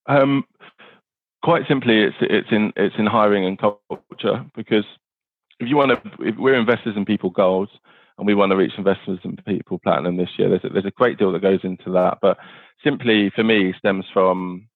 Um, 0.06 0.46
quite 1.44 1.64
simply, 1.68 2.02
it's 2.02 2.16
it's 2.22 2.50
in 2.52 2.72
it's 2.76 2.96
in 3.00 3.08
hiring 3.08 3.46
and 3.46 3.58
culture 3.58 4.46
because 4.56 4.86
if 5.60 5.70
you 5.70 5.78
want 5.78 5.92
to, 5.92 6.12
if 6.20 6.36
we're 6.38 6.60
investors 6.60 6.96
in 6.98 7.06
people 7.06 7.30
goals 7.30 7.70
and 8.18 8.28
we 8.28 8.36
want 8.36 8.52
to 8.52 8.56
reach 8.56 8.74
investors 8.78 9.20
in 9.24 9.38
people 9.48 9.80
platinum 9.80 10.18
this 10.18 10.30
year, 10.38 10.50
there's 10.50 10.64
a, 10.64 10.70
there's 10.70 10.86
a 10.86 10.92
great 10.92 11.18
deal 11.18 11.32
that 11.32 11.42
goes 11.42 11.62
into 11.64 11.92
that. 11.92 12.20
But 12.22 12.38
simply 12.84 13.32
for 13.36 13.44
me, 13.44 13.74
stems 13.78 14.06
from 14.14 14.68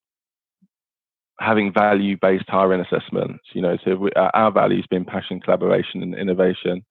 having 1.40 1.74
value-based 1.74 2.46
hiring 2.48 2.82
assessments. 2.82 3.44
You 3.54 3.62
know, 3.62 3.78
so 3.84 3.96
we, 3.96 4.12
our 4.16 4.52
values 4.52 4.86
being 4.90 5.06
passion, 5.06 5.40
collaboration, 5.40 6.04
and 6.04 6.16
innovation. 6.16 6.86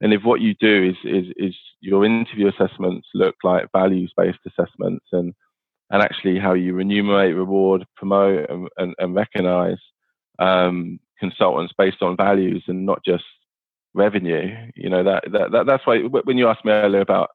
And 0.00 0.12
if 0.12 0.22
what 0.22 0.40
you 0.40 0.54
do 0.60 0.90
is 0.90 0.96
is 1.04 1.32
is 1.36 1.54
your 1.80 2.04
interview 2.04 2.48
assessments 2.48 3.08
look 3.14 3.36
like 3.42 3.72
values-based 3.72 4.38
assessments 4.46 5.06
and 5.12 5.32
and 5.90 6.02
actually 6.02 6.38
how 6.38 6.52
you 6.52 6.74
remunerate, 6.74 7.34
reward, 7.36 7.86
promote, 7.96 8.50
and, 8.50 8.68
and, 8.76 8.94
and 8.98 9.14
recognize 9.14 9.78
um, 10.40 10.98
consultants 11.18 11.72
based 11.76 12.02
on 12.02 12.16
values 12.16 12.64
and 12.66 12.86
not 12.86 13.04
just 13.04 13.24
revenue. 13.94 14.54
You 14.74 14.90
know 14.90 15.02
that, 15.04 15.24
that, 15.32 15.52
that 15.52 15.66
that's 15.66 15.86
why 15.86 15.98
when 16.00 16.38
you 16.38 16.48
asked 16.48 16.64
me 16.64 16.72
earlier 16.72 17.00
about 17.00 17.30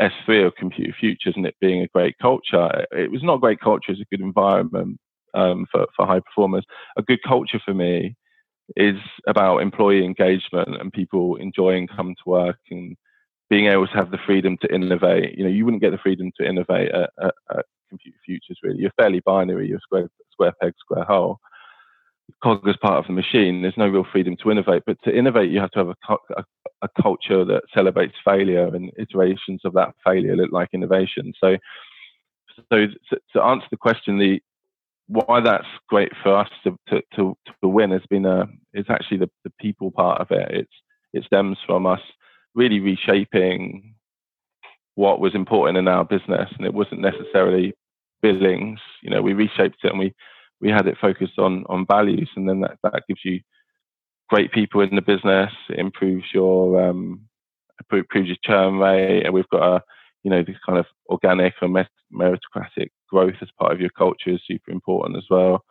SThree 0.00 0.42
or 0.42 0.50
Computer 0.50 0.94
Futures 0.98 1.34
and 1.36 1.46
it 1.46 1.56
being 1.60 1.82
a 1.82 1.88
great 1.88 2.16
culture, 2.20 2.86
it 2.92 3.10
was 3.10 3.22
not 3.22 3.40
great 3.40 3.60
culture; 3.60 3.92
it's 3.92 4.00
a 4.00 4.16
good 4.16 4.20
environment 4.20 4.98
um, 5.34 5.66
for 5.70 5.86
for 5.96 6.06
high 6.06 6.20
performers. 6.20 6.64
A 6.96 7.02
good 7.02 7.20
culture 7.26 7.60
for 7.64 7.74
me 7.74 8.16
is 8.76 8.96
about 9.26 9.58
employee 9.58 10.04
engagement 10.04 10.80
and 10.80 10.92
people 10.92 11.36
enjoying 11.36 11.86
coming 11.86 12.14
to 12.16 12.30
work 12.30 12.58
and 12.70 12.96
being 13.48 13.66
able 13.66 13.86
to 13.86 13.94
have 13.94 14.10
the 14.10 14.18
freedom 14.26 14.58
to 14.60 14.74
innovate. 14.74 15.38
You 15.38 15.44
know, 15.44 15.50
you 15.50 15.64
wouldn't 15.64 15.82
get 15.82 15.90
the 15.90 15.98
freedom 15.98 16.30
to 16.38 16.46
innovate 16.46 16.90
at, 16.90 17.10
at, 17.22 17.34
at 17.56 17.64
computer 17.88 18.18
futures 18.24 18.58
really. 18.62 18.80
You're 18.80 18.92
fairly 18.98 19.20
binary, 19.20 19.68
you're 19.68 19.80
square, 19.80 20.08
square 20.32 20.52
peg, 20.60 20.74
square 20.78 21.04
hole. 21.04 21.38
Cog 22.42 22.66
is 22.68 22.76
part 22.76 22.98
of 22.98 23.06
the 23.06 23.12
machine. 23.12 23.62
There's 23.62 23.76
no 23.76 23.88
real 23.88 24.06
freedom 24.10 24.36
to 24.42 24.50
innovate, 24.50 24.82
but 24.86 24.96
to 25.04 25.16
innovate, 25.16 25.50
you 25.50 25.60
have 25.60 25.70
to 25.72 25.78
have 25.78 25.88
a, 25.88 26.16
a, 26.36 26.44
a 26.82 27.02
culture 27.02 27.44
that 27.44 27.62
celebrates 27.74 28.14
failure 28.24 28.66
and 28.74 28.92
iterations 28.98 29.62
of 29.64 29.72
that 29.74 29.94
failure 30.04 30.36
look 30.36 30.52
like 30.52 30.68
innovation. 30.72 31.32
So, 31.40 31.56
so 32.70 32.86
to, 33.10 33.20
to 33.32 33.42
answer 33.42 33.66
the 33.70 33.76
question, 33.76 34.18
the 34.18 34.40
why 35.08 35.40
that's 35.40 35.66
great 35.88 36.12
for 36.22 36.36
us 36.36 36.50
to, 36.64 36.78
to, 36.88 37.02
to, 37.16 37.36
to 37.46 37.68
win 37.68 37.90
has 37.92 38.02
been 38.10 38.26
a 38.26 38.46
is 38.74 38.84
actually 38.90 39.16
the, 39.16 39.30
the 39.42 39.52
people 39.58 39.90
part 39.90 40.20
of 40.20 40.30
it. 40.30 40.48
It's 40.50 40.72
it 41.14 41.24
stems 41.24 41.56
from 41.66 41.86
us 41.86 42.02
really 42.54 42.80
reshaping 42.80 43.94
what 44.94 45.20
was 45.20 45.34
important 45.34 45.78
in 45.78 45.88
our 45.88 46.04
business, 46.04 46.50
and 46.56 46.66
it 46.66 46.74
wasn't 46.74 47.00
necessarily 47.00 47.72
billings. 48.20 48.80
You 49.02 49.10
know, 49.10 49.22
we 49.22 49.32
reshaped 49.32 49.78
it 49.84 49.90
and 49.90 49.98
we 49.98 50.12
we 50.60 50.70
had 50.70 50.86
it 50.86 50.98
focused 51.00 51.38
on 51.38 51.64
on 51.68 51.86
values, 51.86 52.30
and 52.36 52.48
then 52.48 52.60
that 52.60 52.78
that 52.82 53.04
gives 53.08 53.20
you 53.24 53.40
great 54.28 54.52
people 54.52 54.80
in 54.80 54.94
the 54.94 55.02
business. 55.02 55.52
It 55.68 55.78
improves 55.78 56.24
your 56.32 56.88
um, 56.88 57.22
improves 57.92 58.28
your 58.28 58.36
churn 58.44 58.78
rate, 58.78 59.24
and 59.24 59.34
we've 59.34 59.48
got 59.48 59.76
a 59.76 59.82
you 60.24 60.30
know 60.30 60.42
this 60.42 60.56
kind 60.66 60.78
of 60.78 60.86
organic 61.08 61.54
or 61.62 61.68
meritocratic 61.68 62.90
growth 63.08 63.36
as 63.40 63.48
part 63.58 63.72
of 63.72 63.80
your 63.80 63.90
culture 63.90 64.30
is 64.30 64.40
super 64.46 64.70
important 64.70 65.16
as 65.16 65.24
well. 65.30 65.64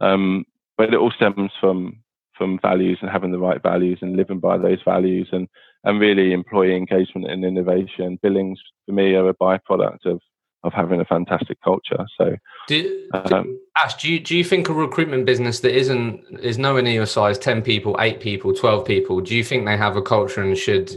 Um, 0.00 0.44
but 0.76 0.92
it 0.92 0.96
all 0.96 1.12
stems 1.12 1.52
from 1.60 2.02
from 2.36 2.58
values 2.60 2.98
and 3.02 3.10
having 3.10 3.30
the 3.30 3.38
right 3.38 3.62
values 3.62 3.98
and 4.02 4.16
living 4.16 4.40
by 4.40 4.56
those 4.58 4.82
values 4.84 5.28
and 5.32 5.48
and 5.84 6.00
really 6.00 6.32
employee 6.32 6.76
engagement 6.76 7.30
and 7.30 7.44
innovation. 7.44 8.18
Billings 8.22 8.60
for 8.86 8.92
me 8.92 9.14
are 9.14 9.28
a 9.28 9.34
byproduct 9.34 10.06
of 10.06 10.20
of 10.64 10.72
having 10.72 11.00
a 11.00 11.04
fantastic 11.04 11.60
culture. 11.62 12.06
So, 12.18 12.36
do, 12.68 13.08
um, 13.12 13.58
Ash, 13.76 13.94
do 14.00 14.12
you 14.12 14.20
do 14.20 14.36
you 14.36 14.44
think 14.44 14.68
a 14.68 14.72
recruitment 14.72 15.26
business 15.26 15.60
that 15.60 15.74
isn't 15.76 16.24
is 16.40 16.58
nowhere 16.58 16.82
near 16.82 16.94
your 16.94 17.06
size, 17.06 17.38
ten 17.38 17.62
people, 17.62 17.96
eight 18.00 18.20
people, 18.20 18.52
twelve 18.54 18.86
people, 18.86 19.20
do 19.20 19.34
you 19.34 19.44
think 19.44 19.66
they 19.66 19.76
have 19.76 19.96
a 19.96 20.02
culture 20.02 20.42
and 20.42 20.56
should 20.56 20.92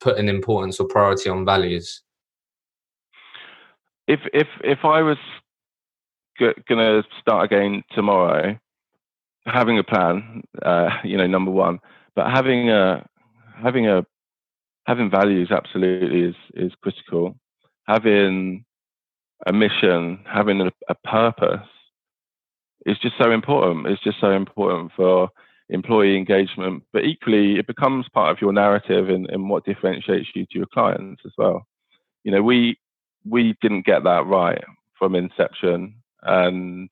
put 0.00 0.18
an 0.18 0.28
importance 0.28 0.78
or 0.80 0.86
priority 0.86 1.30
on 1.30 1.44
values? 1.44 2.02
If 4.06 4.20
if 4.32 4.48
if 4.62 4.84
I 4.84 5.02
was 5.02 5.18
g- 6.38 6.52
going 6.68 6.78
to 6.78 7.02
start 7.20 7.44
again 7.44 7.82
tomorrow, 7.94 8.58
having 9.46 9.78
a 9.78 9.84
plan, 9.84 10.42
uh, 10.62 10.90
you 11.04 11.16
know, 11.16 11.26
number 11.26 11.50
one, 11.50 11.78
but 12.14 12.30
having 12.30 12.70
a 12.70 13.06
having 13.62 13.88
a 13.88 14.04
having 14.86 15.10
values 15.10 15.50
absolutely 15.50 16.22
is 16.22 16.34
is 16.54 16.72
critical. 16.82 17.36
Having 17.86 18.64
a 19.46 19.52
mission, 19.52 20.20
having 20.30 20.60
a, 20.60 20.70
a 20.88 20.94
purpose 20.94 21.68
is 22.86 22.98
just 22.98 23.14
so 23.20 23.30
important. 23.30 23.86
It's 23.86 24.02
just 24.02 24.20
so 24.20 24.30
important 24.30 24.92
for 24.96 25.28
employee 25.68 26.16
engagement, 26.16 26.82
but 26.92 27.04
equally 27.04 27.58
it 27.58 27.66
becomes 27.66 28.08
part 28.12 28.30
of 28.30 28.40
your 28.40 28.52
narrative 28.52 29.08
and, 29.08 29.28
and 29.30 29.48
what 29.48 29.64
differentiates 29.64 30.28
you 30.34 30.44
to 30.46 30.58
your 30.58 30.66
clients 30.66 31.22
as 31.24 31.32
well. 31.38 31.66
You 32.22 32.32
know, 32.32 32.42
we 32.42 32.78
we 33.26 33.56
didn't 33.62 33.86
get 33.86 34.04
that 34.04 34.26
right 34.26 34.62
from 34.98 35.14
inception, 35.14 35.94
and 36.22 36.90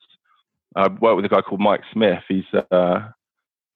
I 0.75 0.89
worked 0.89 1.17
with 1.17 1.25
a 1.27 1.29
guy 1.29 1.43
called 1.43 1.61
Mike 1.61 1.83
Smith. 1.93 2.23
He's 2.29 2.45
uh, 2.71 3.09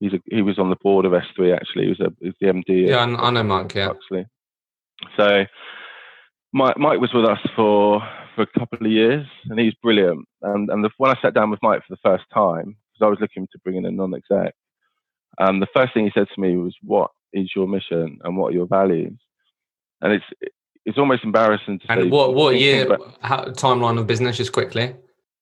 He's 0.00 0.12
a, 0.12 0.20
he 0.26 0.42
was 0.42 0.58
on 0.58 0.70
the 0.70 0.76
board 0.76 1.06
of 1.06 1.12
SThree 1.12 1.54
actually. 1.54 1.84
He 1.84 1.88
was, 1.88 2.00
a, 2.00 2.12
he 2.20 2.26
was 2.26 2.34
the 2.40 2.46
MD. 2.48 2.88
Yeah, 2.88 2.98
I 2.98 3.30
know 3.30 3.42
Mike. 3.42 3.74
Yeah. 3.74 3.86
Huxley. 3.86 4.26
So 5.16 5.44
Mike, 6.52 6.78
Mike 6.78 7.00
was 7.00 7.12
with 7.14 7.24
us 7.24 7.38
for 7.54 8.02
for 8.36 8.42
a 8.42 8.58
couple 8.58 8.86
of 8.86 8.92
years, 8.92 9.26
and 9.46 9.58
he's 9.58 9.74
brilliant. 9.82 10.28
And 10.42 10.70
and 10.70 10.84
the, 10.84 10.90
when 10.98 11.10
I 11.10 11.20
sat 11.20 11.34
down 11.34 11.50
with 11.50 11.62
Mike 11.62 11.80
for 11.80 11.94
the 11.94 12.00
first 12.04 12.24
time, 12.32 12.76
because 12.92 13.06
I 13.06 13.10
was 13.10 13.18
looking 13.20 13.48
to 13.50 13.58
bring 13.64 13.76
in 13.76 13.86
a 13.86 13.90
non-exec, 13.90 14.54
um, 15.38 15.58
the 15.58 15.66
first 15.74 15.92
thing 15.92 16.04
he 16.04 16.12
said 16.14 16.28
to 16.32 16.40
me 16.40 16.56
was, 16.56 16.76
"What 16.82 17.10
is 17.32 17.50
your 17.56 17.66
mission 17.66 18.18
and 18.22 18.36
what 18.36 18.52
are 18.52 18.56
your 18.56 18.66
values?" 18.66 19.18
And 20.00 20.12
it's 20.12 20.52
it's 20.84 20.98
almost 20.98 21.24
embarrassing 21.24 21.80
to 21.80 21.86
and 21.92 22.02
say. 22.04 22.08
what 22.08 22.34
what 22.34 22.56
year 22.56 22.86
about, 22.86 23.18
how, 23.20 23.44
timeline 23.46 23.98
of 23.98 24.06
business 24.06 24.36
just 24.36 24.52
quickly 24.52 24.94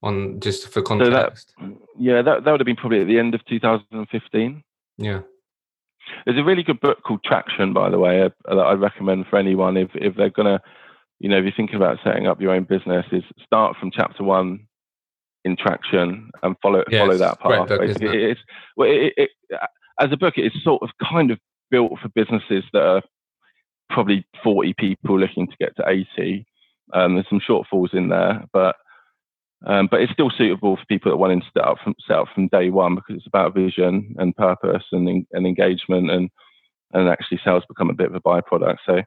on 0.02 0.40
just 0.40 0.68
for 0.68 0.80
context? 0.80 1.52
So 1.58 1.66
that, 1.66 1.76
yeah, 1.98 2.22
that 2.22 2.44
that 2.44 2.50
would 2.50 2.60
have 2.60 2.66
been 2.66 2.76
probably 2.76 3.02
at 3.02 3.06
the 3.06 3.18
end 3.18 3.34
of 3.34 3.44
2015. 3.44 4.64
Yeah. 4.96 5.20
There's 6.24 6.38
a 6.38 6.44
really 6.44 6.62
good 6.62 6.80
book 6.80 7.02
called 7.02 7.24
Traction, 7.24 7.72
by 7.72 7.90
the 7.90 7.98
way, 7.98 8.22
uh, 8.22 8.28
that 8.48 8.58
I 8.58 8.72
recommend 8.72 9.26
for 9.28 9.38
anyone 9.38 9.76
if 9.76 9.90
if 9.94 10.16
they're 10.16 10.30
gonna, 10.30 10.60
you 11.20 11.28
know, 11.28 11.38
if 11.38 11.44
you're 11.44 11.52
thinking 11.56 11.76
about 11.76 11.98
setting 12.04 12.26
up 12.26 12.40
your 12.40 12.52
own 12.52 12.64
business, 12.64 13.06
is 13.12 13.24
start 13.44 13.76
from 13.78 13.90
chapter 13.90 14.24
one 14.24 14.66
in 15.44 15.56
Traction 15.56 16.30
and 16.42 16.56
follow 16.62 16.82
follow 16.90 17.16
that 17.18 17.40
path. 17.40 17.68
Book, 17.68 17.80
it? 18.00 18.14
It's 18.14 18.40
well, 18.76 18.90
it, 18.90 19.12
it, 19.16 19.30
as 20.00 20.10
a 20.12 20.16
book, 20.16 20.34
it's 20.36 20.62
sort 20.62 20.82
of 20.82 20.90
kind 21.06 21.30
of 21.30 21.38
built 21.70 21.92
for 22.00 22.08
businesses 22.08 22.64
that 22.72 22.82
are 22.82 23.02
probably 23.90 24.26
40 24.42 24.74
people 24.78 25.18
looking 25.18 25.46
to 25.46 25.56
get 25.58 25.76
to 25.76 25.88
80. 26.18 26.46
Um, 26.92 27.14
there's 27.14 27.28
some 27.28 27.40
shortfalls 27.40 27.94
in 27.94 28.08
there, 28.08 28.44
but 28.52 28.76
um, 29.66 29.88
but 29.90 30.00
it's 30.00 30.12
still 30.12 30.30
suitable 30.30 30.76
for 30.76 30.84
people 30.86 31.10
that 31.10 31.16
want 31.16 31.42
to 31.42 31.50
set 31.56 31.66
up 31.66 31.78
from, 31.82 31.94
set 32.06 32.18
up 32.18 32.28
from 32.34 32.48
day 32.48 32.68
one 32.70 32.96
because 32.96 33.16
it's 33.16 33.26
about 33.26 33.54
vision 33.54 34.14
and 34.18 34.36
purpose 34.36 34.84
and, 34.92 35.26
and 35.32 35.46
engagement 35.46 36.10
and 36.10 36.30
and 36.92 37.08
actually 37.08 37.40
sales 37.44 37.64
become 37.66 37.90
a 37.90 37.94
bit 37.94 38.06
of 38.06 38.14
a 38.14 38.20
byproduct. 38.20 38.76
So 38.86 39.02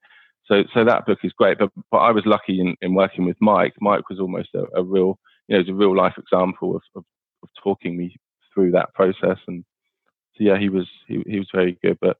so 0.47 0.63
so 0.73 0.83
that 0.86 1.05
book 1.05 1.19
is 1.23 1.33
great. 1.33 1.57
But 1.60 1.69
but 1.91 1.97
I 1.97 2.12
was 2.12 2.25
lucky 2.25 2.60
in, 2.60 2.75
in 2.81 2.93
working 2.93 3.25
with 3.25 3.38
Mike. 3.41 3.73
Mike 3.81 4.10
was 4.10 4.19
almost 4.19 4.49
a, 4.55 4.65
a 4.75 4.83
real 4.83 5.19
you 5.47 5.55
know, 5.55 5.60
was 5.60 5.69
a 5.69 5.73
real 5.73 5.95
life 5.95 6.15
example 6.17 6.75
of, 6.75 6.81
of, 6.95 7.03
of 7.43 7.49
talking 7.63 7.97
me 7.97 8.15
through 8.53 8.71
that 8.71 8.93
process. 8.93 9.38
And 9.47 9.63
so 10.36 10.43
yeah, 10.43 10.57
he 10.57 10.69
was 10.69 10.88
he, 11.07 11.23
he 11.27 11.39
was 11.39 11.47
very 11.53 11.77
good. 11.83 11.97
But 12.01 12.17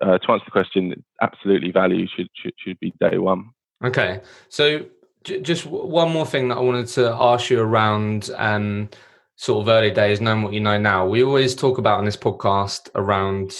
uh, 0.00 0.18
to 0.18 0.32
answer 0.32 0.44
the 0.44 0.50
question, 0.50 1.04
absolutely 1.20 1.70
value 1.70 2.06
should, 2.14 2.28
should 2.34 2.54
should 2.58 2.80
be 2.80 2.92
day 3.00 3.18
one. 3.18 3.50
Okay, 3.84 4.20
so 4.48 4.84
j- 5.24 5.40
just 5.40 5.66
one 5.66 6.12
more 6.12 6.26
thing 6.26 6.48
that 6.48 6.56
I 6.56 6.60
wanted 6.60 6.86
to 6.88 7.12
ask 7.12 7.50
you 7.50 7.60
around 7.60 8.30
um, 8.36 8.90
sort 9.36 9.62
of 9.62 9.68
early 9.68 9.90
days, 9.90 10.20
knowing 10.20 10.42
what 10.42 10.52
you 10.52 10.60
know 10.60 10.78
now. 10.78 11.06
We 11.06 11.22
always 11.22 11.54
talk 11.54 11.78
about 11.78 11.98
on 11.98 12.04
this 12.04 12.16
podcast 12.16 12.90
around 12.94 13.52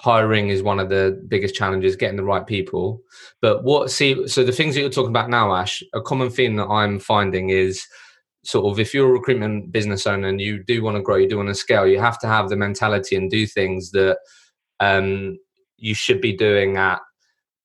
hiring 0.00 0.48
is 0.48 0.62
one 0.62 0.80
of 0.80 0.88
the 0.88 1.22
biggest 1.28 1.54
challenges, 1.54 1.94
getting 1.94 2.16
the 2.16 2.24
right 2.24 2.46
people. 2.46 3.02
But 3.42 3.64
what 3.64 3.90
see 3.90 4.26
so 4.26 4.42
the 4.42 4.52
things 4.52 4.74
that 4.74 4.80
you're 4.80 4.90
talking 4.90 5.10
about 5.10 5.28
now, 5.28 5.54
Ash, 5.54 5.82
a 5.92 6.00
common 6.00 6.30
theme 6.30 6.56
that 6.56 6.68
I'm 6.68 6.98
finding 6.98 7.50
is 7.50 7.86
sort 8.42 8.72
of 8.72 8.80
if 8.80 8.94
you're 8.94 9.10
a 9.10 9.12
recruitment 9.12 9.70
business 9.70 10.06
owner 10.06 10.28
and 10.28 10.40
you 10.40 10.64
do 10.64 10.82
want 10.82 10.96
to 10.96 11.02
grow, 11.02 11.16
you 11.16 11.28
do 11.28 11.36
want 11.36 11.50
to 11.50 11.54
scale, 11.54 11.86
you 11.86 12.00
have 12.00 12.18
to 12.20 12.26
have 12.26 12.48
the 12.48 12.56
mentality 12.56 13.14
and 13.14 13.30
do 13.30 13.46
things 13.46 13.90
that 13.90 14.18
um, 14.80 15.38
you 15.76 15.94
should 15.94 16.22
be 16.22 16.34
doing 16.34 16.78
at 16.78 17.00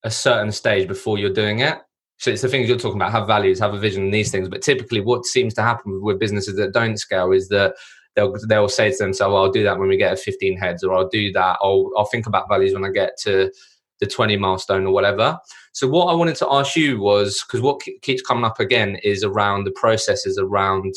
a 0.04 0.12
certain 0.12 0.52
stage 0.52 0.88
before 0.90 1.18
you're 1.18 1.34
doing 1.34 1.60
it. 1.60 1.78
So 2.18 2.32
it's 2.32 2.42
the 2.42 2.50
things 2.50 2.68
you're 2.68 2.78
talking 2.78 3.00
about, 3.00 3.14
have 3.14 3.28
values, 3.28 3.60
have 3.60 3.74
a 3.74 3.80
vision, 3.80 4.04
and 4.04 4.14
these 4.14 4.32
things. 4.32 4.50
But 4.50 4.62
typically, 4.62 5.00
what 5.00 5.26
seems 5.26 5.54
to 5.54 5.62
happen 5.62 5.94
with, 5.94 6.02
with 6.02 6.20
businesses 6.20 6.58
that 6.58 6.74
don't 6.74 6.98
scale 6.98 7.32
is 7.32 7.48
that 7.50 7.76
they'll 8.16 8.36
they'll 8.48 8.70
say 8.70 8.92
to 8.92 8.98
themselves, 8.98 9.34
well, 9.34 9.44
"I'll 9.44 9.52
do 9.52 9.64
that 9.64 9.78
when 9.78 9.90
we 9.90 9.98
get 9.98 10.14
a 10.14 10.18
15 10.18 10.58
heads," 10.58 10.84
or 10.84 10.94
"I'll 10.94 11.10
do 11.10 11.32
that. 11.34 11.58
I'll 11.62 11.92
I'll 11.98 12.06
think 12.06 12.28
about 12.28 12.50
values 12.50 12.74
when 12.74 12.86
I 12.86 12.90
get 12.90 13.18
to 13.24 13.52
the 14.00 14.08
20 14.08 14.38
milestone 14.38 14.86
or 14.86 14.94
whatever." 14.94 15.40
So 15.74 15.88
what 15.88 16.06
I 16.06 16.16
wanted 16.16 16.38
to 16.38 16.52
ask 16.52 16.76
you 16.76 17.00
was 17.00 17.44
because 17.46 17.62
what 17.62 17.82
keeps 18.02 18.22
coming 18.22 18.46
up 18.46 18.60
again 18.60 18.96
is 19.04 19.24
around 19.24 19.66
the 19.66 19.72
processes 19.72 20.38
around 20.38 20.94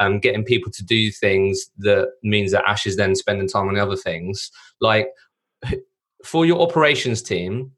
um, 0.00 0.20
getting 0.20 0.44
people 0.44 0.72
to 0.72 0.84
do 0.84 1.10
things 1.10 1.70
that 1.78 2.12
means 2.22 2.52
that 2.52 2.64
Ash 2.66 2.86
is 2.86 2.96
then 2.96 3.14
spending 3.14 3.48
time 3.48 3.68
on 3.68 3.74
the 3.74 3.82
other 3.82 3.96
things. 3.96 4.50
Like 4.80 5.08
for 6.24 6.46
your 6.46 6.60
operations 6.60 7.22
team 7.22 7.72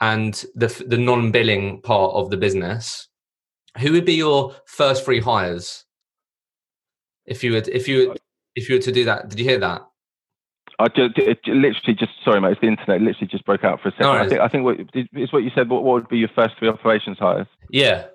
and 0.00 0.44
the 0.54 0.68
the 0.86 0.98
non-billing 0.98 1.82
part 1.82 2.14
of 2.14 2.30
the 2.30 2.36
business, 2.36 3.08
who 3.78 3.92
would 3.92 4.04
be 4.04 4.14
your 4.14 4.54
first 4.66 5.04
three 5.04 5.20
hires? 5.20 5.84
If 7.26 7.44
you 7.44 7.52
would, 7.52 7.68
if 7.68 7.86
you 7.86 8.14
if 8.58 8.68
you 8.68 8.76
were 8.76 8.82
to 8.82 8.92
do 8.92 9.04
that, 9.04 9.28
did 9.28 9.38
you 9.38 9.44
hear 9.44 9.58
that? 9.58 9.86
I 10.80 10.88
just, 10.88 11.18
it, 11.18 11.40
literally 11.46 11.94
just 11.98 12.12
sorry, 12.24 12.40
mate. 12.40 12.52
It's 12.52 12.60
the 12.60 12.68
internet. 12.68 13.00
literally 13.00 13.26
just 13.26 13.44
broke 13.44 13.64
out 13.64 13.80
for 13.80 13.88
a 13.88 13.92
second. 13.92 14.06
No, 14.06 14.12
I 14.12 14.28
think 14.28 14.40
I 14.40 14.48
think 14.48 14.64
what 14.64 14.76
it's 14.94 15.32
what 15.32 15.42
you 15.42 15.50
said. 15.54 15.68
What, 15.68 15.82
what 15.82 15.94
would 15.94 16.08
be 16.08 16.18
your 16.18 16.30
first 16.34 16.54
three 16.58 16.68
operations 16.68 17.18
hires? 17.18 17.48
Yeah. 17.70 18.06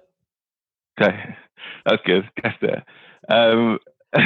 Okay, 1.01 1.36
that's 1.86 2.01
good. 2.06 2.29
Guess 2.41 2.56
there. 2.62 2.86
Um, 3.29 3.79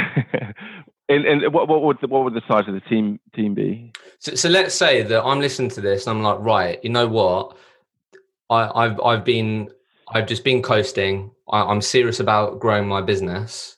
And, 1.08 1.24
and 1.24 1.54
what, 1.54 1.68
what 1.68 1.82
would 1.82 1.98
the, 2.02 2.08
what 2.08 2.24
would 2.24 2.34
the 2.34 2.42
size 2.46 2.68
of 2.68 2.74
the 2.74 2.80
team 2.80 3.18
team 3.34 3.54
be? 3.54 3.92
So, 4.18 4.34
so 4.34 4.48
let's 4.48 4.74
say 4.74 5.02
that 5.02 5.24
I'm 5.24 5.40
listening 5.40 5.70
to 5.70 5.80
this 5.80 6.06
and 6.06 6.18
I'm 6.18 6.22
like, 6.22 6.38
right, 6.40 6.84
you 6.84 6.90
know 6.90 7.08
what? 7.08 7.56
I, 8.50 8.84
have 8.88 9.00
I've 9.00 9.24
been 9.24 9.70
I've 10.12 10.26
just 10.26 10.44
been 10.44 10.62
coasting. 10.62 11.30
I, 11.48 11.62
I'm 11.62 11.80
serious 11.80 12.20
about 12.20 12.60
growing 12.60 12.86
my 12.86 13.00
business. 13.00 13.76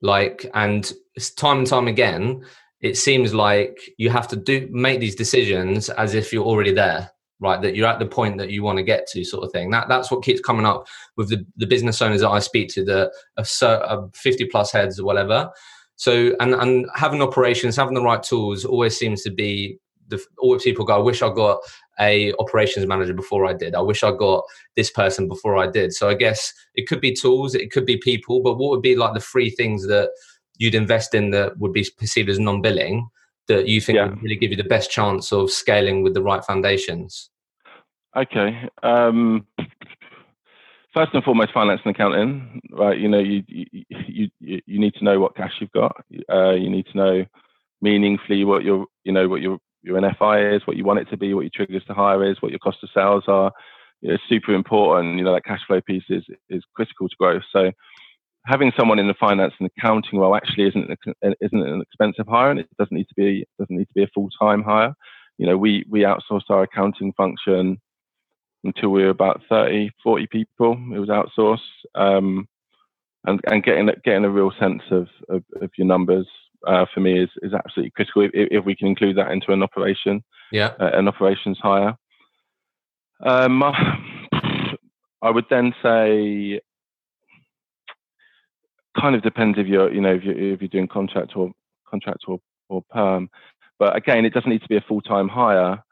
Like, 0.00 0.46
and 0.54 0.90
time 1.36 1.58
and 1.58 1.66
time 1.66 1.88
again, 1.88 2.44
it 2.80 2.96
seems 2.96 3.34
like 3.34 3.78
you 3.96 4.10
have 4.10 4.28
to 4.28 4.36
do 4.36 4.68
make 4.70 5.00
these 5.00 5.14
decisions 5.14 5.88
as 5.90 6.14
if 6.14 6.32
you're 6.32 6.44
already 6.44 6.72
there 6.72 7.10
right 7.38 7.60
that 7.60 7.76
you're 7.76 7.86
at 7.86 7.98
the 7.98 8.06
point 8.06 8.38
that 8.38 8.48
you 8.48 8.62
want 8.62 8.78
to 8.78 8.82
get 8.82 9.06
to 9.06 9.22
sort 9.22 9.44
of 9.44 9.52
thing 9.52 9.70
that 9.70 9.88
that's 9.88 10.10
what 10.10 10.24
keeps 10.24 10.40
coming 10.40 10.64
up 10.64 10.86
with 11.18 11.28
the, 11.28 11.44
the 11.56 11.66
business 11.66 12.00
owners 12.00 12.22
that 12.22 12.30
i 12.30 12.38
speak 12.38 12.66
to 12.66 12.82
the 12.82 13.12
a 13.36 13.98
50 14.14 14.46
plus 14.46 14.72
heads 14.72 14.98
or 14.98 15.04
whatever 15.04 15.50
so 15.96 16.34
and 16.40 16.54
and 16.54 16.86
having 16.94 17.22
operations, 17.22 17.76
having 17.76 17.94
the 17.94 18.02
right 18.02 18.22
tools 18.22 18.64
always 18.64 18.96
seems 18.96 19.22
to 19.22 19.30
be 19.30 19.78
the 20.08 20.22
always 20.38 20.62
people 20.62 20.84
go, 20.84 20.94
I 20.94 21.02
wish 21.02 21.22
I 21.22 21.32
got 21.32 21.58
a 21.98 22.32
operations 22.34 22.86
manager 22.86 23.14
before 23.14 23.46
I 23.46 23.54
did. 23.54 23.74
I 23.74 23.80
wish 23.80 24.02
I 24.04 24.12
got 24.12 24.44
this 24.76 24.90
person 24.90 25.26
before 25.26 25.56
I 25.56 25.66
did. 25.66 25.92
So 25.94 26.08
I 26.08 26.14
guess 26.14 26.52
it 26.74 26.86
could 26.86 27.00
be 27.00 27.12
tools, 27.12 27.54
it 27.54 27.72
could 27.72 27.86
be 27.86 27.96
people, 27.96 28.42
but 28.42 28.58
what 28.58 28.70
would 28.70 28.82
be 28.82 28.94
like 28.94 29.14
the 29.14 29.20
three 29.20 29.50
things 29.50 29.86
that 29.86 30.10
you'd 30.58 30.74
invest 30.74 31.14
in 31.14 31.30
that 31.30 31.58
would 31.58 31.72
be 31.72 31.86
perceived 31.98 32.28
as 32.28 32.38
non-billing 32.38 33.08
that 33.48 33.68
you 33.68 33.80
think 33.80 33.96
yeah. 33.96 34.06
would 34.06 34.22
really 34.22 34.36
give 34.36 34.50
you 34.50 34.56
the 34.56 34.64
best 34.64 34.90
chance 34.90 35.32
of 35.32 35.50
scaling 35.50 36.02
with 36.02 36.14
the 36.14 36.22
right 36.22 36.44
foundations? 36.44 37.30
Okay. 38.16 38.68
Um, 38.82 39.46
first 40.94 41.12
and 41.12 41.22
foremost, 41.22 41.52
finance 41.52 41.82
and 41.84 41.94
accounting, 41.94 42.60
right? 42.72 42.98
You 42.98 43.08
know, 43.08 43.18
you 43.18 43.44
you 43.46 43.66
you, 44.08 44.30
you 44.40 44.78
need 44.78 44.94
to 44.94 45.04
know 45.04 45.20
what 45.20 45.36
cash 45.36 45.52
you've 45.60 45.72
got. 45.72 46.04
Uh, 46.32 46.52
you 46.52 46.70
need 46.70 46.86
to 46.86 46.96
know 46.96 47.26
meaningfully 47.82 48.44
what 48.44 48.64
your 48.64 48.86
you 49.04 49.12
know 49.12 49.28
what 49.28 49.42
your 49.42 49.58
your 49.82 50.00
NFI 50.00 50.56
is, 50.56 50.66
what 50.66 50.76
you 50.76 50.84
want 50.84 51.00
it 51.00 51.10
to 51.10 51.16
be, 51.16 51.34
what 51.34 51.42
your 51.42 51.50
triggers 51.54 51.84
to 51.84 51.94
hire 51.94 52.28
is, 52.28 52.40
what 52.40 52.50
your 52.50 52.58
cost 52.58 52.82
of 52.82 52.88
sales 52.94 53.24
are. 53.28 53.52
It's 54.02 54.22
super 54.28 54.54
important. 54.54 55.18
You 55.18 55.24
know, 55.24 55.34
that 55.34 55.44
cash 55.44 55.60
flow 55.66 55.80
piece 55.80 56.04
is 56.08 56.24
is 56.48 56.62
critical 56.74 57.08
to 57.08 57.16
growth. 57.16 57.42
So 57.52 57.70
having 58.46 58.72
someone 58.78 58.98
in 58.98 59.08
the 59.08 59.14
finance 59.14 59.54
and 59.58 59.70
accounting 59.76 60.18
role 60.18 60.36
actually 60.36 60.68
isn't 60.68 60.90
isn't 61.40 61.66
an 61.66 61.82
expensive 61.82 62.26
hire, 62.28 62.50
and 62.50 62.60
it 62.60 62.68
doesn't 62.78 62.96
need 62.96 63.08
to 63.08 63.14
be 63.16 63.46
doesn't 63.58 63.76
need 63.76 63.86
to 63.86 63.94
be 63.94 64.02
a 64.02 64.10
full 64.14 64.28
time 64.40 64.62
hire. 64.62 64.94
You 65.38 65.46
know, 65.46 65.56
we 65.56 65.84
we 65.88 66.00
outsourced 66.00 66.50
our 66.50 66.62
accounting 66.62 67.12
function 67.12 67.78
until 68.64 68.88
we 68.90 69.02
were 69.02 69.10
about 69.10 69.42
30, 69.48 69.90
40 70.02 70.26
people. 70.26 70.72
It 70.92 70.98
was 70.98 71.08
outsourced. 71.08 71.58
Um, 71.94 72.48
and, 73.26 73.40
and 73.46 73.62
getting 73.62 73.90
getting 74.04 74.24
a 74.24 74.30
real 74.30 74.52
sense 74.58 74.82
of, 74.90 75.08
of, 75.28 75.42
of 75.60 75.70
your 75.76 75.86
numbers 75.86 76.26
uh, 76.66 76.86
for 76.92 77.00
me 77.00 77.22
is, 77.22 77.30
is 77.42 77.52
absolutely 77.52 77.90
critical 77.90 78.22
if, 78.22 78.30
if, 78.32 78.64
we 78.64 78.74
can 78.74 78.88
include 78.88 79.16
that 79.16 79.30
into 79.30 79.52
an 79.52 79.62
operation, 79.62 80.22
yeah, 80.52 80.72
uh, 80.80 80.90
an 80.94 81.08
operations 81.08 81.58
hire. 81.60 81.96
Um, 83.24 83.62
I 83.62 85.30
would 85.30 85.46
then 85.50 85.74
say, 85.82 86.60
kind 88.96 89.14
of 89.14 89.22
depends 89.22 89.58
if 89.58 89.66
you're 89.66 89.92
you 89.92 90.00
know 90.00 90.14
if 90.14 90.24
you're, 90.24 90.38
if 90.38 90.60
you're 90.60 90.68
doing 90.68 90.88
contract 90.88 91.36
or 91.36 91.52
contract 91.88 92.24
or, 92.26 92.38
or 92.68 92.82
perm, 92.90 93.28
but 93.78 93.96
again, 93.96 94.24
it 94.24 94.34
doesn't 94.34 94.50
need 94.50 94.62
to 94.62 94.68
be 94.68 94.76
a 94.76 94.84
full 94.88 95.00
time 95.00 95.28
hire 95.28 95.82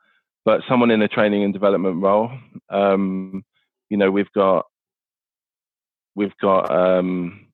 but 0.45 0.61
someone 0.69 0.91
in 0.91 1.03
a 1.03 1.09
training 1.09 1.43
and 1.43 1.53
development 1.53 2.03
role. 2.03 2.31
Um, 2.69 3.45
you 3.89 3.97
know, 3.97 4.11
we've 4.11 4.31
got 4.35 4.67
we've 6.15 6.37
got 6.41 6.71
um, 6.71 7.47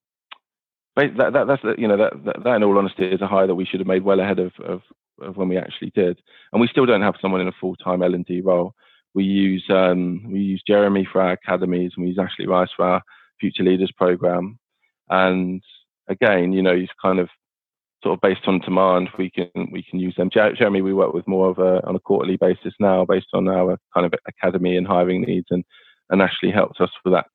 that, 0.96 1.16
that 1.16 1.46
that's 1.46 1.62
you 1.78 1.88
know 1.88 1.96
that, 1.96 2.24
that, 2.24 2.44
that 2.44 2.56
in 2.56 2.62
all 2.62 2.78
honesty 2.78 3.06
is 3.06 3.20
a 3.20 3.26
hire 3.26 3.46
that 3.46 3.54
we 3.54 3.64
should 3.64 3.80
have 3.80 3.86
made 3.86 4.02
well 4.02 4.20
ahead 4.20 4.38
of, 4.38 4.52
of, 4.64 4.82
of 5.20 5.36
when 5.36 5.48
we 5.48 5.56
actually 5.56 5.90
did, 5.94 6.20
and 6.52 6.60
we 6.60 6.68
still 6.68 6.86
don't 6.86 7.02
have 7.02 7.14
someone 7.20 7.40
in 7.40 7.48
a 7.48 7.52
full 7.60 7.76
time 7.76 8.02
L 8.02 8.14
and 8.14 8.26
D 8.26 8.40
role. 8.40 8.74
We 9.14 9.24
use 9.24 9.64
um, 9.70 10.24
we 10.30 10.40
use 10.40 10.62
Jeremy 10.66 11.08
for 11.10 11.20
our 11.20 11.32
academies, 11.32 11.92
and 11.96 12.04
we 12.04 12.10
use 12.10 12.18
Ashley 12.18 12.46
Rice 12.46 12.70
for 12.76 12.84
our 12.84 13.02
Future 13.40 13.64
Leaders 13.64 13.92
program. 13.96 14.58
And 15.10 15.62
again, 16.08 16.52
you 16.52 16.62
know, 16.62 16.76
he's 16.76 16.88
kind 17.02 17.18
of 17.18 17.28
sort 18.02 18.14
of 18.14 18.20
based 18.20 18.46
on 18.46 18.60
demand, 18.60 19.10
we 19.18 19.30
can 19.30 19.50
we 19.70 19.82
can 19.82 20.00
use 20.00 20.14
them. 20.16 20.30
Jeremy, 20.30 20.80
we 20.80 20.94
work 20.94 21.12
with 21.12 21.28
more 21.28 21.50
of 21.50 21.58
a 21.58 21.86
on 21.86 21.96
a 21.96 22.00
quarterly 22.00 22.36
basis 22.36 22.72
now, 22.80 23.04
based 23.04 23.28
on 23.34 23.48
our 23.48 23.78
kind 23.94 24.06
of 24.06 24.14
academy 24.26 24.76
and 24.76 24.86
hiring 24.86 25.22
needs, 25.22 25.46
and 25.50 25.64
and 26.08 26.22
actually 26.22 26.50
helps 26.50 26.80
us 26.80 26.90
with 27.04 27.12
that 27.12 27.26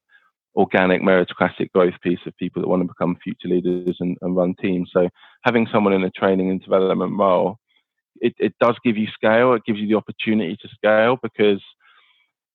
organic 0.55 1.01
meritocratic 1.01 1.71
growth 1.73 1.93
piece 2.01 2.19
of 2.25 2.35
people 2.37 2.61
that 2.61 2.67
want 2.67 2.81
to 2.81 2.87
become 2.87 3.17
future 3.23 3.49
leaders 3.49 3.97
and, 3.99 4.17
and 4.21 4.35
run 4.35 4.55
teams. 4.61 4.89
So 4.93 5.09
having 5.43 5.67
someone 5.71 5.93
in 5.93 6.03
a 6.03 6.09
training 6.11 6.49
and 6.49 6.61
development 6.61 7.17
role, 7.19 7.57
it, 8.21 8.33
it 8.39 8.53
does 8.61 8.75
give 8.83 8.95
you 8.95 9.07
scale. 9.13 9.53
It 9.53 9.65
gives 9.65 9.79
you 9.79 9.87
the 9.87 9.95
opportunity 9.95 10.57
to 10.61 10.67
scale 10.69 11.17
because 11.21 11.61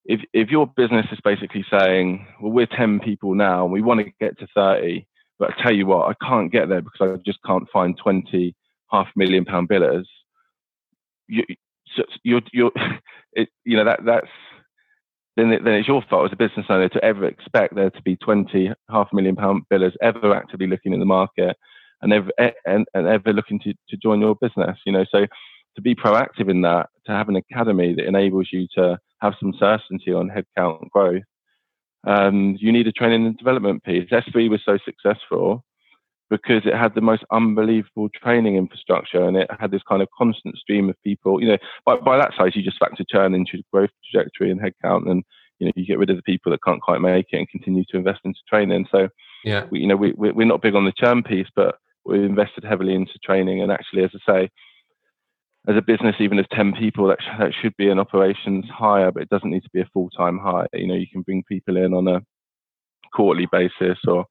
if 0.04 0.20
if 0.32 0.48
your 0.48 0.66
business 0.66 1.06
is 1.12 1.18
basically 1.22 1.64
saying, 1.70 2.26
well, 2.40 2.52
we're 2.52 2.66
10 2.66 3.00
people 3.00 3.34
now 3.34 3.64
and 3.64 3.72
we 3.72 3.82
want 3.82 4.00
to 4.00 4.10
get 4.18 4.38
to 4.38 4.46
30, 4.54 5.06
but 5.40 5.50
I 5.50 5.62
tell 5.62 5.74
you 5.74 5.86
what, 5.86 6.08
I 6.08 6.26
can't 6.26 6.52
get 6.52 6.68
there 6.68 6.82
because 6.82 7.00
I 7.00 7.16
just 7.24 7.38
can't 7.44 7.68
find 7.72 7.96
20 7.96 8.54
half 8.92 9.08
million 9.16 9.44
pound 9.44 9.68
billers. 9.68 10.04
You, 11.26 11.44
so 11.96 12.04
you're, 12.22 12.42
you're, 12.52 12.72
it, 13.32 13.48
you 13.64 13.76
know, 13.76 13.86
that 13.86 14.00
that's, 14.04 14.28
then, 15.36 15.50
it, 15.52 15.64
then 15.64 15.74
it's 15.74 15.88
your 15.88 16.04
fault 16.10 16.26
as 16.26 16.32
a 16.32 16.36
business 16.36 16.66
owner 16.68 16.90
to 16.90 17.02
ever 17.02 17.24
expect 17.24 17.74
there 17.74 17.90
to 17.90 18.02
be 18.02 18.16
20 18.16 18.70
half 18.90 19.08
million 19.12 19.34
pound 19.34 19.62
billers 19.72 19.94
ever 20.02 20.34
actively 20.34 20.66
looking 20.66 20.92
in 20.92 21.00
the 21.00 21.06
market 21.06 21.56
and 22.02 22.12
ever, 22.12 22.30
eh, 22.38 22.50
and, 22.66 22.86
and 22.94 23.06
ever 23.06 23.32
looking 23.32 23.58
to, 23.60 23.72
to 23.88 23.96
join 23.96 24.20
your 24.20 24.36
business, 24.36 24.78
you 24.84 24.92
know, 24.92 25.06
so 25.10 25.26
to 25.76 25.80
be 25.80 25.94
proactive 25.94 26.50
in 26.50 26.60
that, 26.62 26.90
to 27.06 27.12
have 27.12 27.28
an 27.28 27.36
academy 27.36 27.94
that 27.94 28.06
enables 28.06 28.48
you 28.52 28.66
to 28.74 28.98
have 29.22 29.34
some 29.40 29.54
certainty 29.58 30.12
on 30.12 30.28
headcount 30.28 30.90
growth, 30.90 31.22
um, 32.06 32.56
you 32.58 32.72
need 32.72 32.86
a 32.86 32.92
training 32.92 33.26
and 33.26 33.36
development 33.36 33.84
piece. 33.84 34.08
SThree 34.10 34.48
was 34.48 34.60
so 34.64 34.78
successful 34.84 35.64
because 36.30 36.62
it 36.64 36.74
had 36.74 36.94
the 36.94 37.00
most 37.00 37.24
unbelievable 37.32 38.08
training 38.22 38.56
infrastructure 38.56 39.24
and 39.24 39.36
it 39.36 39.50
had 39.58 39.72
this 39.72 39.82
kind 39.88 40.00
of 40.00 40.08
constant 40.16 40.56
stream 40.56 40.88
of 40.88 40.94
people. 41.02 41.42
You 41.42 41.48
know, 41.48 41.58
by, 41.84 41.96
by 41.96 42.16
that 42.16 42.32
size, 42.36 42.54
you 42.54 42.62
just 42.62 42.78
factor 42.78 43.04
churn 43.08 43.34
into 43.34 43.62
growth 43.72 43.90
trajectory 44.10 44.50
and 44.50 44.60
headcount, 44.60 45.10
and 45.10 45.24
you 45.58 45.66
know, 45.66 45.72
you 45.76 45.84
get 45.84 45.98
rid 45.98 46.10
of 46.10 46.16
the 46.16 46.22
people 46.22 46.50
that 46.52 46.62
can't 46.64 46.80
quite 46.80 47.00
make 47.00 47.26
it 47.32 47.36
and 47.36 47.48
continue 47.48 47.84
to 47.90 47.98
invest 47.98 48.20
into 48.24 48.38
training. 48.48 48.86
So, 48.90 49.08
yeah, 49.44 49.66
we, 49.70 49.80
you 49.80 49.86
know, 49.86 49.96
we, 49.96 50.12
we're 50.12 50.46
not 50.46 50.62
big 50.62 50.74
on 50.74 50.86
the 50.86 50.92
churn 50.96 51.22
piece, 51.22 51.48
but 51.54 51.76
we've 52.04 52.22
invested 52.22 52.64
heavily 52.64 52.94
into 52.94 53.18
training. 53.22 53.60
And 53.60 53.70
actually, 53.70 54.04
as 54.04 54.10
I 54.26 54.32
say, 54.32 54.50
as 55.68 55.76
a 55.76 55.82
business, 55.82 56.16
even 56.20 56.38
as 56.38 56.46
10 56.52 56.72
people, 56.78 57.06
that, 57.08 57.18
sh- 57.20 57.38
that 57.38 57.52
should 57.60 57.76
be 57.76 57.90
an 57.90 57.98
operations 57.98 58.64
hire, 58.72 59.12
but 59.12 59.22
it 59.22 59.28
doesn't 59.28 59.50
need 59.50 59.62
to 59.62 59.70
be 59.72 59.80
a 59.80 59.90
full 59.92 60.08
time 60.10 60.38
hire. 60.38 60.66
You 60.72 60.86
know, 60.86 60.94
you 60.94 61.06
can 61.06 61.22
bring 61.22 61.42
people 61.44 61.76
in 61.76 61.92
on 61.92 62.08
a 62.08 62.22
quarterly 63.12 63.46
basis 63.50 63.98
or 64.06 64.26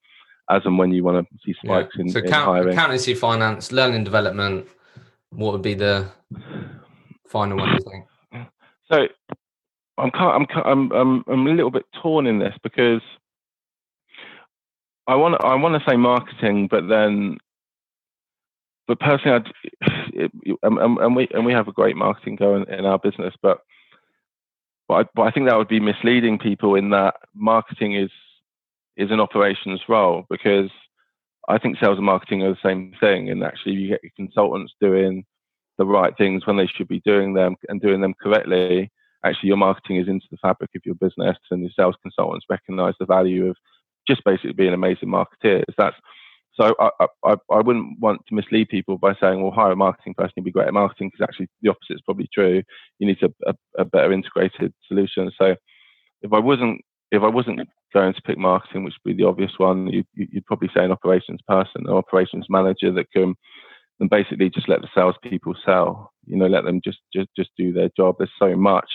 as 0.49 0.63
and 0.65 0.77
when 0.79 0.91
you 0.91 1.03
want 1.03 1.27
to 1.27 1.37
see 1.45 1.53
spikes 1.63 1.95
yeah. 1.95 2.01
in, 2.01 2.09
so 2.09 2.19
in 2.19 2.25
count, 2.25 2.45
hiring. 2.45 2.73
Accountancy, 2.73 3.13
finance, 3.13 3.71
learning 3.71 4.03
development, 4.03 4.67
what 5.29 5.53
would 5.53 5.61
be 5.61 5.75
the 5.75 6.09
final 7.27 7.57
one, 7.57 7.69
you 7.69 7.79
think? 7.79 8.47
So 8.91 9.07
I'm, 9.99 10.11
I'm, 10.15 10.47
I'm, 10.65 10.91
I'm, 10.91 11.23
I'm 11.27 11.47
a 11.47 11.51
little 11.51 11.69
bit 11.69 11.85
torn 12.01 12.25
in 12.25 12.39
this 12.39 12.55
because 12.63 13.01
I 15.07 15.15
want 15.15 15.43
I 15.43 15.55
want 15.55 15.81
to 15.81 15.89
say 15.89 15.95
marketing, 15.95 16.67
but 16.69 16.87
then 16.87 17.37
but 18.87 18.99
personally, 18.99 19.43
and, 20.63 20.77
and, 20.77 21.15
we 21.15 21.27
and 21.33 21.45
we 21.45 21.53
have 21.53 21.67
a 21.67 21.73
great 21.73 21.95
marketing 21.95 22.35
going 22.35 22.65
in 22.69 22.85
our 22.85 22.99
business, 22.99 23.33
but 23.41 23.59
but 24.87 24.93
I, 24.93 25.03
but 25.13 25.21
I 25.23 25.31
think 25.31 25.47
that 25.47 25.57
would 25.57 25.67
be 25.67 25.79
misleading 25.79 26.39
people 26.39 26.75
in 26.75 26.89
that 26.89 27.15
marketing 27.35 27.95
is 27.95 28.11
is 28.97 29.11
an 29.11 29.19
operations 29.19 29.81
role 29.87 30.25
because 30.29 30.69
I 31.47 31.57
think 31.57 31.77
sales 31.79 31.97
and 31.97 32.05
marketing 32.05 32.43
are 32.43 32.51
the 32.51 32.57
same 32.63 32.93
thing, 32.99 33.29
and 33.29 33.43
actually 33.43 33.73
you 33.73 33.87
get 33.87 34.03
your 34.03 34.11
consultants 34.15 34.73
doing 34.81 35.25
the 35.77 35.85
right 35.85 36.15
things 36.17 36.45
when 36.45 36.57
they 36.57 36.67
should 36.67 36.87
be 36.87 37.01
doing 37.05 37.33
them 37.33 37.55
and 37.69 37.81
doing 37.81 38.01
them 38.01 38.13
correctly. 38.21 38.91
Actually, 39.23 39.47
your 39.47 39.57
marketing 39.57 39.97
is 39.97 40.07
into 40.07 40.27
the 40.31 40.37
fabric 40.37 40.71
of 40.75 40.81
your 40.85 40.95
business, 40.95 41.37
and 41.51 41.61
your 41.61 41.71
sales 41.75 41.95
consultants 42.01 42.45
recognize 42.49 42.93
the 42.99 43.05
value 43.05 43.47
of 43.47 43.57
just 44.07 44.23
basically 44.23 44.53
being 44.53 44.73
amazing 44.73 45.09
marketeers. 45.09 45.63
That's 45.77 45.95
so 46.59 46.75
I, 46.79 47.07
I, 47.23 47.35
I 47.51 47.61
wouldn't 47.61 47.99
want 47.99 48.21
to 48.27 48.35
mislead 48.35 48.69
people 48.69 48.97
by 48.97 49.13
saying, 49.21 49.41
well, 49.41 49.51
hire 49.51 49.71
a 49.71 49.75
marketing 49.75 50.13
person, 50.13 50.33
you'll 50.35 50.45
be 50.45 50.51
great 50.51 50.67
at 50.67 50.73
marketing, 50.73 51.09
because 51.09 51.23
actually 51.23 51.47
the 51.61 51.69
opposite 51.69 51.95
is 51.95 52.01
probably 52.01 52.27
true. 52.33 52.61
You 52.99 53.07
need 53.07 53.23
a, 53.23 53.49
a, 53.49 53.53
a, 53.77 53.85
better 53.85 54.11
integrated 54.11 54.73
solution. 54.87 55.31
So 55.37 55.55
if 56.21 56.33
I 56.33 56.39
wasn't 56.39 56.81
if 57.11 57.23
I 57.23 57.27
wasn't 57.27 57.61
going 57.93 58.13
to 58.13 58.21
pick 58.21 58.37
marketing, 58.37 58.83
which 58.83 58.93
would 59.03 59.15
be 59.15 59.23
the 59.23 59.27
obvious 59.27 59.53
one, 59.57 59.87
you, 59.87 60.03
would 60.15 60.45
probably 60.45 60.69
say 60.75 60.83
an 60.83 60.91
operations 60.91 61.39
person, 61.47 61.85
an 61.85 61.93
operations 61.93 62.45
manager 62.49 62.91
that 62.91 63.11
can 63.11 63.35
and 63.99 64.09
basically 64.09 64.49
just 64.49 64.69
let 64.69 64.81
the 64.81 64.87
salespeople 64.93 65.55
sell. 65.65 66.11
You 66.25 66.37
know, 66.37 66.47
let 66.47 66.65
them 66.65 66.81
just 66.83 66.99
just 67.13 67.29
just 67.35 67.51
do 67.57 67.71
their 67.71 67.89
job. 67.95 68.15
There's 68.17 68.29
so 68.37 68.55
much 68.55 68.89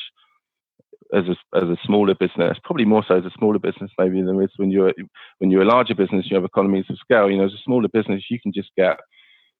as 1.12 1.24
a, 1.28 1.56
as 1.56 1.64
a 1.64 1.76
smaller 1.84 2.14
business, 2.14 2.58
probably 2.64 2.84
more 2.84 3.04
so 3.06 3.16
as 3.16 3.24
a 3.24 3.30
smaller 3.38 3.58
business 3.58 3.90
maybe 3.98 4.22
than 4.22 4.40
is 4.42 4.50
when 4.56 4.70
you're 4.70 4.92
when 5.38 5.50
you're 5.50 5.62
a 5.62 5.66
larger 5.66 5.94
business. 5.94 6.26
You 6.28 6.36
have 6.36 6.44
economies 6.44 6.86
of 6.88 6.98
scale. 6.98 7.30
You 7.30 7.38
know, 7.38 7.44
as 7.44 7.52
a 7.52 7.64
smaller 7.64 7.88
business, 7.88 8.24
you 8.30 8.40
can 8.40 8.52
just 8.52 8.70
get 8.76 8.98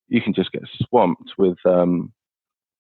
you 0.09 0.21
can 0.21 0.35
just 0.35 0.53
get 0.53 0.63
swamped 0.89 1.33
with 1.39 1.59
um, 1.65 2.13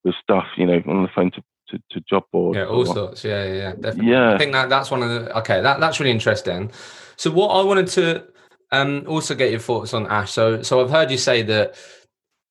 with 0.05 0.15
stuff. 0.23 0.47
You 0.57 0.67
know, 0.67 0.83
on 0.87 1.03
the 1.03 1.09
phone 1.15 1.31
to, 1.33 1.43
to, 1.69 1.79
to 1.91 2.01
job 2.09 2.25
boards. 2.33 2.57
Yeah, 2.57 2.67
all 2.67 2.81
or, 2.81 2.95
sorts. 2.95 3.25
Yeah, 3.25 3.45
yeah, 3.45 3.73
definitely. 3.73 4.12
Yeah, 4.12 4.35
I 4.35 4.39
think 4.39 4.53
that 4.53 4.69
that's 4.69 4.91
one 4.91 5.03
of 5.03 5.09
the 5.09 5.39
okay. 5.39 5.61
That 5.61 5.81
that's 5.81 6.01
really 6.01 6.12
interesting. 6.12 6.71
So 7.17 7.31
what 7.31 7.49
I 7.49 7.62
wanted 7.62 7.89
to 7.89 8.27
um, 8.73 9.05
also 9.07 9.35
get 9.35 9.51
your 9.51 9.61
thoughts 9.61 9.95
on 9.95 10.07
Ash. 10.07 10.33
So 10.33 10.62
so 10.62 10.81
I've 10.81 10.91
heard 10.91 11.11
you 11.11 11.19
say 11.19 11.43
that 11.43 11.77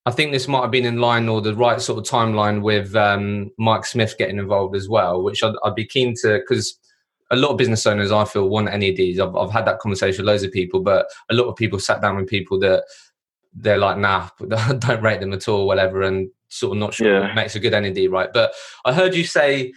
I 0.05 0.11
think 0.11 0.31
this 0.31 0.47
might 0.47 0.61
have 0.61 0.71
been 0.71 0.85
in 0.85 0.97
line 0.97 1.29
or 1.29 1.41
the 1.41 1.55
right 1.55 1.81
sort 1.81 1.97
of 1.97 2.05
timeline 2.05 2.61
with 2.61 2.95
um, 2.95 3.51
Mike 3.57 3.85
Smith 3.85 4.15
getting 4.17 4.37
involved 4.37 4.75
as 4.75 4.89
well, 4.89 5.23
which 5.23 5.43
I'd, 5.43 5.55
I'd 5.63 5.75
be 5.75 5.85
keen 5.85 6.13
to 6.21 6.39
because 6.39 6.77
a 7.31 7.37
lot 7.37 7.51
of 7.51 7.57
business 7.57 7.87
owners 7.87 8.11
I 8.11 8.25
feel 8.25 8.49
want 8.49 8.67
NEDs. 8.67 9.19
I've, 9.19 9.35
I've 9.35 9.51
had 9.51 9.65
that 9.65 9.79
conversation 9.79 10.23
with 10.23 10.27
loads 10.27 10.43
of 10.43 10.51
people, 10.51 10.81
but 10.81 11.07
a 11.31 11.33
lot 11.33 11.45
of 11.45 11.55
people 11.55 11.79
sat 11.79 12.01
down 12.01 12.17
with 12.17 12.27
people 12.27 12.59
that 12.59 12.83
they're 13.53 13.77
like, 13.77 13.97
nah, 13.97 14.29
don't 14.79 15.01
rate 15.01 15.21
them 15.21 15.33
at 15.33 15.47
all, 15.47 15.65
whatever, 15.65 16.01
and 16.01 16.29
sort 16.49 16.75
of 16.75 16.79
not 16.79 16.93
sure 16.93 17.21
yeah. 17.21 17.33
makes 17.33 17.55
a 17.55 17.59
good 17.59 17.71
NED, 17.71 18.11
right? 18.11 18.29
But 18.33 18.53
I 18.85 18.93
heard 18.93 19.15
you 19.15 19.23
say 19.23 19.73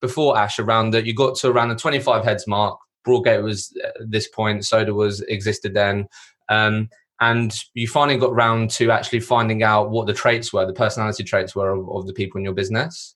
before 0.00 0.38
Ash 0.38 0.58
around 0.58 0.90
that 0.92 1.06
you 1.06 1.14
got 1.14 1.36
to 1.36 1.48
around 1.48 1.70
the 1.70 1.76
25 1.76 2.24
heads 2.24 2.46
mark. 2.46 2.78
Broadgate 3.06 3.42
was 3.42 3.74
at 3.82 4.10
this 4.10 4.28
point, 4.28 4.66
Soda 4.66 4.92
was 4.92 5.22
existed 5.22 5.74
then. 5.74 6.06
Um, 6.50 6.90
and 7.20 7.54
you 7.74 7.86
finally 7.86 8.18
got 8.18 8.34
round 8.34 8.70
to 8.70 8.90
actually 8.90 9.20
finding 9.20 9.62
out 9.62 9.90
what 9.90 10.06
the 10.06 10.14
traits 10.14 10.52
were, 10.52 10.66
the 10.66 10.72
personality 10.72 11.22
traits 11.22 11.54
were 11.54 11.70
of, 11.70 11.88
of 11.90 12.06
the 12.06 12.14
people 12.14 12.38
in 12.38 12.44
your 12.44 12.54
business, 12.54 13.14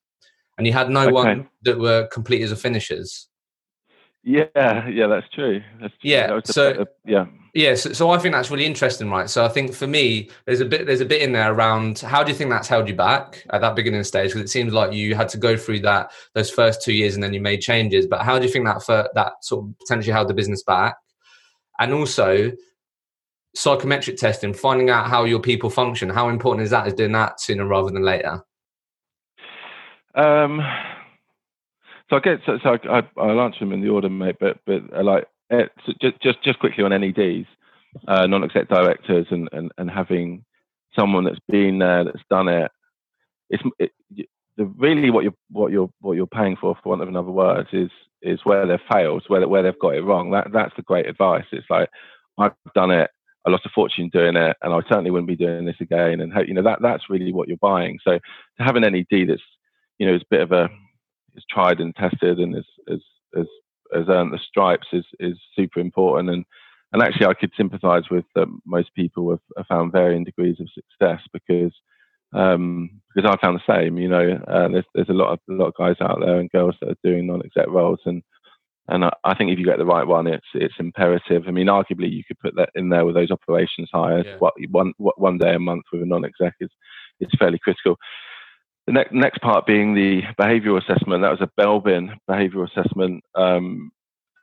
and 0.59 0.67
you 0.67 0.73
had 0.73 0.91
no 0.91 1.05
okay. 1.05 1.13
one 1.13 1.49
that 1.63 1.79
were 1.79 2.07
complete 2.09 2.43
as 2.43 2.53
a 2.53 2.57
finishers. 2.57 3.29
Yeah, 4.25 4.89
yeah, 4.89 5.07
that's 5.07 5.29
true. 5.35 5.63
That's 5.81 5.93
true. 6.01 6.11
Yeah, 6.11 6.29
that 6.29 6.47
so 6.47 6.87
yeah, 7.05 7.27
yeah. 7.53 7.75
So, 7.75 7.93
so, 7.93 8.11
I 8.11 8.19
think 8.19 8.35
that's 8.35 8.51
really 8.51 8.65
interesting, 8.65 9.11
right? 9.11 9.29
So 9.29 9.45
I 9.45 9.49
think 9.49 9.75
for 9.75 9.87
me, 9.87 10.31
there's 10.47 10.61
a 10.61 10.65
bit 10.65 10.87
there's 10.87 11.03
a 11.03 11.07
bit 11.07 11.21
in 11.21 11.33
there 11.33 11.53
around 11.53 11.99
how 11.99 12.25
do 12.25 12.33
you 12.33 12.37
think 12.37 12.49
that's 12.49 12.67
held 12.67 12.89
you 12.89 12.95
back 12.95 13.45
at 13.51 13.61
that 13.61 13.77
beginning 13.77 14.03
stage? 14.05 14.31
Because 14.31 14.41
it 14.41 14.49
seems 14.49 14.73
like 14.73 14.95
you 14.95 15.15
had 15.15 15.29
to 15.31 15.39
go 15.39 15.59
through 15.59 15.81
that 15.81 16.11
those 16.33 16.51
first 16.51 16.81
two 16.81 16.95
years 16.95 17.15
and 17.15 17.23
then 17.23 17.35
you 17.35 17.41
made 17.41 17.61
changes. 17.61 18.07
But 18.07 18.23
how 18.23 18.39
do 18.39 18.47
you 18.47 18.51
think 18.51 18.65
that 18.65 18.83
for 18.83 19.11
that 19.15 19.33
sort 19.45 19.67
of 19.67 19.79
potentially 19.81 20.13
held 20.13 20.29
the 20.29 20.35
business 20.35 20.63
back? 20.63 20.97
And 21.79 21.93
also, 21.93 22.53
psychometric 23.55 24.17
testing, 24.17 24.53
finding 24.53 24.91
out 24.91 25.07
how 25.07 25.25
your 25.25 25.41
people 25.41 25.71
function. 25.71 26.11
How 26.11 26.29
important 26.29 26.65
is 26.65 26.71
that? 26.71 26.87
Is 26.87 26.95
doing 26.95 27.13
that 27.13 27.41
sooner 27.41 27.67
rather 27.67 27.91
than 27.91 28.03
later? 28.03 28.43
Um, 30.15 30.61
so 32.11 32.17
I 32.17 32.21
get 32.21 32.41
so, 32.47 32.59
so 32.63 32.79
I, 32.89 33.03
will 33.17 33.41
answer 33.41 33.61
them 33.61 33.73
in 33.73 33.81
the 33.81 33.89
order, 33.89 34.09
mate. 34.09 34.37
But 34.39 34.59
but 34.67 34.83
uh, 34.95 35.03
like 35.03 35.27
it, 35.51 35.73
so 35.87 35.93
just 36.01 36.21
just 36.21 36.43
just 36.43 36.59
quickly 36.59 36.85
on 36.85 36.91
NEDs, 36.91 37.47
uh, 38.07 38.27
non-exec 38.27 38.69
directors, 38.69 39.27
and, 39.31 39.49
and 39.53 39.73
and 39.79 39.91
having 39.91 40.45
someone 40.99 41.25
that's 41.25 41.41
been 41.49 41.79
there, 41.79 42.05
that's 42.05 42.23
done 42.31 42.49
it. 42.49 42.71
It's 43.51 43.63
it, 43.79 43.93
the, 44.57 44.67
really 44.67 45.11
what 45.11 45.25
you're 45.25 45.35
what 45.51 45.73
you're 45.73 45.91
what 46.01 46.13
you're 46.13 46.27
paying 46.27 46.57
for, 46.61 46.77
for 46.83 46.91
want 46.91 47.03
of 47.03 47.09
another 47.09 47.31
word, 47.31 47.67
is 47.73 47.91
is 48.23 48.41
where 48.45 48.67
they've 48.67 48.79
failed, 48.93 49.25
where 49.29 49.47
where 49.49 49.63
they've 49.63 49.79
got 49.81 49.95
it 49.95 50.05
wrong. 50.05 50.31
That 50.31 50.49
that's 50.53 50.75
the 50.77 50.83
great 50.83 51.07
advice. 51.07 51.45
It's 51.51 51.67
like 51.71 51.89
I've 52.39 52.53
done 52.75 52.91
it 52.91 53.11
I 53.47 53.51
lost 53.51 53.66
a 53.66 53.70
fortune 53.74 54.11
doing 54.12 54.36
it, 54.36 54.57
and 54.62 54.72
I 54.72 54.80
certainly 54.88 55.11
wouldn't 55.11 55.28
be 55.28 55.36
doing 55.36 55.66
this 55.66 55.80
again. 55.80 56.20
And 56.20 56.32
you 56.47 56.55
know 56.55 56.62
that 56.62 56.78
that's 56.80 57.11
really 57.11 57.32
what 57.32 57.49
you're 57.49 57.57
buying. 57.59 57.99
So 58.03 58.18
to 58.18 58.64
have 58.64 58.76
an 58.76 58.82
NED 58.82 59.28
that's 59.28 59.42
you 59.99 60.07
know 60.07 60.14
is 60.14 60.22
a 60.22 60.30
bit 60.30 60.40
of 60.40 60.53
a 60.53 60.68
is 61.34 61.45
tried 61.51 61.80
and 61.80 61.95
tested 61.95 62.38
and 62.38 62.57
is 62.57 62.66
is 62.86 63.03
has, 63.34 63.47
has 63.92 64.09
earned 64.09 64.32
the 64.32 64.38
stripes 64.38 64.86
is 64.92 65.05
is 65.20 65.38
super 65.57 65.80
important. 65.80 66.30
And 66.30 66.45
and 66.92 67.03
actually, 67.03 67.26
I 67.26 67.34
could 67.34 67.51
sympathise 67.57 68.09
with 68.09 68.24
um, 68.36 68.62
most 68.64 68.95
people 68.95 69.30
have, 69.30 69.40
have, 69.57 69.66
found 69.66 69.90
varying 69.90 70.22
degrees 70.22 70.61
of 70.61 70.68
success 70.72 71.20
because 71.32 71.72
um, 72.32 73.01
because 73.12 73.28
I 73.28 73.45
found 73.45 73.59
the 73.59 73.74
same. 73.74 73.99
You 73.99 74.09
know, 74.09 74.40
uh, 74.47 74.68
there's 74.68 74.84
there's 74.95 75.09
a 75.09 75.12
lot 75.12 75.32
of 75.32 75.40
a 75.51 75.53
lot 75.53 75.66
of 75.66 75.74
guys 75.74 75.97
out 76.01 76.20
there 76.20 76.38
and 76.38 76.51
girls 76.51 76.76
that 76.80 76.90
are 76.90 76.97
doing 77.03 77.26
non-exec 77.26 77.66
roles 77.68 77.99
and 78.07 78.22
and 78.89 79.05
I, 79.05 79.12
I, 79.24 79.35
think 79.35 79.51
if 79.51 79.59
you 79.59 79.64
get 79.64 79.78
the 79.78 79.87
right 79.87 80.07
one, 80.07 80.26
it's 80.26 80.47
it's 80.55 80.74
imperative. 80.78 81.45
I 81.47 81.51
mean, 81.51 81.68
arguably 81.68 82.12
you 82.12 82.22
could 82.26 82.39
put 82.39 82.55
that 82.57 82.70
in 82.74 82.91
there 82.91 83.05
with 83.05 83.14
those 83.14 83.30
operations 83.30 83.89
hires. 83.93 84.26
Yeah. 84.26 84.37
What 84.39 84.55
one 84.70 84.93
what, 84.99 85.20
one 85.20 85.39
day 85.39 85.55
a 85.55 85.59
month 85.59 85.85
with 85.93 86.03
a 86.03 86.07
non-exec 86.07 86.55
is 86.61 86.70
is 87.20 87.30
fairly 87.39 87.59
critical. 87.59 87.97
The 88.87 88.93
next 88.93 89.12
next 89.12 89.39
part 89.41 89.66
being 89.66 89.95
the 89.95 90.22
behavioural 90.39 90.82
assessment. 90.82 91.22
That 91.22 91.39
was 91.39 91.41
a 91.41 91.61
Belbin 91.61 92.14
behavioural 92.28 92.70
assessment 92.70 93.24
um, 93.35 93.91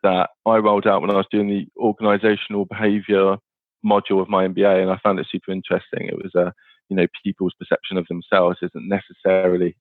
that 0.02 0.32
I 0.48 0.58
rolled 0.58 0.88
out 0.88 1.02
when 1.02 1.12
I 1.12 1.18
was 1.18 1.28
doing 1.32 1.48
the 1.48 1.68
organisational 1.80 2.68
behaviour 2.68 3.38
module 3.86 4.22
of 4.22 4.30
my 4.30 4.48
MBA, 4.48 4.82
and 4.82 4.92
I 4.92 4.98
found 5.04 5.20
it 5.20 5.28
super 5.32 5.52
interesting. 5.52 6.08
It 6.08 6.18
was 6.18 6.34
a 6.36 6.52
you 6.90 6.96
know 6.96 7.06
people's 7.24 7.54
perception 7.60 7.98
of 7.98 8.08
themselves 8.08 8.58
isn't 8.64 8.90
necessarily 8.90 9.76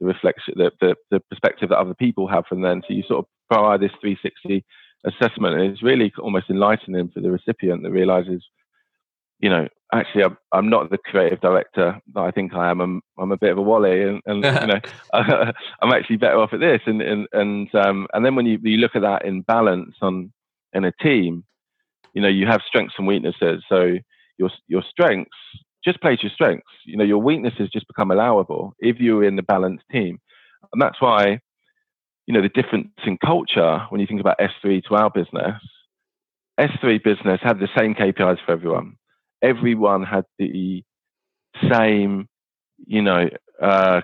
the 0.00 0.06
reflection, 0.06 0.54
the, 0.56 0.70
the, 0.80 0.94
the 1.10 1.20
perspective 1.30 1.70
that 1.70 1.78
other 1.78 1.94
people 1.94 2.28
have 2.28 2.44
from 2.46 2.62
then. 2.62 2.82
So 2.86 2.94
you 2.94 3.02
sort 3.06 3.20
of 3.20 3.26
provide 3.50 3.80
this 3.80 3.92
360 4.00 4.64
assessment, 5.04 5.56
and 5.56 5.72
it's 5.72 5.82
really 5.82 6.12
almost 6.18 6.50
enlightening 6.50 7.10
for 7.12 7.20
the 7.20 7.30
recipient 7.30 7.82
that 7.82 7.90
realizes, 7.90 8.44
you 9.38 9.48
know, 9.48 9.68
actually 9.92 10.24
I'm, 10.24 10.36
I'm 10.52 10.68
not 10.68 10.90
the 10.90 10.98
creative 10.98 11.40
director 11.40 12.00
that 12.14 12.20
I 12.20 12.30
think 12.30 12.54
I 12.54 12.70
am. 12.70 12.80
I'm, 12.80 13.02
I'm 13.18 13.32
a 13.32 13.36
bit 13.36 13.52
of 13.52 13.58
a 13.58 13.62
wally, 13.62 14.02
and, 14.02 14.22
and 14.26 14.44
you 14.44 14.66
know, 14.66 14.80
I'm 15.82 15.92
actually 15.92 16.16
better 16.16 16.38
off 16.38 16.52
at 16.52 16.60
this. 16.60 16.80
And 16.86 17.00
and 17.02 17.26
and 17.32 17.74
um, 17.74 18.06
and 18.12 18.24
then 18.24 18.34
when 18.34 18.46
you, 18.46 18.58
you 18.62 18.78
look 18.78 18.96
at 18.96 19.02
that 19.02 19.24
in 19.24 19.42
balance 19.42 19.94
on 20.02 20.32
in 20.72 20.84
a 20.84 20.92
team, 20.92 21.44
you 22.14 22.22
know, 22.22 22.28
you 22.28 22.46
have 22.46 22.62
strengths 22.66 22.94
and 22.98 23.06
weaknesses. 23.06 23.62
So 23.68 23.96
your 24.38 24.50
your 24.66 24.82
strengths 24.90 25.30
just 25.86 26.00
play 26.00 26.16
to 26.16 26.22
your 26.22 26.32
strengths. 26.32 26.66
You 26.84 26.96
know, 26.96 27.04
your 27.04 27.22
weaknesses 27.22 27.70
just 27.72 27.86
become 27.86 28.10
allowable 28.10 28.74
if 28.80 28.96
you're 28.98 29.24
in 29.24 29.36
the 29.36 29.42
balanced 29.42 29.84
team. 29.90 30.18
And 30.72 30.82
that's 30.82 31.00
why, 31.00 31.40
you 32.26 32.34
know, 32.34 32.42
the 32.42 32.48
difference 32.48 32.88
in 33.06 33.18
culture 33.24 33.80
when 33.90 34.00
you 34.00 34.06
think 34.06 34.20
about 34.20 34.38
SThree 34.38 34.82
to 34.88 34.96
our 34.96 35.10
business, 35.10 35.62
SThree 36.60 37.02
business 37.02 37.40
had 37.42 37.60
the 37.60 37.68
same 37.76 37.94
KPIs 37.94 38.38
for 38.44 38.52
everyone. 38.52 38.96
Everyone 39.42 40.02
had 40.02 40.24
the 40.38 40.82
same, 41.70 42.28
you 42.86 43.02
know, 43.02 43.28
uh, 43.62 44.00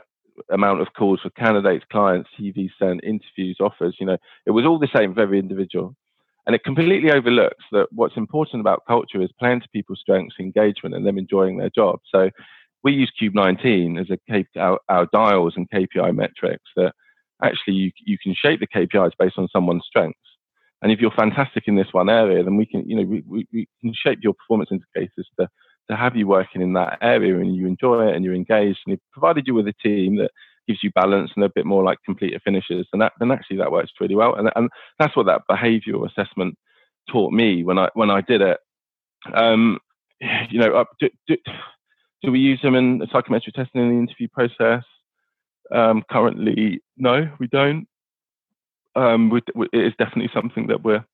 amount 0.51 0.80
of 0.80 0.89
calls 0.97 1.20
for 1.20 1.30
candidates, 1.30 1.85
clients, 1.91 2.28
CV 2.39 2.68
sent, 2.78 3.03
interviews, 3.05 3.59
offers. 3.61 3.97
You 3.99 4.07
know, 4.07 4.16
it 4.47 4.51
was 4.51 4.64
all 4.64 4.78
the 4.78 4.89
same 4.95 5.14
every 5.18 5.39
individual. 5.39 5.95
And 6.47 6.57
it 6.57 6.64
completely 6.64 7.12
overlooks 7.12 7.64
that 7.70 7.86
what's 7.93 8.16
important 8.16 8.61
about 8.61 8.82
culture 8.86 9.22
is 9.22 9.30
playing 9.38 9.61
to 9.61 9.68
people's 9.72 10.01
strengths, 10.01 10.36
engagement, 10.40 10.95
and 10.95 11.07
them 11.07 11.18
enjoying 11.18 11.57
their 11.57 11.70
job. 11.70 12.01
So 12.12 12.30
we 12.82 12.93
use 12.93 13.12
Cube19 13.20 14.01
as 14.01 14.11
a 14.11 14.18
K- 14.28 14.47
our, 14.59 14.80
our, 14.88 15.07
dials 15.12 15.55
and 15.57 15.70
KPI 15.70 16.14
metrics 16.14 16.68
that 16.76 16.93
actually 17.43 17.74
you, 17.74 17.93
you 18.05 18.18
can 18.18 18.34
shape 18.34 18.61
the 18.61 18.66
KPIs 18.66 19.12
based 19.18 19.38
on 19.38 19.49
someone's 19.53 19.84
strengths. 19.86 20.18
And 20.82 20.90
if 20.90 20.99
you're 20.99 21.12
fantastic 21.12 21.64
in 21.68 21.76
this 21.76 21.93
one 21.93 22.11
area, 22.11 22.43
then 22.43 22.57
we 22.57 22.66
can, 22.66 22.88
you 22.88 22.97
know, 22.97 23.05
we, 23.05 23.22
we, 23.24 23.47
we 23.53 23.68
can 23.80 23.95
shape 23.95 24.18
your 24.20 24.34
performance 24.34 24.70
indicators 24.72 25.28
to, 25.38 25.49
to 25.90 25.97
have 25.97 26.16
you 26.16 26.26
working 26.26 26.61
in 26.61 26.72
that 26.72 26.99
area 27.01 27.38
and 27.38 27.55
you 27.55 27.68
enjoy 27.68 28.09
it 28.09 28.16
and 28.16 28.24
you're 28.24 28.34
engaged 28.34 28.80
and 28.86 28.95
it 28.95 29.01
provided 29.12 29.47
you 29.47 29.55
with 29.55 29.68
a 29.68 29.74
team 29.74 30.16
that 30.16 30.32
gives 30.66 30.80
you 30.82 30.90
balance 30.94 31.30
and 31.34 31.44
a 31.44 31.50
bit 31.54 31.66
more 31.66 31.82
like 31.82 31.98
completer 32.04 32.40
finishers. 32.44 32.86
And 32.92 33.02
that, 33.02 33.12
then 33.18 33.30
actually 33.30 33.58
that 33.58 33.72
works 33.72 33.92
pretty 33.96 34.14
well. 34.14 34.34
And, 34.34 34.50
and 34.56 34.70
that's 34.98 35.16
what 35.16 35.26
that 35.26 35.42
behavioural 35.50 36.08
assessment 36.10 36.56
taught 37.10 37.32
me 37.32 37.64
when 37.64 37.78
I 37.78 37.88
when 37.94 38.10
I 38.10 38.20
did 38.20 38.40
it. 38.40 38.58
Um, 39.34 39.78
you 40.50 40.60
know, 40.60 40.74
uh, 40.74 40.84
do, 41.00 41.08
do, 41.26 41.36
do, 42.22 42.32
we 42.32 42.38
use 42.38 42.60
them 42.62 42.74
in 42.74 43.02
psychometric 43.12 43.54
testing 43.54 43.82
in 43.82 43.88
the 43.88 43.98
interview 43.98 44.28
process? 44.32 44.84
Um, 45.74 46.02
currently, 46.10 46.80
no, 46.96 47.28
we 47.38 47.46
don't. 47.48 47.86
Um, 48.94 49.30
we, 49.30 49.40
it 49.72 49.86
is 49.86 49.94
definitely 49.98 50.30
something 50.34 50.66
that 50.68 50.82
we're 50.82 51.04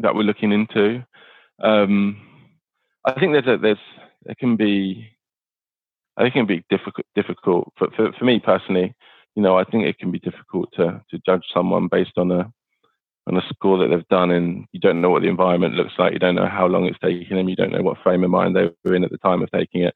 that 0.00 0.14
we're 0.14 0.22
looking 0.22 0.52
into. 0.52 1.04
Um, 1.62 2.20
I 3.04 3.18
think 3.18 3.32
there's 3.32 3.46
a, 3.46 3.58
there's 3.60 3.78
there 4.24 4.36
can 4.38 4.56
be 4.56 5.08
I 6.18 6.22
think 6.22 6.34
it 6.34 6.38
can 6.38 6.46
be 6.46 6.64
difficult. 6.68 7.06
Difficult 7.14 7.72
for, 7.78 7.88
for 7.96 8.12
for 8.12 8.24
me 8.24 8.40
personally. 8.40 8.94
You 9.36 9.42
know, 9.42 9.56
I 9.56 9.64
think 9.64 9.84
it 9.84 9.98
can 9.98 10.10
be 10.10 10.18
difficult 10.18 10.68
to 10.74 11.00
to 11.10 11.20
judge 11.24 11.44
someone 11.54 11.88
based 11.88 12.18
on 12.18 12.30
a 12.32 12.52
on 13.28 13.36
a 13.36 13.42
score 13.48 13.78
that 13.78 13.88
they've 13.88 14.08
done, 14.08 14.30
and 14.30 14.66
you 14.72 14.80
don't 14.80 15.00
know 15.00 15.10
what 15.10 15.22
the 15.22 15.28
environment 15.28 15.74
looks 15.74 15.92
like. 15.98 16.12
You 16.12 16.18
don't 16.18 16.34
know 16.34 16.48
how 16.48 16.66
long 16.66 16.86
it's 16.86 16.98
taking 16.98 17.36
them. 17.36 17.48
You 17.48 17.56
don't 17.56 17.72
know 17.72 17.82
what 17.82 17.98
frame 18.02 18.24
of 18.24 18.30
mind 18.30 18.56
they 18.56 18.70
were 18.84 18.94
in 18.94 19.04
at 19.04 19.10
the 19.10 19.18
time 19.18 19.42
of 19.42 19.50
taking 19.52 19.82
it. 19.82 19.94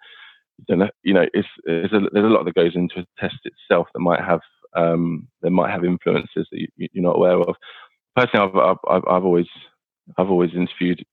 You 0.58 0.64
don't 0.68 0.78
know. 0.80 0.90
You 1.02 1.14
know, 1.14 1.26
it's, 1.32 1.48
it's 1.64 1.92
a, 1.92 2.00
there's 2.12 2.26
a 2.26 2.28
lot 2.28 2.44
that 2.44 2.54
goes 2.54 2.76
into 2.76 3.00
a 3.00 3.06
test 3.18 3.38
itself 3.44 3.88
that 3.92 4.00
might 4.00 4.20
have 4.20 4.40
um, 4.74 5.26
that 5.40 5.50
might 5.50 5.70
have 5.70 5.84
influences 5.84 6.46
that 6.52 6.68
you, 6.76 6.88
are 6.96 7.02
not 7.02 7.16
aware 7.16 7.40
of. 7.40 7.56
Personally, 8.14 8.52
I've, 8.54 8.78
I've 8.88 9.02
I've 9.08 9.24
always 9.24 9.48
I've 10.18 10.30
always 10.30 10.50
interviewed 10.54 11.04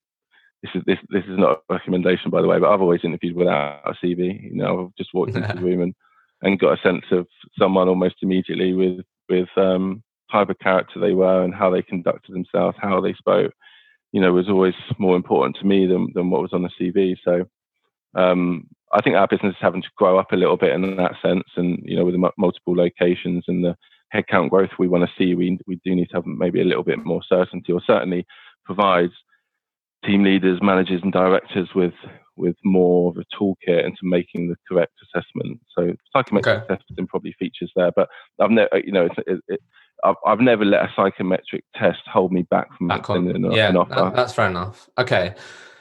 this 0.62 0.72
is 0.76 0.84
this 0.86 0.97
this 1.10 1.24
is 1.24 1.38
not 1.38 1.62
a 1.70 1.74
recommendation 1.74 2.30
by 2.30 2.41
the 2.41 2.47
way, 2.47 2.60
but 2.60 2.72
I've 2.72 2.82
always 2.82 3.01
interviewed 3.03 3.36
without 3.36 3.82
a 3.86 3.93
CV. 4.03 4.43
You 4.43 4.55
know, 4.55 4.86
I've 4.86 4.95
just 4.97 5.14
walked 5.14 5.36
into 5.36 5.53
the 5.53 5.62
room 5.64 5.82
and, 5.82 5.95
and 6.41 6.60
got 6.60 6.78
a 6.78 6.82
sense 6.82 7.05
of 7.12 7.28
someone 7.57 7.88
almost 7.88 8.16
immediately 8.22 8.74
with 8.74 9.05
with 9.30 9.49
um, 9.57 10.03
type 10.32 10.49
of 10.49 10.60
character 10.60 10.99
they 10.99 11.14
were 11.14 11.43
and 11.43 11.53
how 11.53 11.70
they 11.70 11.82
conducted 11.82 12.34
themselves, 12.34 12.78
how 12.82 12.99
they 12.99 13.14
spoke. 13.14 13.53
You 14.12 14.22
know, 14.22 14.34
was 14.34 14.49
always 14.49 14.74
more 14.97 15.16
important 15.16 15.57
to 15.57 15.66
me 15.66 15.86
than 15.86 16.10
than 16.14 16.30
what 16.30 16.41
was 16.41 16.53
on 16.53 16.64
the 16.64 16.70
CV. 16.80 17.16
So 17.24 17.45
um, 18.16 18.68
I 18.91 19.01
think 19.01 19.16
our 19.16 19.28
business 19.28 19.51
is 19.51 19.62
having 19.62 19.84
to 19.84 19.89
grow 19.97 20.18
up 20.18 20.32
a 20.32 20.36
little 20.38 20.57
bit 20.57 20.74
in 20.74 20.97
that 20.97 21.14
sense, 21.22 21.47
and 21.55 21.80
you 21.84 21.95
know, 21.95 22.05
with 22.05 22.16
the 22.16 22.26
m- 22.26 22.32
multiple 22.38 22.76
locations 22.76 23.45
and 23.47 23.64
the 23.64 23.78
headcount 24.14 24.49
growth 24.49 24.72
we 24.80 24.88
want 24.88 25.03
to 25.03 25.12
see, 25.18 25.36
we 25.36 25.57
we 25.68 25.80
do 25.86 25.95
need 25.95 26.10
to 26.10 26.16
have 26.16 26.26
maybe 26.26 26.60
a 26.60 26.66
little 26.66 26.84
bit 26.84 27.05
more 27.05 27.22
certainty, 27.28 27.72
or 27.72 27.82
certainly 27.86 28.26
provides 28.66 29.14
team 30.06 30.24
leaders, 30.24 30.60
managers, 30.62 31.02
and 31.04 31.14
directors 31.14 31.70
with 31.76 31.93
with 32.38 32.56
more 32.64 33.12
of 33.12 33.18
a 33.18 33.26
toolkit 33.36 33.84
into 33.84 34.00
making 34.04 34.47
the 34.47 34.56
correct 34.66 34.93
assessment. 35.04 35.60
So 35.78 35.93
psychometric 36.16 36.64
okay. 36.64 36.76
testing 36.76 37.06
probably 37.06 37.36
features 37.38 37.70
there, 37.76 37.91
but 37.93 38.08
I've 38.39 38.50
never, 38.50 38.70
you 38.82 38.93
know, 38.93 39.10
it, 39.28 39.41
it, 39.50 39.62
I've, 40.06 40.16
I've 40.26 40.39
never 40.39 40.64
let 40.64 40.84
a 40.84 40.89
psychometric 40.95 41.66
test 41.76 42.00
hold 42.06 42.32
me 42.32 42.43
back 42.43 42.70
from 42.78 42.88
back 42.88 43.10
on, 43.10 43.28
an, 43.28 43.52
yeah, 43.52 43.68
an 43.68 43.76
offer. 43.76 43.93
That, 43.93 44.16
that's 44.16 44.34
fair 44.34 44.47
enough. 44.47 44.89
Okay. 44.97 45.36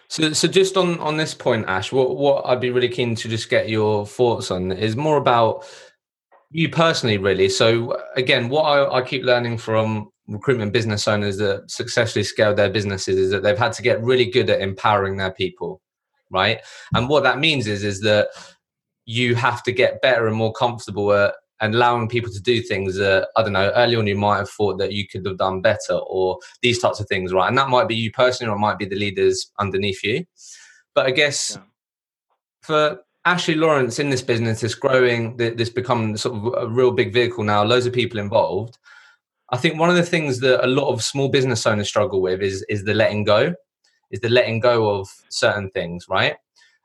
So, 0.09 0.33
so 0.33 0.49
just 0.49 0.77
on, 0.77 0.99
on 0.99 1.16
this 1.16 1.33
point, 1.33 1.66
Ash, 1.69 1.93
what, 1.93 2.16
what 2.16 2.45
I'd 2.47 2.61
be 2.61 2.71
really 2.71 2.89
keen 2.89 3.14
to 3.14 3.29
just 3.29 3.49
get 3.51 3.69
your 3.69 4.05
thoughts 4.05 4.51
on 4.51 4.73
is 4.73 4.97
more 4.97 5.16
about 5.16 5.64
you 6.51 6.69
personally, 6.71 7.19
really. 7.19 7.49
So 7.51 8.03
again, 8.16 8.49
what 8.49 8.62
I, 8.62 8.99
I 8.99 9.03
keep 9.03 9.23
learning 9.23 9.59
from 9.59 10.11
recruitment 10.29 10.72
business 10.72 11.09
owners 11.09 11.39
that 11.39 11.70
successfully 11.70 12.22
scaled 12.22 12.57
their 12.57 12.70
businesses 12.70 13.16
is 13.16 13.31
that 13.31 13.43
they've 13.43 13.59
had 13.59 13.72
to 13.72 13.83
get 13.83 14.03
really 14.03 14.26
good 14.26 14.49
at 14.51 14.61
empowering 14.61 15.16
their 15.16 15.33
people 15.33 15.81
right? 16.31 16.61
And 16.95 17.09
what 17.09 17.22
that 17.22 17.39
means 17.39 17.66
is 17.66 17.85
is 17.85 18.01
that 18.03 18.29
you 19.05 19.35
have 19.35 19.62
to 19.64 19.72
get 19.72 20.03
better 20.03 20.26
and 20.26 20.37
more 20.37 20.53
comfortable 20.53 21.12
at 21.12 21.35
and 21.61 21.74
allowing 21.74 22.09
people 22.09 22.31
to 22.31 22.41
do 22.41 22.62
things 22.62 22.95
that 22.97 23.29
I 23.37 23.43
don't 23.43 23.53
know 23.53 23.72
early 23.74 23.97
on 23.97 24.07
you 24.07 24.16
might 24.16 24.37
have 24.37 24.51
thought 24.51 24.79
that 24.79 24.93
you 24.93 25.09
could 25.09 25.26
have 25.26 25.39
done 25.39 25.61
better 25.61 25.95
or 25.95 26.39
these 26.62 26.79
types 26.79 27.01
of 27.01 27.09
things 27.09 27.33
right? 27.33 27.49
And 27.49 27.59
that 27.59 27.68
might 27.68 27.89
be 27.89 27.97
you 27.97 28.12
personally 28.12 28.53
or 28.53 28.57
it 28.57 28.61
might 28.61 28.79
be 28.79 28.87
the 28.87 28.95
leaders 28.95 29.51
underneath 29.59 30.05
you. 30.05 30.24
But 30.95 31.07
I 31.07 31.11
guess 31.11 31.57
yeah. 31.57 31.62
for 32.62 33.01
Ashley 33.24 33.57
Lawrence 33.57 33.99
in 33.99 34.09
this 34.09 34.22
business 34.22 34.62
is 34.62 34.76
growing 34.76 35.37
this 35.37 35.68
become 35.68 36.16
sort 36.16 36.37
of 36.37 36.62
a 36.62 36.68
real 36.68 36.93
big 36.93 37.12
vehicle 37.12 37.43
now 37.43 37.64
loads 37.64 37.87
of 37.87 37.93
people 37.93 38.20
involved 38.20 38.79
I 39.51 39.57
think 39.57 39.78
one 39.78 39.90
of 39.90 39.96
the 39.96 40.03
things 40.03 40.40
that 40.40 40.64
a 40.64 40.68
lot 40.68 40.92
of 40.92 41.03
small 41.03 41.28
business 41.28 41.66
owners 41.66 41.88
struggle 41.88 42.20
with 42.20 42.42
is 42.42 42.64
is 42.68 42.84
the 42.84 42.94
letting 42.94 43.24
go, 43.24 43.55
is 44.11 44.20
the 44.20 44.28
letting 44.28 44.61
go 44.61 44.90
of 44.99 45.09
certain 45.30 45.70
things, 45.70 46.07
right? 46.09 46.36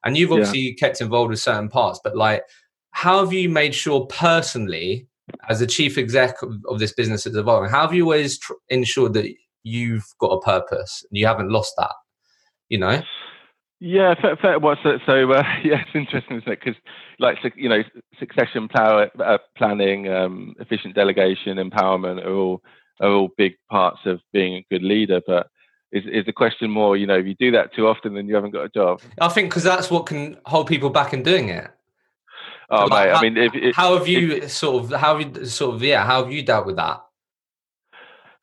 And 0.06 0.18
you've 0.18 0.32
obviously 0.32 0.60
yeah. 0.60 0.74
kept 0.80 1.02
involved 1.02 1.30
with 1.30 1.40
certain 1.40 1.70
parts, 1.70 2.00
but 2.04 2.16
like, 2.16 2.44
how 2.92 3.20
have 3.20 3.34
you 3.34 3.50
made 3.50 3.74
sure 3.74 4.06
personally, 4.08 5.08
as 5.50 5.62
a 5.62 5.68
chief 5.68 5.98
exec 5.98 6.42
of, 6.42 6.56
of 6.70 6.80
this 6.80 6.94
business 6.94 7.24
that's 7.24 7.38
evolving, 7.38 7.70
how 7.70 7.82
have 7.82 7.94
you 7.94 8.04
always 8.04 8.38
tr- 8.38 8.54
ensured 8.70 9.14
that 9.14 9.34
you've 9.64 10.06
got 10.20 10.32
a 10.32 10.42
purpose 10.42 11.06
and 11.10 11.18
you 11.18 11.26
haven't 11.26 11.50
lost 11.50 11.74
that? 11.78 11.94
You 12.70 12.80
know. 12.80 13.02
Yeah, 13.86 14.16
fair, 14.22 14.38
fair. 14.38 14.60
Well, 14.60 14.78
so, 14.82 14.98
so 15.06 15.30
uh, 15.34 15.44
yeah, 15.66 15.82
it's 15.82 15.94
interesting, 15.94 16.38
isn't 16.38 16.50
it? 16.50 16.60
Because 16.64 16.80
like 17.20 17.38
you 17.58 17.68
know, 17.68 17.84
succession 18.18 18.70
power, 18.70 19.10
uh, 19.22 19.40
planning, 19.58 20.08
um, 20.08 20.56
efficient 20.58 20.96
delegation, 20.96 21.58
empowerment 21.58 22.26
are 22.26 22.34
all 22.34 22.62
are 23.02 23.10
all 23.10 23.30
big 23.38 23.56
parts 23.70 24.00
of 24.06 24.22
being 24.32 24.56
a 24.56 24.66
good 24.72 24.84
leader. 24.84 25.20
But 25.28 25.48
is 25.92 26.06
is 26.06 26.26
the 26.26 26.32
question 26.32 26.72
more? 26.72 26.96
You 26.96 27.08
know, 27.08 27.18
if 27.18 27.26
you 27.26 27.36
do 27.38 27.52
that 27.52 27.76
too 27.76 27.88
often, 27.88 28.14
then 28.14 28.26
you 28.30 28.36
haven't 28.36 28.52
got 28.52 28.64
a 28.64 28.70
job. 28.70 29.02
I 29.20 29.28
think 29.28 29.50
because 29.50 29.64
that's 29.64 29.92
what 29.92 30.06
can 30.06 30.38
hold 30.46 30.68
people 30.68 30.90
back 30.90 31.12
in 31.12 31.22
doing 31.22 31.50
it. 31.50 31.70
Oh, 32.70 32.86
like, 32.86 33.08
mate, 33.08 33.12
how, 33.12 33.20
I 33.20 33.22
mean, 33.22 33.38
if, 33.38 33.52
if, 33.54 33.76
how 33.76 33.98
have 33.98 34.08
you 34.08 34.32
if, 34.32 34.52
sort 34.52 34.86
of 34.86 34.92
how 34.98 35.18
have 35.18 35.38
you 35.38 35.46
sort 35.46 35.76
of 35.76 35.84
yeah 35.84 36.06
how 36.06 36.24
have 36.24 36.32
you 36.32 36.42
dealt 36.42 36.68
with 36.68 36.78
that? 36.78 37.04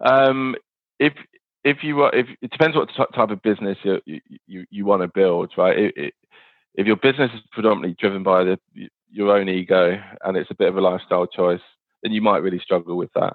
Um, 0.01 0.55
if 0.99 1.15
if 1.65 1.79
you 1.83 2.03
are, 2.03 2.15
if 2.15 2.27
it 2.41 2.51
depends 2.51 2.77
what 2.77 2.89
type 2.95 3.31
of 3.31 3.43
business 3.43 3.79
you 3.83 4.01
you, 4.47 4.67
you 4.71 4.85
want 4.85 5.03
to 5.03 5.09
build, 5.09 5.53
right? 5.57 5.79
It, 5.79 5.95
it, 5.97 6.15
if 6.75 6.87
your 6.87 6.97
business 6.97 7.31
is 7.35 7.41
predominantly 7.53 7.97
driven 7.99 8.23
by 8.23 8.45
the 8.45 8.59
your 9.11 9.37
own 9.37 9.49
ego 9.49 10.01
and 10.25 10.37
it's 10.37 10.51
a 10.51 10.55
bit 10.55 10.69
of 10.69 10.77
a 10.77 10.81
lifestyle 10.81 11.27
choice, 11.27 11.61
then 12.03 12.13
you 12.13 12.23
might 12.23 12.43
really 12.43 12.61
struggle 12.61 12.97
with 12.97 13.11
that. 13.15 13.35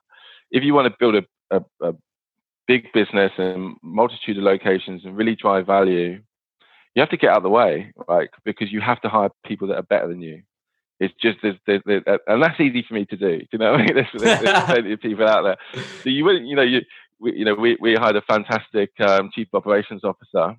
If 0.51 0.63
you 0.63 0.73
want 0.73 0.87
to 0.87 0.95
build 0.99 1.15
a, 1.15 1.25
a, 1.51 1.87
a 1.89 1.93
big 2.67 2.91
business 2.93 3.31
and 3.37 3.75
multitude 3.83 4.37
of 4.37 4.43
locations 4.43 5.03
and 5.03 5.17
really 5.17 5.35
drive 5.35 5.65
value, 5.65 6.21
you 6.95 7.01
have 7.01 7.09
to 7.09 7.17
get 7.17 7.31
out 7.31 7.37
of 7.37 7.43
the 7.43 7.49
way, 7.49 7.91
right? 8.07 8.29
Because 8.45 8.71
you 8.71 8.79
have 8.81 9.01
to 9.01 9.09
hire 9.09 9.29
people 9.45 9.67
that 9.67 9.77
are 9.77 9.83
better 9.83 10.07
than 10.07 10.21
you. 10.21 10.41
It's 11.01 11.13
just 11.21 11.39
there's, 11.41 11.57
there's, 11.67 11.81
there's, 11.85 12.03
and 12.25 12.41
that's 12.41 12.59
easy 12.59 12.85
for 12.87 12.93
me 12.93 13.05
to 13.05 13.17
do. 13.17 13.39
Do 13.39 13.47
you 13.51 13.59
know? 13.59 13.73
I 13.73 13.85
mean, 13.85 13.95
there's, 13.95 14.07
there's, 14.13 14.41
there's 14.41 14.63
plenty 14.63 14.93
of 14.93 15.01
people 15.01 15.27
out 15.27 15.43
there. 15.43 15.83
So 16.03 16.09
you 16.09 16.23
wouldn't, 16.23 16.47
you 16.47 16.55
know, 16.55 16.61
you 16.61 16.81
we, 17.19 17.37
you 17.37 17.45
know, 17.45 17.55
we, 17.55 17.77
we 17.79 17.95
hired 17.95 18.15
a 18.15 18.21
fantastic 18.21 18.91
um, 18.99 19.29
chief 19.33 19.47
operations 19.53 20.03
officer, 20.03 20.55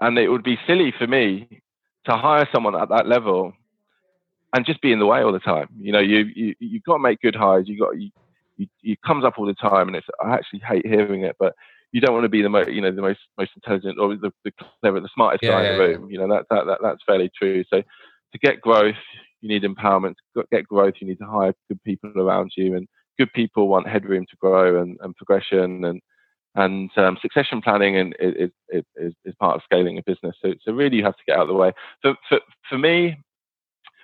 and 0.00 0.18
it 0.18 0.28
would 0.28 0.44
be 0.44 0.58
silly 0.66 0.92
for 0.96 1.06
me 1.06 1.62
to 2.06 2.16
hire 2.16 2.48
someone 2.52 2.80
at 2.80 2.88
that 2.90 3.06
level 3.06 3.52
and 4.54 4.64
just 4.64 4.80
be 4.80 4.92
in 4.92 4.98
the 4.98 5.06
way 5.06 5.22
all 5.22 5.32
the 5.32 5.40
time. 5.40 5.68
You 5.78 5.92
know, 5.92 6.00
you 6.00 6.26
you 6.34 6.54
you 6.60 6.80
got 6.86 6.94
to 6.94 6.98
make 7.00 7.20
good 7.20 7.34
hires. 7.34 7.68
You 7.68 7.78
got 7.78 8.00
you, 8.00 8.10
you, 8.56 8.66
it 8.82 9.02
comes 9.02 9.24
up 9.24 9.38
all 9.38 9.46
the 9.46 9.54
time, 9.54 9.88
and 9.88 9.96
it's 9.96 10.06
I 10.24 10.34
actually 10.34 10.60
hate 10.60 10.86
hearing 10.86 11.24
it, 11.24 11.36
but 11.38 11.54
you 11.92 12.00
don't 12.00 12.14
want 12.14 12.24
to 12.24 12.28
be 12.28 12.42
the 12.42 12.48
most 12.48 12.70
you 12.70 12.80
know 12.80 12.92
the 12.92 13.02
most 13.02 13.20
most 13.38 13.50
intelligent 13.56 13.98
or 13.98 14.16
the, 14.16 14.32
the 14.44 14.52
clever, 14.80 15.00
the 15.00 15.08
smartest 15.14 15.42
yeah, 15.42 15.50
guy 15.50 15.62
yeah, 15.62 15.70
in 15.70 15.78
the 15.78 15.84
room. 15.84 16.02
Yeah. 16.02 16.12
You 16.12 16.18
know 16.26 16.34
that, 16.34 16.46
that 16.50 16.66
that 16.66 16.78
that's 16.82 17.02
fairly 17.06 17.30
true. 17.36 17.64
So 17.72 17.82
to 17.82 18.38
get 18.38 18.60
growth, 18.60 18.94
you 19.40 19.48
need 19.48 19.62
empowerment. 19.62 20.14
To 20.36 20.44
get 20.52 20.66
growth, 20.68 20.94
you 21.00 21.08
need 21.08 21.18
to 21.18 21.26
hire 21.26 21.54
good 21.68 21.82
people 21.84 22.12
around 22.16 22.52
you, 22.56 22.76
and 22.76 22.86
good 23.18 23.32
people 23.32 23.68
want 23.68 23.88
headroom 23.88 24.26
to 24.30 24.36
grow 24.36 24.80
and, 24.80 24.98
and 25.00 25.16
progression 25.16 25.84
and 25.84 26.00
and 26.56 26.90
um, 26.96 27.18
succession 27.20 27.60
planning 27.60 27.96
and 27.96 28.14
is, 28.20 28.50
is, 28.70 29.12
is 29.24 29.34
part 29.40 29.56
of 29.56 29.62
scaling 29.64 29.98
a 29.98 30.02
business. 30.02 30.36
So, 30.40 30.54
so 30.64 30.72
really, 30.72 30.98
you 30.98 31.04
have 31.04 31.16
to 31.16 31.22
get 31.26 31.36
out 31.36 31.42
of 31.42 31.48
the 31.48 31.54
way. 31.54 31.72
For 32.00 32.14
for, 32.28 32.40
for 32.68 32.78
me, 32.78 33.18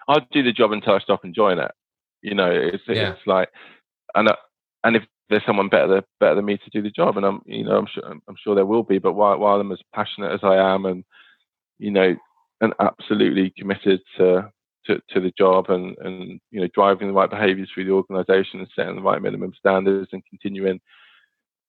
I'd 0.08 0.28
do 0.30 0.42
the 0.42 0.52
job 0.52 0.72
until 0.72 0.94
I 0.94 0.98
stop 0.98 1.24
enjoying 1.24 1.58
it. 1.58 1.70
You 2.22 2.34
know, 2.34 2.50
it's 2.50 2.82
yeah. 2.88 3.12
it's 3.12 3.26
like, 3.26 3.50
and 4.14 4.28
uh, 4.28 4.36
and 4.84 4.96
if 4.96 5.04
there's 5.28 5.46
someone 5.46 5.68
better 5.68 6.02
better 6.18 6.34
than 6.34 6.44
me 6.44 6.58
to 6.58 6.70
do 6.70 6.82
the 6.82 6.90
job, 6.90 7.16
and 7.16 7.24
I'm 7.24 7.40
you 7.46 7.64
know 7.64 7.78
I'm 7.78 7.86
sure 7.86 8.04
I'm 8.04 8.36
sure 8.42 8.54
there 8.54 8.66
will 8.66 8.82
be. 8.82 8.98
But 8.98 9.12
while 9.12 9.38
while 9.38 9.60
I'm 9.60 9.72
as 9.72 9.80
passionate 9.94 10.32
as 10.32 10.40
I 10.42 10.56
am, 10.56 10.86
and 10.86 11.04
you 11.78 11.90
know, 11.90 12.16
and 12.60 12.74
absolutely 12.80 13.54
committed 13.56 14.00
to 14.18 14.50
to, 14.86 15.00
to 15.10 15.20
the 15.20 15.32
job 15.36 15.68
and, 15.68 15.96
and 15.98 16.40
you 16.50 16.60
know 16.60 16.68
driving 16.74 17.08
the 17.08 17.14
right 17.14 17.30
behaviours 17.30 17.68
through 17.72 17.84
the 17.84 17.92
organisation 17.92 18.60
and 18.60 18.68
setting 18.74 18.96
the 18.96 19.02
right 19.02 19.22
minimum 19.22 19.52
standards 19.58 20.08
and 20.12 20.24
continuing 20.28 20.80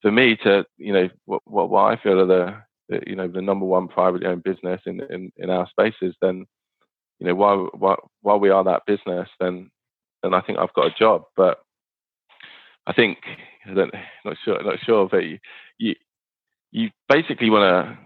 for 0.01 0.12
me 0.12 0.36
to 0.43 0.66
you 0.78 0.93
know 0.93 1.09
what 1.26 1.41
what, 1.45 1.70
what 1.70 1.93
I 1.93 2.01
feel 2.01 2.20
are 2.22 2.26
the, 2.26 2.55
the, 2.89 3.01
you 3.07 3.16
know 3.16 3.28
the 3.28 3.41
number 3.41 3.66
one 3.66 3.88
privately 3.88 4.28
owned 4.28 4.43
business 4.43 4.82
in, 4.86 5.01
in, 5.09 5.32
in 5.38 5.49
our 5.49 5.68
spaces 5.70 6.16
then 6.22 6.45
you 7.20 7.28
know 7.28 7.36
while, 7.36 7.70
while 7.78 8.09
while 8.22 8.39
we 8.39 8.49
are 8.49 8.64
that 8.64 8.86
business 8.86 9.28
then 9.39 9.70
then 10.24 10.34
I 10.34 10.41
think 10.41 10.59
I've 10.59 10.74
got 10.74 10.88
a 10.88 10.95
job. 10.97 11.24
But 11.36 11.59
I 12.88 12.93
think 12.93 13.20
I 13.66 13.74
don't 13.74 13.93
not 14.26 14.38
sure 14.43 14.64
not 14.64 14.80
sure 14.86 15.07
but 15.09 15.24
you 15.24 15.39
you, 15.78 15.95
you 16.72 16.89
basically 17.09 17.49
want 17.49 17.64
to 17.64 17.97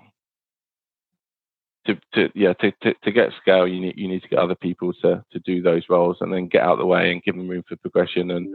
to, 1.86 1.96
to 2.14 2.30
yeah 2.34 2.54
to, 2.54 2.72
to, 2.84 2.94
to 3.04 3.12
get 3.12 3.32
scale 3.42 3.68
you 3.68 3.80
need 3.80 3.98
you 3.98 4.08
need 4.08 4.22
to 4.22 4.28
get 4.28 4.40
other 4.40 4.56
people 4.56 4.94
to 5.02 5.24
to 5.32 5.40
do 5.40 5.62
those 5.62 5.84
roles 5.90 6.18
and 6.22 6.34
then 6.34 6.48
get 6.48 6.64
out 6.64 6.74
of 6.74 6.80
the 6.80 6.86
way 6.86 7.12
and 7.12 7.24
give 7.24 7.36
them 7.36 7.48
room 7.48 7.64
for 7.68 7.76
progression. 7.78 8.32
And 8.32 8.54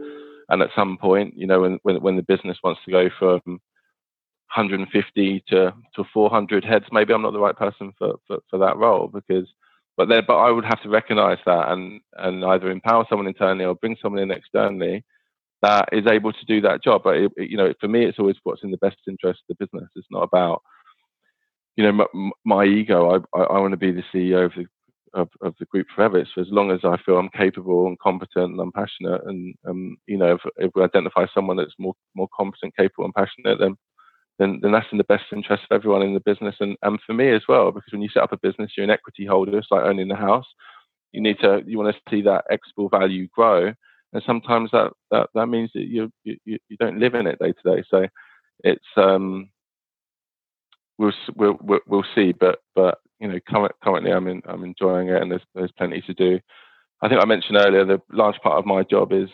and 0.49 0.61
at 0.61 0.69
some 0.75 0.97
point 0.97 1.37
you 1.37 1.47
know 1.47 1.61
when 1.61 1.79
when, 1.83 2.01
when 2.01 2.15
the 2.15 2.23
business 2.23 2.57
wants 2.63 2.81
to 2.85 2.91
go 2.91 3.09
from 3.17 3.59
150 4.53 5.43
to 5.49 5.73
to 5.95 6.03
400 6.13 6.65
heads 6.65 6.85
maybe 6.91 7.13
I'm 7.13 7.21
not 7.21 7.33
the 7.33 7.39
right 7.39 7.55
person 7.55 7.93
for 7.97 8.15
for, 8.27 8.39
for 8.49 8.59
that 8.59 8.77
role 8.77 9.07
because 9.07 9.47
but 9.97 10.09
there 10.09 10.21
but 10.21 10.37
I 10.37 10.51
would 10.51 10.65
have 10.65 10.81
to 10.83 10.89
recognize 10.89 11.39
that 11.45 11.71
and 11.71 12.01
and 12.17 12.43
either 12.43 12.69
empower 12.69 13.05
someone 13.09 13.27
internally 13.27 13.65
or 13.65 13.75
bring 13.75 13.97
someone 14.01 14.21
in 14.21 14.31
externally 14.31 15.03
that 15.61 15.89
is 15.91 16.07
able 16.07 16.33
to 16.33 16.45
do 16.45 16.59
that 16.61 16.83
job. 16.83 17.03
But 17.03 17.17
it, 17.17 17.31
you 17.37 17.55
know 17.57 17.73
for 17.79 17.87
me 17.87 18.05
it's 18.05 18.19
always 18.19 18.35
what's 18.43 18.63
in 18.63 18.71
the 18.71 18.77
best 18.77 18.97
interest 19.07 19.41
of 19.49 19.57
the 19.57 19.65
business. 19.65 19.89
It's 19.95 20.07
not 20.11 20.23
about 20.23 20.63
you 21.75 21.83
know, 21.83 21.91
my, 21.91 22.31
my 22.45 22.65
ego, 22.65 23.11
I, 23.33 23.39
I, 23.39 23.43
I, 23.43 23.59
want 23.59 23.71
to 23.71 23.77
be 23.77 23.91
the 23.91 24.03
CEO 24.13 24.45
of 24.45 24.51
the 24.55 24.65
of, 25.13 25.29
of 25.41 25.55
the 25.59 25.65
group 25.65 25.87
forever. 25.93 26.25
So 26.33 26.41
as 26.41 26.47
long 26.49 26.71
as 26.71 26.79
I 26.83 26.97
feel 27.05 27.17
I'm 27.17 27.29
capable 27.29 27.87
and 27.87 27.99
competent 27.99 28.51
and 28.51 28.59
I'm 28.59 28.71
passionate, 28.71 29.21
and 29.25 29.55
um, 29.67 29.97
you 30.07 30.17
know, 30.17 30.33
if, 30.35 30.41
if 30.57 30.71
we 30.75 30.83
identify 30.83 31.25
someone 31.33 31.57
that's 31.57 31.73
more 31.79 31.93
more 32.15 32.27
competent, 32.35 32.75
capable, 32.77 33.05
and 33.05 33.13
passionate, 33.13 33.59
then 33.59 33.75
then 34.39 34.59
then 34.61 34.71
that's 34.71 34.91
in 34.91 34.97
the 34.97 35.03
best 35.05 35.25
interest 35.31 35.63
of 35.69 35.75
everyone 35.75 36.01
in 36.01 36.13
the 36.13 36.21
business, 36.21 36.55
and 36.59 36.77
and 36.81 36.99
for 37.05 37.13
me 37.13 37.31
as 37.31 37.43
well, 37.47 37.71
because 37.71 37.91
when 37.91 38.01
you 38.01 38.09
set 38.09 38.23
up 38.23 38.33
a 38.33 38.37
business, 38.37 38.71
you're 38.75 38.83
an 38.83 38.89
equity 38.89 39.25
holder. 39.25 39.57
It's 39.57 39.67
like 39.71 39.85
owning 39.85 40.07
the 40.07 40.15
house. 40.15 40.47
You 41.11 41.21
need 41.21 41.39
to 41.41 41.61
you 41.65 41.77
want 41.77 41.95
to 41.95 42.01
see 42.09 42.21
that 42.23 42.45
exportable 42.51 42.89
value 42.89 43.27
grow, 43.33 43.73
and 44.13 44.23
sometimes 44.25 44.71
that 44.71 44.91
that 45.11 45.29
that 45.35 45.47
means 45.47 45.71
that 45.73 45.87
you 45.87 46.11
you 46.23 46.37
you 46.45 46.77
don't 46.79 46.99
live 46.99 47.15
in 47.15 47.27
it 47.27 47.39
day 47.39 47.53
to 47.53 47.75
day. 47.75 47.83
So 47.89 48.07
it's 48.63 48.85
um 48.97 49.49
we'll 50.97 51.13
we'll 51.35 51.79
we'll 51.87 52.05
see. 52.15 52.31
But 52.31 52.59
but 52.75 52.99
you 53.19 53.27
know, 53.27 53.39
currently 53.83 54.11
I'm 54.11 54.27
in, 54.27 54.41
I'm 54.47 54.63
enjoying 54.63 55.09
it, 55.09 55.21
and 55.21 55.31
there's 55.31 55.45
there's 55.53 55.71
plenty 55.77 56.01
to 56.01 56.13
do. 56.13 56.39
I 57.01 57.09
think 57.09 57.21
I 57.21 57.25
mentioned 57.25 57.57
earlier 57.57 57.85
the 57.85 58.01
large 58.11 58.39
part 58.41 58.57
of 58.57 58.65
my 58.65 58.83
job 58.83 59.11
is 59.11 59.29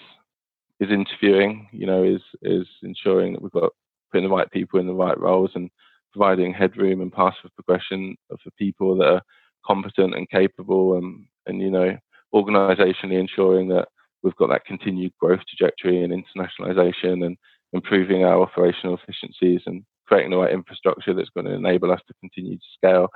is 0.80 0.90
interviewing. 0.90 1.68
You 1.72 1.88
know, 1.88 2.04
is 2.04 2.22
is 2.42 2.68
ensuring 2.84 3.34
that 3.34 3.42
we've 3.42 3.52
got 3.52 3.72
putting 4.12 4.28
the 4.28 4.36
right 4.36 4.50
people 4.52 4.80
in 4.80 4.88
the 4.88 4.94
right 4.94 5.20
roles 5.20 5.52
and 5.56 5.70
providing 6.14 6.54
headroom 6.54 7.02
and 7.02 7.12
paths 7.12 7.38
for 7.42 7.50
progression 7.50 8.16
for 8.30 8.52
people 8.58 8.98
that 8.98 9.08
are 9.08 9.22
competent 9.66 10.16
and 10.16 10.30
capable, 10.30 10.98
and 10.98 11.26
and 11.46 11.62
you 11.62 11.72
know, 11.72 11.98
organisationally 12.34 13.20
ensuring 13.20 13.68
that 13.70 13.88
we've 14.24 14.36
got 14.36 14.50
that 14.50 14.66
continued 14.66 15.14
growth 15.20 15.40
trajectory 15.48 16.04
and 16.04 16.12
internationalisation 16.14 17.26
and 17.26 17.38
improving 17.74 18.24
our 18.24 18.42
operational 18.42 18.98
efficiencies 18.98 19.62
and 19.66 19.84
creating 20.08 20.32
the 20.32 20.38
right 20.38 20.54
infrastructure 20.54 21.14
that's 21.14 21.30
going 21.30 21.46
to 21.46 21.54
enable 21.54 21.92
us 21.92 22.02
to 22.08 22.14
continue 22.22 22.58
to 22.58 22.64
scale. 22.78 23.08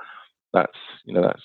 That's 0.52 0.72
you 1.04 1.14
know 1.14 1.22
that's 1.22 1.42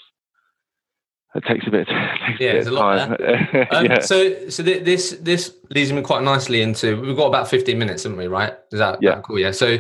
it 1.36 1.43
takes 1.45 1.68
a 1.68 1.72
bit. 1.72 1.88
Takes 2.28 2.39
yeah, 2.39 2.50
a 2.52 2.54
bit 2.54 2.68
a 2.68 2.72
lot. 2.72 3.12
um, 3.74 3.86
yeah. 3.86 4.00
So, 4.00 4.50
so 4.50 4.64
this 4.64 5.18
this 5.22 5.56
leads 5.70 5.91
me 5.93 6.02
quite 6.02 6.24
nicely 6.24 6.62
into. 6.62 7.00
We've 7.00 7.16
got 7.16 7.28
about 7.28 7.48
fifteen 7.48 7.78
minutes, 7.78 8.04
haven't 8.04 8.18
we? 8.18 8.28
Right? 8.28 8.54
Is 8.72 8.80
that 8.80 9.00
yeah? 9.02 9.22
cool. 9.22 9.38
Yeah. 9.38 9.52
So, 9.52 9.78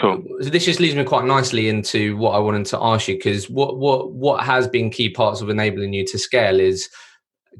cool. 0.00 0.22
So 0.40 0.50
this 0.50 0.64
just 0.64 0.80
leads 0.80 0.94
me 0.94 1.04
quite 1.04 1.24
nicely 1.24 1.68
into 1.68 2.16
what 2.18 2.32
I 2.32 2.38
wanted 2.38 2.66
to 2.66 2.78
ask 2.80 3.08
you 3.08 3.16
because 3.16 3.50
what 3.50 3.78
what 3.78 4.12
what 4.12 4.44
has 4.44 4.68
been 4.68 4.90
key 4.90 5.08
parts 5.08 5.40
of 5.40 5.50
enabling 5.50 5.92
you 5.92 6.06
to 6.06 6.18
scale 6.18 6.60
is 6.60 6.88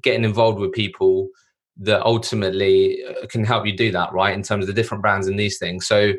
getting 0.03 0.25
involved 0.25 0.61
with 0.61 0.73
people 0.73 1.29
that 1.79 2.05
ultimately 2.05 3.03
uh, 3.09 3.27
can 3.29 3.45
help 3.45 3.67
you 3.67 3.77
do 3.77 3.91
that, 3.91 4.13
right? 4.13 4.35
In 4.35 4.43
terms 4.43 4.65
of 4.65 4.67
the 4.69 4.81
different 4.81 5.03
brands 5.03 5.27
and 5.27 5.39
these 5.39 5.59
things. 5.59 5.87
So, 5.87 6.13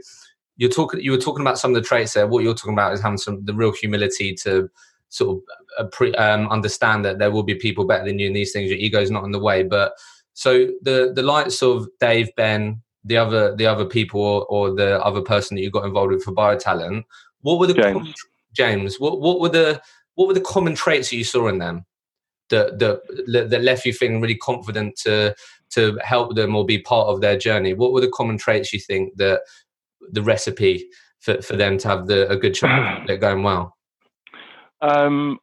you're 0.57 0.69
talking 0.69 1.01
you 1.01 1.11
were 1.11 1.17
talking 1.17 1.41
about 1.41 1.57
some 1.57 1.71
of 1.71 1.75
the 1.75 1.87
traits 1.87 2.13
there. 2.13 2.27
What 2.27 2.43
you're 2.43 2.53
talking 2.53 2.73
about 2.73 2.93
is 2.93 3.01
having 3.01 3.17
some 3.17 3.43
the 3.45 3.53
real 3.53 3.71
humility 3.71 4.33
to 4.35 4.69
sort 5.09 5.37
of 5.37 5.43
uh, 5.77 5.87
pre, 5.89 6.13
um, 6.15 6.47
understand 6.49 7.05
that 7.05 7.19
there 7.19 7.31
will 7.31 7.43
be 7.43 7.55
people 7.55 7.85
better 7.85 8.05
than 8.05 8.19
you 8.19 8.27
in 8.27 8.33
these 8.33 8.51
things. 8.51 8.69
Your 8.69 8.79
ego 8.79 8.99
is 8.99 9.11
not 9.11 9.23
in 9.23 9.31
the 9.31 9.39
way. 9.39 9.63
But 9.63 9.93
so 10.33 10.67
the 10.81 11.11
the 11.15 11.23
likes 11.23 11.61
of 11.61 11.87
dave 11.99 12.29
ben 12.35 12.81
the 13.03 13.17
other 13.17 13.55
the 13.55 13.67
other 13.67 13.85
people 13.85 14.21
or, 14.21 14.45
or 14.45 14.75
the 14.75 15.03
other 15.03 15.21
person 15.21 15.55
that 15.55 15.61
you 15.61 15.69
got 15.69 15.85
involved 15.85 16.11
with 16.11 16.23
for 16.23 16.31
BioTalent 16.31 17.03
what 17.41 17.59
were 17.59 17.67
the 17.67 17.73
james, 17.73 18.13
james 18.53 18.99
what, 18.99 19.19
what 19.19 19.39
were 19.39 19.49
the 19.49 19.81
what 20.15 20.27
were 20.27 20.33
the 20.33 20.41
common 20.41 20.73
traits 20.73 21.09
that 21.09 21.17
you 21.17 21.23
saw 21.23 21.47
in 21.47 21.59
them 21.59 21.85
that 22.49 22.79
that 22.79 23.01
that 23.49 23.61
left 23.61 23.85
you 23.85 23.93
feeling 23.93 24.21
really 24.21 24.37
confident 24.37 24.95
to 24.95 25.35
to 25.71 25.97
help 26.03 26.35
them 26.35 26.55
or 26.55 26.65
be 26.65 26.79
part 26.79 27.07
of 27.07 27.21
their 27.21 27.37
journey? 27.37 27.73
What 27.73 27.93
were 27.93 28.01
the 28.01 28.11
common 28.11 28.37
traits 28.37 28.71
you 28.73 28.79
think 28.79 29.17
that 29.17 29.41
the 30.11 30.21
recipe 30.21 30.85
for, 31.19 31.41
for 31.41 31.55
them 31.55 31.77
to 31.79 31.87
have 31.87 32.07
the, 32.07 32.29
a 32.29 32.37
good 32.37 32.53
chance 32.53 33.05
of 33.09 33.19
going 33.19 33.43
well? 33.43 33.75
Um, 34.81 35.39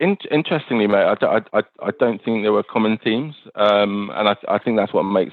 in, 0.00 0.16
interestingly, 0.30 0.86
mate, 0.86 1.16
I, 1.22 1.40
I, 1.52 1.62
I 1.82 1.90
don't 1.98 2.22
think 2.24 2.42
there 2.42 2.52
were 2.52 2.62
common 2.62 2.98
themes, 3.02 3.34
um, 3.54 4.10
and 4.14 4.28
I, 4.28 4.36
I 4.48 4.58
think 4.58 4.76
that's 4.76 4.92
what 4.92 5.04
makes 5.04 5.32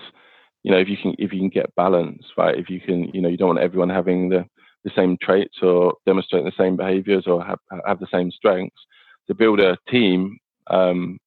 you 0.63 0.71
know 0.71 0.77
if 0.77 0.87
you 0.87 0.97
can 0.97 1.13
if 1.19 1.33
you 1.33 1.39
can 1.39 1.49
get 1.49 1.75
balance, 1.75 2.23
right? 2.37 2.57
If 2.57 2.69
you 2.69 2.79
can, 2.79 3.09
you 3.13 3.21
know, 3.21 3.29
you 3.29 3.37
don't 3.37 3.49
want 3.49 3.59
everyone 3.59 3.89
having 3.89 4.29
the 4.29 4.45
the 4.83 4.91
same 4.95 5.17
traits 5.21 5.57
or 5.61 5.93
demonstrating 6.05 6.45
the 6.45 6.63
same 6.63 6.75
behaviors 6.75 7.27
or 7.27 7.43
have 7.43 7.59
have 7.85 7.99
the 7.99 8.07
same 8.11 8.31
strengths. 8.31 8.81
To 9.27 9.33
build 9.33 9.61
a 9.61 9.77
team, 9.89 10.37
um, 10.69 11.17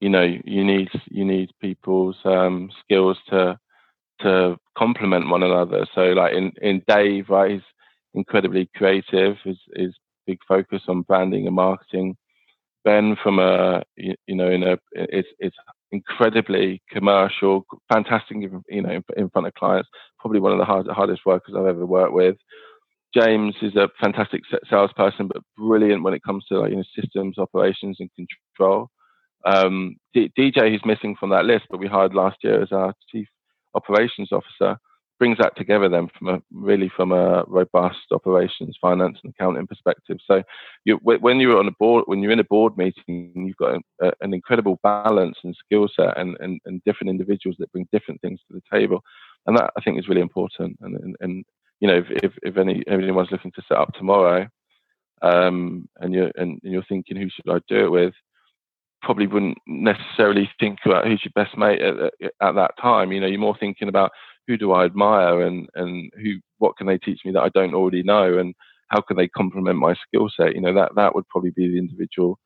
you 0.00 0.08
know, 0.08 0.22
you 0.44 0.64
need 0.64 0.88
you 1.10 1.24
need 1.24 1.50
people's 1.60 2.16
um, 2.24 2.70
skills 2.82 3.18
to 3.28 3.58
to 4.22 4.56
complement 4.76 5.28
one 5.28 5.42
another. 5.42 5.86
So 5.94 6.00
like 6.12 6.34
in, 6.34 6.52
in 6.60 6.82
Dave, 6.86 7.28
right, 7.28 7.52
he's 7.52 7.60
incredibly 8.14 8.68
creative, 8.76 9.36
his, 9.44 9.58
his 9.74 9.94
big 10.26 10.38
focus 10.46 10.82
on 10.88 11.02
branding 11.02 11.46
and 11.46 11.56
marketing. 11.56 12.16
Ben 12.84 13.16
from 13.22 13.38
a, 13.38 13.82
you, 13.96 14.14
you 14.26 14.34
know, 14.34 14.50
in 14.50 14.62
a, 14.62 14.76
it's, 14.92 15.28
it's 15.38 15.56
incredibly 15.92 16.82
commercial, 16.90 17.64
fantastic, 17.92 18.38
you 18.68 18.82
know, 18.82 19.00
in, 19.16 19.30
front 19.30 19.46
of 19.46 19.54
clients, 19.54 19.88
probably 20.18 20.40
one 20.40 20.52
of 20.52 20.58
the 20.58 20.64
hard, 20.64 20.86
hardest 20.88 21.22
workers 21.24 21.54
I've 21.56 21.66
ever 21.66 21.86
worked 21.86 22.12
with. 22.12 22.36
James 23.14 23.54
is 23.60 23.76
a 23.76 23.88
fantastic 24.00 24.40
salesperson, 24.68 25.28
but 25.28 25.42
brilliant 25.56 26.02
when 26.02 26.14
it 26.14 26.22
comes 26.24 26.44
to 26.46 26.60
like, 26.60 26.70
you 26.70 26.76
know, 26.76 26.84
systems, 26.98 27.38
operations, 27.38 27.98
and 28.00 28.10
control. 28.16 28.88
Um, 29.44 29.96
D- 30.14 30.32
DJ, 30.38 30.72
he's 30.72 30.84
missing 30.84 31.16
from 31.18 31.30
that 31.30 31.44
list, 31.44 31.66
but 31.70 31.78
we 31.78 31.88
hired 31.88 32.14
last 32.14 32.38
year 32.42 32.62
as 32.62 32.72
our 32.72 32.94
chief 33.10 33.28
operations 33.74 34.30
officer, 34.32 34.78
brings 35.18 35.38
that 35.38 35.56
together 35.56 35.88
then 35.88 36.08
from 36.18 36.28
a 36.28 36.42
really 36.50 36.90
from 36.96 37.12
a 37.12 37.44
robust 37.46 38.10
operations, 38.10 38.76
finance, 38.80 39.18
and 39.22 39.32
accounting 39.32 39.68
perspective. 39.68 40.18
So, 40.26 40.42
you, 40.84 40.98
when 41.02 41.38
you're 41.38 41.60
on 41.60 41.68
a 41.68 41.72
board, 41.78 42.04
when 42.06 42.20
you're 42.20 42.32
in 42.32 42.40
a 42.40 42.44
board 42.44 42.76
meeting, 42.76 43.32
you've 43.34 43.56
got 43.56 43.80
a, 44.00 44.12
an 44.20 44.34
incredible 44.34 44.80
balance 44.82 45.36
and 45.44 45.54
skill 45.64 45.88
set, 45.94 46.18
and, 46.18 46.36
and, 46.40 46.60
and 46.64 46.82
different 46.84 47.10
individuals 47.10 47.56
that 47.60 47.70
bring 47.70 47.86
different 47.92 48.20
things 48.20 48.40
to 48.48 48.54
the 48.54 48.76
table, 48.76 49.00
and 49.46 49.56
that 49.56 49.70
I 49.76 49.80
think 49.80 49.98
is 49.98 50.08
really 50.08 50.22
important. 50.22 50.76
And 50.80 50.96
and, 50.96 51.16
and 51.20 51.44
you 51.78 51.88
know, 51.88 51.98
if, 51.98 52.06
if, 52.10 52.32
if 52.42 52.56
any 52.56 52.82
anyone's 52.88 53.30
looking 53.30 53.52
to 53.52 53.62
set 53.68 53.78
up 53.78 53.94
tomorrow, 53.94 54.48
um, 55.22 55.88
and 56.00 56.12
you're 56.12 56.32
and 56.34 56.60
you're 56.64 56.84
thinking 56.88 57.16
who 57.16 57.28
should 57.30 57.48
I 57.48 57.60
do 57.68 57.84
it 57.84 57.90
with, 57.90 58.14
probably 59.02 59.26
wouldn't 59.26 59.58
necessarily 59.66 60.50
think 60.58 60.78
about 60.84 61.06
who's 61.06 61.22
your 61.24 61.44
best 61.44 61.56
mate 61.56 61.82
at, 61.82 61.96
at 62.40 62.54
that 62.54 62.72
time. 62.80 63.12
You 63.12 63.20
know, 63.20 63.26
you're 63.26 63.38
more 63.38 63.56
thinking 63.58 63.88
about 63.88 64.10
who 64.46 64.56
do 64.56 64.72
I 64.72 64.84
admire 64.84 65.42
and 65.42 65.68
and 65.74 66.10
who 66.14 66.34
what 66.58 66.76
can 66.76 66.86
they 66.86 66.98
teach 66.98 67.20
me 67.24 67.32
that 67.32 67.42
I 67.42 67.48
don't 67.50 67.74
already 67.74 68.02
know 68.02 68.38
and 68.38 68.54
how 68.88 69.00
can 69.00 69.16
they 69.16 69.28
complement 69.28 69.78
my 69.78 69.94
skill 70.06 70.30
set. 70.36 70.54
You 70.54 70.60
know, 70.60 70.74
that 70.74 70.94
that 70.96 71.14
would 71.14 71.28
probably 71.28 71.50
be 71.50 71.68
the 71.68 71.78
individual 71.78 72.38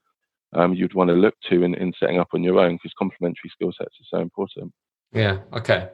um, 0.55 0.75
you'd 0.75 0.95
want 0.95 1.09
to 1.09 1.15
look 1.15 1.35
to 1.51 1.63
in, 1.63 1.75
in 1.75 1.93
setting 1.99 2.19
up 2.19 2.29
on 2.33 2.43
your 2.43 2.59
own 2.59 2.77
because 2.77 2.93
complementary 2.99 3.51
skill 3.51 3.73
sets 3.77 3.95
are 4.01 4.19
so 4.19 4.21
important. 4.21 4.73
Yeah. 5.13 5.39
Okay. 5.53 5.89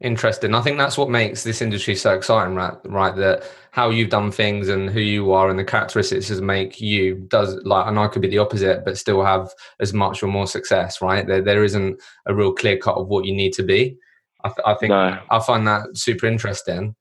Interesting. 0.00 0.54
I 0.54 0.60
think 0.60 0.78
that's 0.78 0.96
what 0.96 1.10
makes 1.10 1.42
this 1.42 1.60
industry 1.60 1.96
so 1.96 2.14
exciting, 2.14 2.54
right? 2.54 2.74
Right. 2.84 3.16
That 3.16 3.42
how 3.72 3.90
you've 3.90 4.10
done 4.10 4.30
things 4.30 4.68
and 4.68 4.88
who 4.88 5.00
you 5.00 5.32
are 5.32 5.50
and 5.50 5.58
the 5.58 5.64
characteristics 5.64 6.28
that 6.28 6.42
make 6.42 6.80
you 6.80 7.16
does 7.28 7.56
like, 7.64 7.88
and 7.88 7.98
I 7.98 8.06
could 8.06 8.22
be 8.22 8.28
the 8.28 8.38
opposite, 8.38 8.84
but 8.84 8.96
still 8.96 9.24
have 9.24 9.50
as 9.80 9.92
much 9.92 10.22
or 10.22 10.28
more 10.28 10.46
success, 10.46 11.02
right? 11.02 11.26
There, 11.26 11.42
there 11.42 11.64
isn't 11.64 12.00
a 12.26 12.34
real 12.34 12.52
clear 12.52 12.78
cut 12.78 12.94
of 12.94 13.08
what 13.08 13.24
you 13.24 13.34
need 13.34 13.52
to 13.54 13.64
be. 13.64 13.96
I, 14.44 14.48
th- 14.48 14.58
I 14.64 14.74
think 14.74 14.90
no. 14.90 15.18
I 15.30 15.40
find 15.40 15.66
that 15.66 15.96
super 15.96 16.26
interesting. 16.26 16.94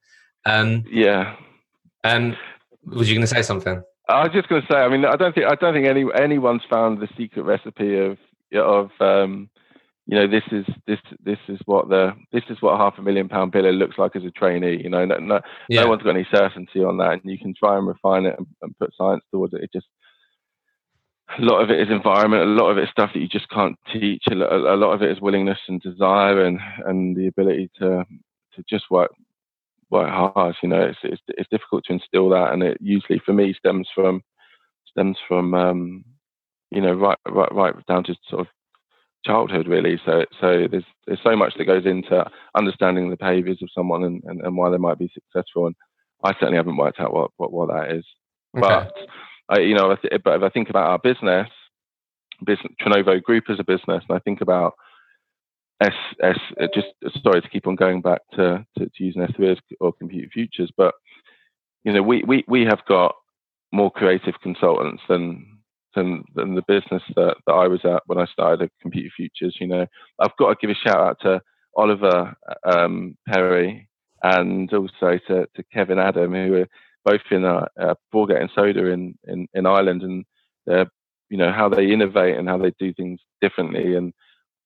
Um, 0.45 0.83
yeah. 0.89 1.35
Um, 2.03 2.35
was 2.83 3.09
you 3.09 3.15
going 3.15 3.27
to 3.27 3.33
say 3.33 3.43
something? 3.43 3.83
I 4.09 4.23
was 4.23 4.31
just 4.33 4.49
going 4.49 4.61
to 4.61 4.67
say. 4.71 4.77
I 4.77 4.87
mean, 4.89 5.05
I 5.05 5.15
don't 5.15 5.35
think 5.35 5.45
I 5.45 5.55
don't 5.55 5.73
think 5.73 5.85
any 5.85 6.05
anyone's 6.15 6.63
found 6.69 6.99
the 6.99 7.09
secret 7.17 7.43
recipe 7.43 7.97
of 7.99 8.17
of 8.55 8.89
um, 8.99 9.49
you 10.07 10.17
know 10.17 10.25
this 10.25 10.43
is 10.51 10.65
this 10.87 10.99
this 11.23 11.37
is 11.49 11.59
what 11.65 11.89
the 11.89 12.13
this 12.31 12.43
is 12.49 12.57
what 12.61 12.79
half 12.79 12.97
a 12.97 13.01
million 13.01 13.27
pound 13.27 13.51
biller 13.51 13.77
looks 13.77 13.97
like 13.97 14.15
as 14.15 14.23
a 14.23 14.31
trainee. 14.31 14.81
You 14.81 14.89
know, 14.89 15.03
no 15.03 15.17
no, 15.17 15.41
yeah. 15.67 15.83
no 15.83 15.89
one's 15.89 16.01
got 16.01 16.15
any 16.15 16.27
certainty 16.33 16.81
on 16.81 16.97
that, 16.97 17.11
and 17.11 17.21
you 17.25 17.37
can 17.37 17.53
try 17.53 17.77
and 17.77 17.85
refine 17.85 18.25
it 18.25 18.35
and, 18.37 18.47
and 18.61 18.77
put 18.79 18.93
science 18.97 19.23
towards 19.31 19.53
it. 19.53 19.63
It 19.63 19.73
just 19.73 19.87
a 21.37 21.41
lot 21.41 21.61
of 21.61 21.69
it 21.69 21.81
is 21.81 21.89
environment. 21.89 22.43
A 22.43 22.45
lot 22.45 22.69
of 22.69 22.77
it 22.77 22.85
is 22.85 22.89
stuff 22.89 23.11
that 23.13 23.19
you 23.19 23.27
just 23.27 23.49
can't 23.49 23.77
teach. 23.91 24.23
A 24.31 24.35
lot 24.35 24.93
of 24.93 25.01
it 25.01 25.11
is 25.11 25.19
willingness 25.19 25.59
and 25.67 25.81
desire, 25.81 26.45
and 26.45 26.57
and 26.85 27.15
the 27.15 27.27
ability 27.27 27.69
to 27.79 28.05
to 28.55 28.63
just 28.69 28.85
work 28.89 29.11
work 29.89 30.09
hard. 30.09 30.55
You 30.63 30.69
know, 30.69 30.83
it's 30.83 30.99
it's, 31.03 31.21
it's 31.27 31.49
difficult 31.49 31.83
to 31.85 31.93
instill 31.93 32.29
that, 32.29 32.53
and 32.53 32.63
it 32.63 32.77
usually 32.79 33.19
for 33.25 33.33
me 33.33 33.53
stems 33.53 33.89
from 33.93 34.21
stems 34.89 35.17
from 35.27 35.53
um, 35.53 36.05
you 36.71 36.79
know 36.79 36.93
right 36.93 37.17
right 37.27 37.53
right 37.53 37.73
down 37.87 38.05
to 38.05 38.15
sort 38.29 38.41
of 38.41 38.47
childhood 39.25 39.67
really. 39.67 39.99
So 40.05 40.25
so 40.39 40.67
there's 40.69 40.85
there's 41.05 41.19
so 41.23 41.35
much 41.35 41.53
that 41.57 41.65
goes 41.65 41.85
into 41.85 42.25
understanding 42.55 43.09
the 43.09 43.17
behaviours 43.17 43.59
of 43.61 43.69
someone 43.73 44.03
and, 44.03 44.23
and, 44.25 44.41
and 44.41 44.55
why 44.55 44.69
they 44.69 44.77
might 44.77 44.99
be 44.99 45.11
successful. 45.13 45.67
And 45.67 45.75
I 46.23 46.33
certainly 46.33 46.57
haven't 46.57 46.77
worked 46.77 46.99
out 46.99 47.13
what 47.13 47.31
what, 47.37 47.51
what 47.51 47.69
that 47.69 47.91
is, 47.91 48.05
okay. 48.57 48.67
but 48.67 48.93
I, 49.49 49.59
you 49.59 49.75
know, 49.75 49.95
but 50.23 50.35
if 50.35 50.43
I 50.43 50.49
think 50.49 50.69
about 50.69 50.87
our 50.87 50.99
business, 50.99 51.49
business 52.45 52.73
Trinnovo 52.81 53.21
Group 53.21 53.45
as 53.49 53.59
a 53.59 53.63
business, 53.63 54.03
and 54.07 54.15
I 54.15 54.19
think 54.19 54.41
about 54.41 54.73
S 55.81 55.93
S 56.21 56.39
just 56.73 56.87
sorry 57.23 57.41
to 57.41 57.49
keep 57.49 57.67
on 57.67 57.75
going 57.75 58.01
back 58.01 58.21
to, 58.33 58.65
to, 58.77 58.85
to 58.85 59.03
using 59.03 59.21
SThree 59.21 59.57
or 59.79 59.93
Computer 59.93 60.29
Futures, 60.33 60.71
but 60.75 60.95
you 61.83 61.93
know, 61.93 62.01
we, 62.01 62.23
we, 62.27 62.43
we 62.47 62.65
have 62.65 62.83
got 62.85 63.15
more 63.71 63.89
creative 63.89 64.33
consultants 64.41 65.03
than 65.07 65.56
than 66.35 66.55
the 66.55 66.63
business 66.67 67.03
that, 67.15 67.35
that 67.45 67.53
I 67.53 67.67
was 67.67 67.81
at 67.83 68.03
when 68.05 68.17
I 68.17 68.25
started 68.25 68.63
at 68.63 68.71
Computer 68.81 69.09
Futures. 69.15 69.57
You 69.59 69.67
know, 69.67 69.85
I've 70.19 70.35
got 70.37 70.49
to 70.49 70.55
give 70.59 70.69
a 70.69 70.87
shout 70.87 70.97
out 70.97 71.17
to 71.21 71.41
Oliver 71.75 72.35
um, 72.63 73.17
Perry 73.27 73.87
and 74.23 74.71
also 74.73 75.19
to, 75.27 75.47
to 75.55 75.63
Kevin 75.73 75.99
Adam, 75.99 76.33
who 76.33 76.55
are 76.55 76.67
both 77.05 77.21
in 77.31 77.45
uh, 77.45 77.67
uh, 77.79 77.93
Broadgate 78.13 78.41
and 78.41 78.51
Soda 78.53 78.87
in, 78.87 79.17
in, 79.25 79.47
in 79.53 79.65
Ireland, 79.65 80.03
and 80.03 80.25
you 81.29 81.37
know 81.37 81.51
how 81.51 81.69
they 81.69 81.91
innovate 81.91 82.37
and 82.37 82.47
how 82.47 82.57
they 82.57 82.71
do 82.79 82.93
things 82.93 83.19
differently, 83.41 83.95
and 83.95 84.13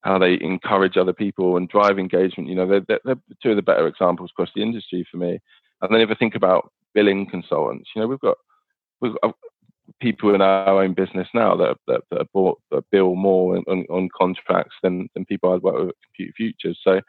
how 0.01 0.17
they 0.17 0.37
encourage 0.41 0.97
other 0.97 1.13
people 1.13 1.57
and 1.57 1.69
drive 1.69 1.99
engagement. 1.99 2.49
You 2.49 2.55
know, 2.55 2.67
they're, 2.67 2.99
they're, 3.03 3.15
two 3.41 3.51
of 3.51 3.55
the 3.55 3.61
better 3.61 3.87
examples 3.87 4.31
across 4.31 4.49
the 4.55 4.61
industry 4.61 5.05
for 5.09 5.17
me. 5.17 5.39
And 5.81 5.93
then 5.93 6.01
if 6.01 6.09
I 6.09 6.15
think 6.15 6.35
about 6.35 6.71
billing 6.93 7.29
consultants, 7.29 7.89
you 7.95 8.01
know, 8.01 8.07
we've 8.07 8.19
got 8.19 8.37
we've 9.01 9.15
people 9.99 10.33
in 10.33 10.41
our 10.41 10.83
own 10.83 10.93
business 10.93 11.27
now 11.33 11.55
that 11.55 11.77
that, 11.87 12.01
that, 12.11 12.31
bought, 12.33 12.59
that 12.71 12.83
bill 12.91 13.15
more 13.15 13.57
on, 13.57 13.85
on, 13.89 14.09
contracts 14.17 14.75
than 14.83 15.09
than 15.13 15.25
people 15.25 15.53
I'd 15.53 15.61
work 15.61 15.79
with 15.79 15.89
at 15.89 15.95
Computer 16.05 16.33
Futures. 16.35 16.79
So 16.83 17.01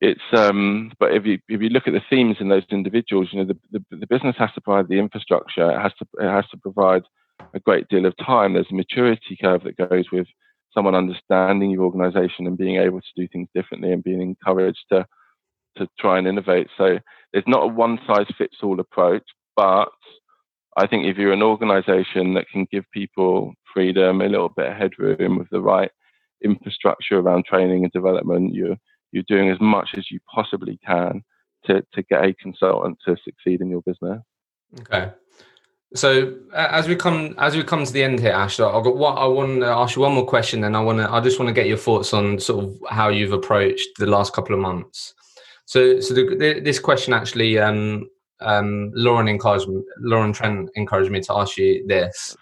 it's 0.00 0.20
um, 0.32 0.92
but 0.98 1.12
if 1.12 1.26
you 1.26 1.38
if 1.48 1.60
you 1.60 1.68
look 1.68 1.86
at 1.86 1.92
the 1.92 2.02
themes 2.08 2.36
in 2.40 2.48
those 2.48 2.64
individuals, 2.70 3.28
you 3.32 3.40
know 3.40 3.52
the, 3.52 3.78
the, 3.78 3.96
the 3.96 4.06
business 4.06 4.36
has 4.38 4.50
to 4.54 4.60
provide 4.60 4.88
the 4.88 4.98
infrastructure. 4.98 5.70
It 5.70 5.80
has 5.80 5.92
to 5.98 6.06
it 6.18 6.30
has 6.30 6.48
to 6.50 6.56
provide 6.56 7.02
a 7.54 7.60
great 7.60 7.88
deal 7.88 8.06
of 8.06 8.16
time. 8.16 8.54
There's 8.54 8.70
a 8.70 8.74
maturity 8.74 9.36
curve 9.40 9.64
that 9.64 9.88
goes 9.88 10.06
with 10.12 10.26
someone 10.72 10.94
understanding 10.94 11.70
your 11.70 11.82
organization 11.82 12.46
and 12.46 12.56
being 12.56 12.76
able 12.76 13.00
to 13.00 13.06
do 13.16 13.26
things 13.28 13.48
differently 13.54 13.92
and 13.92 14.04
being 14.04 14.22
encouraged 14.22 14.84
to 14.92 15.06
to 15.76 15.88
try 15.98 16.18
and 16.18 16.26
innovate. 16.26 16.68
So 16.76 16.98
there's 17.32 17.44
not 17.46 17.64
a 17.64 17.66
one 17.66 17.98
size 18.06 18.26
fits 18.36 18.56
all 18.62 18.80
approach, 18.80 19.24
but 19.56 19.90
I 20.76 20.86
think 20.86 21.06
if 21.06 21.16
you're 21.16 21.32
an 21.32 21.42
organization 21.42 22.34
that 22.34 22.48
can 22.48 22.66
give 22.70 22.84
people 22.92 23.54
freedom, 23.72 24.20
a 24.20 24.28
little 24.28 24.48
bit 24.48 24.66
of 24.66 24.76
headroom 24.76 25.38
with 25.38 25.48
the 25.50 25.60
right 25.60 25.90
infrastructure 26.42 27.18
around 27.18 27.44
training 27.44 27.84
and 27.84 27.92
development, 27.92 28.54
you're 28.54 28.76
you're 29.12 29.24
doing 29.24 29.50
as 29.50 29.60
much 29.60 29.90
as 29.96 30.10
you 30.10 30.20
possibly 30.32 30.78
can 30.86 31.22
to, 31.64 31.84
to 31.92 32.02
get 32.04 32.24
a 32.24 32.32
consultant 32.34 32.96
to 33.04 33.16
succeed 33.24 33.60
in 33.60 33.68
your 33.68 33.82
business. 33.82 34.22
Okay. 34.80 35.10
So 35.94 36.34
as 36.54 36.86
we 36.86 36.94
come 36.94 37.34
as 37.38 37.56
we 37.56 37.64
come 37.64 37.84
to 37.84 37.92
the 37.92 38.04
end 38.04 38.20
here, 38.20 38.30
Ash, 38.30 38.60
I've 38.60 38.84
got 38.84 38.96
what 38.96 39.18
I 39.18 39.26
want 39.26 39.60
to 39.60 39.66
ask 39.66 39.96
you 39.96 40.02
one 40.02 40.12
more 40.12 40.26
question, 40.26 40.62
and 40.62 40.76
I 40.76 40.80
want 40.80 40.98
to 40.98 41.10
I 41.10 41.20
just 41.20 41.40
want 41.40 41.48
to 41.48 41.52
get 41.52 41.66
your 41.66 41.76
thoughts 41.76 42.14
on 42.14 42.38
sort 42.38 42.64
of 42.64 42.78
how 42.88 43.08
you've 43.08 43.32
approached 43.32 43.88
the 43.98 44.06
last 44.06 44.32
couple 44.32 44.54
of 44.54 44.60
months. 44.60 45.14
So 45.64 45.98
so 46.00 46.14
the, 46.14 46.36
the, 46.36 46.60
this 46.60 46.78
question 46.78 47.12
actually, 47.12 47.58
um, 47.58 48.08
um, 48.40 48.90
Lauren 48.94 49.28
encouraged 49.28 49.68
Lauren 49.98 50.32
Trent 50.32 50.70
encouraged 50.74 51.10
me 51.10 51.20
to 51.20 51.34
ask 51.34 51.56
you 51.56 51.86
this. 51.86 52.36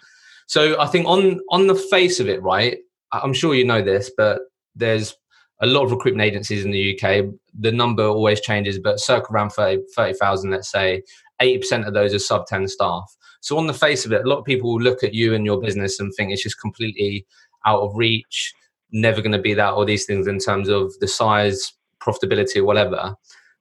So 0.47 0.81
I 0.81 0.87
think 0.87 1.07
on 1.07 1.41
on 1.51 1.67
the 1.67 1.75
face 1.75 2.21
of 2.21 2.29
it, 2.29 2.43
right? 2.43 2.79
I'm 3.13 3.33
sure 3.33 3.55
you 3.55 3.65
know 3.65 3.83
this, 3.83 4.11
but 4.17 4.41
there's 4.75 5.15
a 5.61 5.67
lot 5.67 5.85
of 5.85 5.91
recruitment 5.91 6.27
agencies 6.27 6.65
in 6.65 6.71
the 6.71 6.95
UK. 6.95 7.27
The 7.59 7.73
number 7.73 8.05
always 8.05 8.41
changes, 8.41 8.79
but 8.79 9.01
circa 9.01 9.33
around 9.33 9.51
30,000, 9.51 10.51
30, 10.51 10.55
let's 10.55 10.71
say, 10.71 11.03
80% 11.43 11.87
of 11.87 11.95
those 11.95 12.15
are 12.15 12.19
sub 12.19 12.47
10 12.47 12.69
staff. 12.69 13.17
So, 13.41 13.57
on 13.57 13.67
the 13.67 13.75
face 13.75 14.05
of 14.05 14.13
it, 14.13 14.25
a 14.25 14.29
lot 14.29 14.39
of 14.39 14.45
people 14.45 14.73
will 14.73 14.83
look 14.83 15.03
at 15.03 15.15
you 15.15 15.35
and 15.35 15.45
your 15.45 15.61
business 15.61 16.01
and 16.01 16.13
think 16.15 16.33
it's 16.33 16.43
just 16.43 16.61
completely 16.61 17.27
out 17.67 17.81
of 17.81 17.97
reach, 17.97 18.55
never 18.93 19.21
going 19.21 19.33
to 19.33 19.39
be 19.39 19.55
that, 19.55 19.75
or 19.75 19.85
these 19.85 20.05
things 20.05 20.27
in 20.27 20.39
terms 20.39 20.69
of 20.69 20.93
the 21.01 21.09
size, 21.09 21.73
profitability, 22.01 22.65
whatever. 22.65 23.15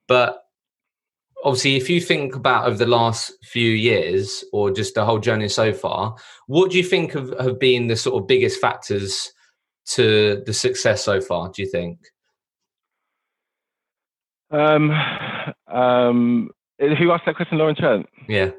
But 0.07 0.39
obviously, 1.47 1.77
if 1.77 1.89
you 1.89 2.01
think 2.01 2.35
about 2.35 2.67
over 2.67 2.77
the 2.77 2.85
last 2.85 3.31
few 3.41 3.71
years 3.71 4.43
or 4.51 4.69
just 4.69 4.95
the 4.95 5.05
whole 5.05 5.17
journey 5.17 5.47
so 5.47 5.71
far, 5.71 6.13
what 6.47 6.71
do 6.71 6.77
you 6.77 6.83
think 6.83 7.13
have, 7.13 7.33
have 7.39 7.57
been 7.57 7.87
the 7.87 7.95
sort 7.95 8.21
of 8.21 8.27
biggest 8.27 8.59
factors 8.59 9.31
to 9.85 10.43
the 10.45 10.53
success 10.53 11.05
so 11.05 11.21
far? 11.21 11.49
Do 11.49 11.61
you 11.61 11.69
think? 11.69 11.99
Um, 14.51 14.91
um, 15.67 16.49
who 16.79 17.11
asked 17.11 17.25
that 17.25 17.37
question, 17.37 17.57
Lauren 17.57 17.77
Trent? 17.77 18.07
Yeah. 18.27 18.51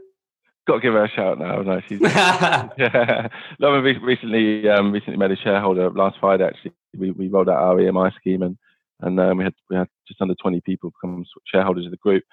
Got 0.67 0.77
to 0.77 0.81
give 0.81 0.95
her 0.95 1.05
a 1.05 1.11
shout 1.11 1.39
now. 1.39 1.61
No, 1.61 1.83
she's 1.87 2.01
yeah. 2.03 3.29
Lauren 3.59 3.85
recently 4.03 4.67
um, 4.69 4.93
recently 4.93 5.19
made 5.19 5.31
a 5.31 5.37
shareholder 5.37 5.91
last 5.91 6.17
Friday. 6.21 6.45
Actually, 6.45 6.73
we, 6.97 7.11
we 7.11 7.29
rolled 7.29 7.51
out 7.51 7.57
our 7.57 7.77
EMI 7.77 8.15
scheme 8.15 8.43
and 8.43 8.57
and 9.01 9.19
um, 9.21 9.39
we 9.39 9.45
had 9.45 9.55
we 9.71 9.77
had 9.77 9.89
just 10.07 10.21
under 10.21 10.35
20 10.35 10.61
people 10.63 10.91
become 10.91 11.25
shareholders 11.47 11.85
of 11.85 11.91
the 11.91 11.97
group. 11.99 12.25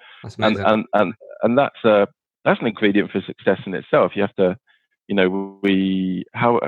And 0.46 0.56
and 0.66 0.86
and, 0.94 1.14
and 1.42 1.58
that's 1.58 1.84
a 1.84 2.08
that's 2.44 2.60
an 2.60 2.66
ingredient 2.66 3.10
for 3.10 3.20
success 3.22 3.60
in 3.66 3.74
itself. 3.74 4.12
You 4.14 4.22
have 4.22 4.34
to 4.36 4.56
you 5.08 5.14
know, 5.14 5.58
we 5.62 6.24
how 6.32 6.58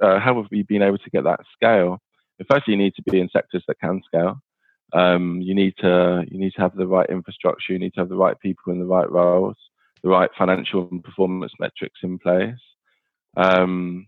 uh, 0.00 0.18
how 0.18 0.36
have 0.36 0.50
we 0.50 0.62
been 0.62 0.82
able 0.82 0.98
to 0.98 1.10
get 1.10 1.24
that 1.24 1.40
scale? 1.54 1.98
Firstly, 2.50 2.72
you 2.72 2.78
need 2.78 2.94
to 2.96 3.02
be 3.02 3.20
in 3.20 3.28
sectors 3.28 3.62
that 3.68 3.78
can 3.80 4.02
scale. 4.04 4.40
Um, 4.92 5.40
you 5.40 5.54
need 5.54 5.74
to 5.78 6.24
you 6.28 6.38
need 6.38 6.52
to 6.56 6.60
have 6.60 6.74
the 6.74 6.86
right 6.86 7.08
infrastructure. 7.08 7.72
You 7.72 7.78
need 7.78 7.94
to 7.94 8.00
have 8.00 8.08
the 8.08 8.16
right 8.16 8.38
people 8.40 8.72
in 8.72 8.80
the 8.80 8.86
right 8.86 9.10
roles, 9.10 9.56
the 10.02 10.08
right 10.08 10.30
financial 10.36 10.88
and 10.90 11.02
performance 11.04 11.52
metrics 11.60 12.00
in 12.02 12.18
place. 12.18 12.58
Um, 13.36 14.06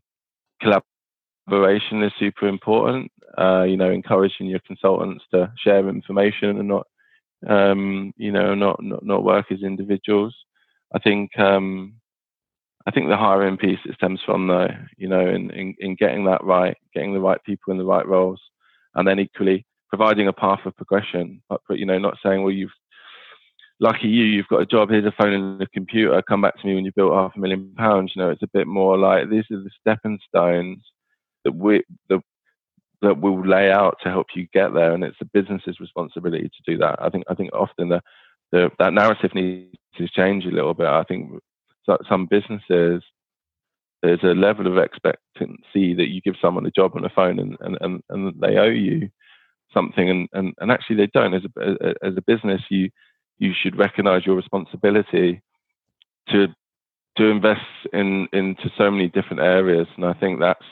collaboration 1.49 2.03
is 2.03 2.13
super 2.19 2.47
important. 2.49 3.11
Uh, 3.39 3.65
you 3.65 3.77
know, 3.77 3.91
encouraging 3.91 4.47
your 4.47 4.61
consultants 4.61 5.25
to 5.33 5.53
share 5.63 5.89
information 5.89 6.59
and 6.59 6.69
not 6.69 6.87
um, 7.47 8.13
you 8.17 8.33
know, 8.33 8.55
not, 8.55 8.83
not 8.83 9.05
not 9.05 9.25
work 9.25 9.47
as 9.51 9.63
individuals. 9.63 10.35
I 10.95 10.99
think 10.99 11.39
um, 11.39 11.95
I 12.87 12.91
think 12.91 13.09
the 13.09 13.17
hiring 13.17 13.57
piece 13.57 13.79
it 13.85 13.95
stems 13.95 14.21
from 14.25 14.47
though, 14.47 14.69
you 14.97 15.09
know, 15.09 15.21
in, 15.21 15.51
in, 15.51 15.75
in 15.79 15.97
getting 15.97 16.25
that 16.25 16.45
right, 16.45 16.77
getting 16.95 17.13
the 17.13 17.21
right 17.21 17.43
people 17.45 17.73
in 17.73 17.79
the 17.79 17.85
right 17.85 18.07
roles, 18.07 18.41
and 18.95 19.07
then 19.07 19.21
equally 19.21 19.67
providing 19.89 20.29
a 20.29 20.33
path 20.33 20.61
of 20.65 20.77
progression. 20.77 21.43
But, 21.49 21.61
but 21.69 21.79
you 21.79 21.87
know, 21.87 21.99
not 21.99 22.19
saying 22.25 22.43
well 22.43 22.53
you've 22.53 22.71
lucky 23.81 24.09
you, 24.09 24.25
you've 24.25 24.49
got 24.49 24.63
a 24.63 24.67
job. 24.67 24.89
Here's 24.89 25.05
a 25.05 25.13
phone 25.13 25.33
and 25.33 25.63
a 25.63 25.67
computer. 25.69 26.23
Come 26.23 26.41
back 26.41 26.59
to 26.59 26.67
me 26.67 26.75
when 26.75 26.85
you've 26.85 26.95
built 26.95 27.13
half 27.13 27.33
a 27.37 27.41
million 27.41 27.75
pounds. 27.77 28.13
You 28.15 28.23
know, 28.23 28.31
it's 28.31 28.43
a 28.43 28.49
bit 28.53 28.67
more 28.67 28.97
like 28.97 29.29
these 29.29 29.45
are 29.51 29.63
the 29.63 29.71
stepping 29.81 30.19
stones 30.27 30.79
that 31.47 31.55
we 31.55 31.83
that 32.11 32.21
that 33.03 33.21
we'll 33.21 33.47
lay 33.47 33.71
out 33.71 33.99
to 34.03 34.11
help 34.11 34.27
you 34.35 34.49
get 34.53 34.75
there, 34.75 34.93
and 34.93 35.05
it's 35.05 35.19
the 35.19 35.31
business's 35.33 35.81
responsibility 35.81 36.49
to 36.49 36.73
do 36.73 36.79
that. 36.79 36.97
I 37.01 37.09
think 37.09 37.25
I 37.31 37.35
think 37.35 37.51
often 37.53 37.89
the, 37.89 38.03
the 38.53 38.71
that 38.79 38.93
narrative 38.93 39.35
needs 39.35 39.77
to 39.97 40.09
change 40.09 40.45
a 40.45 40.51
little 40.51 40.75
bit. 40.75 40.87
I 40.87 41.05
think 41.05 41.41
some 42.09 42.27
businesses 42.27 43.03
there's 44.03 44.23
a 44.23 44.39
level 44.39 44.67
of 44.67 44.77
expectancy 44.77 45.95
that 45.95 46.09
you 46.09 46.21
give 46.21 46.35
someone 46.41 46.67
a 46.67 46.71
job 46.71 46.93
on 46.95 47.03
the 47.03 47.09
phone 47.09 47.39
and, 47.39 47.57
and, 47.61 47.79
and, 47.81 48.03
and 48.11 48.35
they 48.41 48.57
owe 48.57 48.65
you 48.65 49.09
something 49.73 50.11
and, 50.11 50.29
and, 50.33 50.55
and 50.59 50.71
actually 50.71 50.97
they 50.97 51.09
don't 51.13 51.35
as 51.35 51.43
a, 51.45 51.95
as 52.03 52.15
a 52.17 52.23
business 52.23 52.61
you 52.71 52.91
you 53.39 53.53
should 53.53 53.79
recognize 53.79 54.25
your 54.25 54.37
responsibility 54.37 55.43
to 56.29 56.47
to 57.17 57.25
invest 57.25 57.61
in 57.93 58.29
into 58.33 58.71
so 58.79 58.91
many 58.91 59.09
different 59.09 59.43
areas 59.43 59.87
and 59.97 60.05
i 60.05 60.13
think 60.15 60.41
that's 60.41 60.65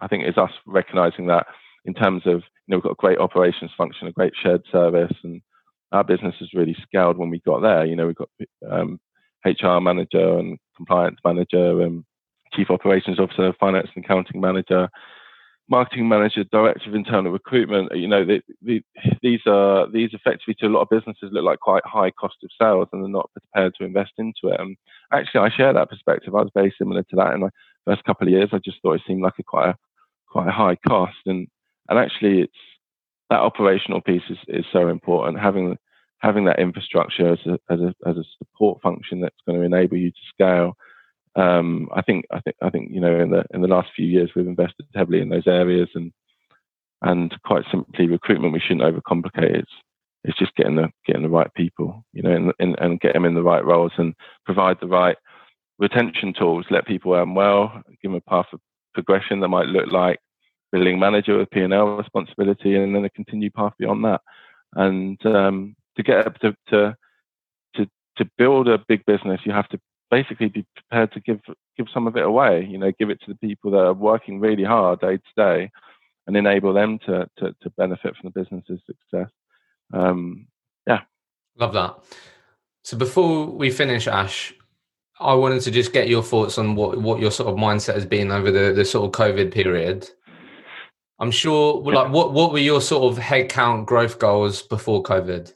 i 0.00 0.06
think 0.06 0.24
it's 0.24 0.38
us 0.38 0.50
recognizing 0.66 1.26
that 1.26 1.46
in 1.84 1.94
terms 1.94 2.22
of 2.26 2.42
you 2.66 2.68
know 2.68 2.76
we've 2.76 2.82
got 2.82 2.92
a 2.92 2.96
great 2.96 3.18
operations 3.18 3.70
function 3.76 4.08
a 4.08 4.12
great 4.12 4.32
shared 4.40 4.62
service 4.70 5.12
and 5.22 5.40
our 5.92 6.04
business 6.04 6.34
has 6.38 6.54
really 6.54 6.76
scaled 6.82 7.18
when 7.18 7.30
we 7.30 7.40
got 7.40 7.60
there 7.60 7.84
you 7.84 7.96
know 7.96 8.06
we've 8.06 8.16
got 8.16 8.30
um, 8.70 8.98
hr 9.44 9.80
manager 9.80 10.38
and 10.38 10.58
compliance 10.76 11.18
manager 11.24 11.82
and 11.82 12.04
chief 12.52 12.70
operations 12.70 13.18
officer 13.18 13.52
finance 13.60 13.88
and 13.94 14.04
accounting 14.04 14.40
manager 14.40 14.88
marketing 15.70 16.08
manager, 16.08 16.44
director 16.44 16.90
of 16.90 16.96
internal 16.96 17.30
recruitment. 17.30 17.94
You 17.94 18.08
know, 18.08 18.24
the, 18.24 18.42
the, 18.60 18.82
these 19.22 19.40
are 19.46 19.88
these 19.90 20.10
effectively 20.12 20.54
to 20.54 20.66
a 20.66 20.68
lot 20.68 20.82
of 20.82 20.88
businesses 20.90 21.30
look 21.32 21.44
like 21.44 21.60
quite 21.60 21.86
high 21.86 22.10
cost 22.10 22.36
of 22.42 22.50
sales, 22.60 22.88
and 22.92 23.02
they're 23.02 23.08
not 23.08 23.30
prepared 23.32 23.74
to 23.76 23.84
invest 23.84 24.12
into 24.18 24.52
it. 24.52 24.60
And 24.60 24.76
actually, 25.12 25.40
I 25.40 25.50
share 25.56 25.72
that 25.72 25.88
perspective. 25.88 26.34
I 26.34 26.42
was 26.42 26.50
very 26.52 26.74
similar 26.76 27.04
to 27.04 27.16
that 27.16 27.34
in 27.34 27.40
my 27.40 27.48
first 27.86 28.04
couple 28.04 28.26
of 28.26 28.32
years. 28.32 28.50
I 28.52 28.58
just 28.58 28.78
thought 28.82 28.94
it 28.94 29.02
seemed 29.06 29.22
like 29.22 29.38
a 29.38 29.44
quite 29.44 29.70
a 29.70 29.76
quite 30.30 30.48
a 30.48 30.52
high 30.52 30.76
cost, 30.86 31.18
and 31.26 31.48
and 31.88 31.98
actually, 31.98 32.42
it's 32.42 32.52
that 33.30 33.40
operational 33.40 34.00
piece 34.00 34.22
is, 34.30 34.38
is 34.48 34.64
so 34.72 34.88
important. 34.88 35.40
Having 35.40 35.76
having 36.18 36.44
that 36.44 36.58
infrastructure 36.58 37.32
as 37.32 37.38
a, 37.46 37.58
as 37.72 37.80
a 37.80 37.94
as 38.06 38.16
a 38.16 38.24
support 38.38 38.80
function 38.82 39.20
that's 39.20 39.36
going 39.46 39.58
to 39.58 39.64
enable 39.64 39.96
you 39.96 40.10
to 40.10 40.16
scale 40.32 40.76
um, 41.36 41.88
I 41.94 42.02
think 42.02 42.26
I 42.32 42.40
think 42.40 42.56
I 42.60 42.70
think 42.70 42.90
you 42.90 43.00
know 43.00 43.18
in 43.18 43.30
the 43.30 43.44
in 43.54 43.62
the 43.62 43.68
last 43.68 43.90
few 43.94 44.06
years 44.06 44.30
we've 44.34 44.46
invested 44.46 44.86
heavily 44.94 45.20
in 45.20 45.28
those 45.28 45.46
areas 45.46 45.88
and 45.94 46.12
and 47.02 47.34
quite 47.44 47.64
simply 47.70 48.08
recruitment 48.08 48.52
we 48.52 48.60
shouldn't 48.60 48.82
overcomplicate 48.82 49.58
it. 49.58 49.68
It's, 50.24 50.38
just 50.38 50.54
getting 50.56 50.76
the 50.76 50.90
getting 51.06 51.22
the 51.22 51.28
right 51.28 51.52
people, 51.54 52.04
you 52.12 52.22
know, 52.22 52.32
and, 52.32 52.52
and, 52.58 52.76
and 52.78 53.00
get 53.00 53.14
them 53.14 53.24
in 53.24 53.34
the 53.34 53.42
right 53.42 53.64
roles 53.64 53.92
and 53.96 54.14
provide 54.44 54.76
the 54.80 54.88
right 54.88 55.16
retention 55.78 56.34
tools. 56.38 56.66
Let 56.68 56.86
people 56.86 57.14
earn 57.14 57.34
well, 57.34 57.80
give 58.02 58.10
them 58.10 58.14
a 58.26 58.30
path 58.30 58.46
of 58.52 58.60
progression 58.94 59.40
that 59.40 59.48
might 59.48 59.66
look 59.66 59.90
like 59.90 60.18
building 60.72 60.98
manager 60.98 61.36
with 61.36 61.50
P 61.50 61.60
and 61.60 61.72
L 61.72 61.96
responsibility, 61.96 62.76
and 62.76 62.94
then 62.94 63.04
a 63.04 63.10
continued 63.10 63.54
path 63.54 63.72
beyond 63.78 64.04
that. 64.04 64.20
And 64.74 65.24
um, 65.26 65.76
to 65.96 66.02
get 66.02 66.26
up 66.26 66.38
to, 66.40 66.54
to 66.68 66.96
to 67.74 67.86
to 68.16 68.30
build 68.38 68.68
a 68.68 68.78
big 68.88 69.04
business, 69.06 69.40
you 69.44 69.52
have 69.52 69.68
to 69.70 69.80
basically 70.10 70.48
be 70.48 70.64
prepared 70.76 71.12
to 71.12 71.20
give 71.20 71.40
give 71.76 71.86
some 71.92 72.06
of 72.06 72.16
it 72.16 72.24
away. 72.24 72.64
You 72.64 72.78
know, 72.78 72.92
give 72.98 73.10
it 73.10 73.20
to 73.22 73.32
the 73.32 73.38
people 73.48 73.72
that 73.72 73.78
are 73.78 73.94
working 73.94 74.40
really 74.40 74.64
hard 74.64 75.00
day 75.00 75.16
to 75.16 75.32
day, 75.36 75.70
and 76.26 76.36
enable 76.36 76.72
them 76.72 76.98
to 77.06 77.28
to, 77.38 77.54
to 77.62 77.70
benefit 77.76 78.14
from 78.16 78.30
the 78.32 78.40
business's 78.40 78.80
success. 78.86 79.30
Um, 79.92 80.46
yeah, 80.86 81.00
love 81.58 81.72
that. 81.72 81.98
So 82.82 82.96
before 82.96 83.46
we 83.46 83.70
finish, 83.70 84.06
Ash, 84.06 84.54
I 85.20 85.34
wanted 85.34 85.62
to 85.62 85.70
just 85.70 85.92
get 85.92 86.08
your 86.08 86.22
thoughts 86.22 86.58
on 86.58 86.74
what 86.74 86.98
what 86.98 87.20
your 87.20 87.30
sort 87.30 87.48
of 87.48 87.56
mindset 87.56 87.94
has 87.94 88.06
been 88.06 88.30
over 88.30 88.50
the 88.50 88.72
the 88.72 88.84
sort 88.84 89.06
of 89.06 89.12
COVID 89.12 89.52
period. 89.52 90.08
I'm 91.18 91.30
sure, 91.30 91.82
like, 91.82 92.10
what 92.10 92.32
what 92.32 92.52
were 92.52 92.58
your 92.58 92.80
sort 92.80 93.12
of 93.12 93.22
headcount 93.22 93.86
growth 93.86 94.18
goals 94.18 94.62
before 94.62 95.02
COVID? 95.02 95.52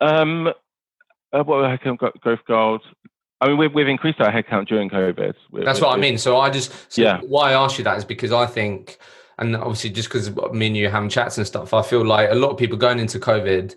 Um, 0.00 0.48
uh, 1.32 1.42
what 1.42 1.58
were 1.58 1.78
headcount 1.78 1.98
growth 2.20 2.40
goals? 2.46 2.82
I 3.40 3.48
mean, 3.48 3.58
we've, 3.58 3.74
we've 3.74 3.88
increased 3.88 4.20
our 4.20 4.30
headcount 4.30 4.68
during 4.68 4.88
COVID. 4.88 5.34
We're, 5.50 5.64
That's 5.64 5.80
what 5.80 5.96
I 5.96 6.00
mean. 6.00 6.16
So 6.18 6.38
I 6.38 6.50
just, 6.50 6.72
so 6.92 7.02
yeah. 7.02 7.20
why 7.26 7.50
I 7.50 7.64
ask 7.64 7.78
you 7.78 7.84
that 7.84 7.98
is 7.98 8.04
because 8.04 8.32
I 8.32 8.46
think, 8.46 8.98
and 9.38 9.56
obviously 9.56 9.90
just 9.90 10.08
because 10.08 10.34
me 10.52 10.68
and 10.68 10.76
you 10.76 10.88
having 10.88 11.08
chats 11.08 11.36
and 11.36 11.46
stuff, 11.46 11.74
I 11.74 11.82
feel 11.82 12.04
like 12.04 12.30
a 12.30 12.34
lot 12.34 12.50
of 12.50 12.56
people 12.56 12.78
going 12.78 13.00
into 13.00 13.18
COVID 13.18 13.74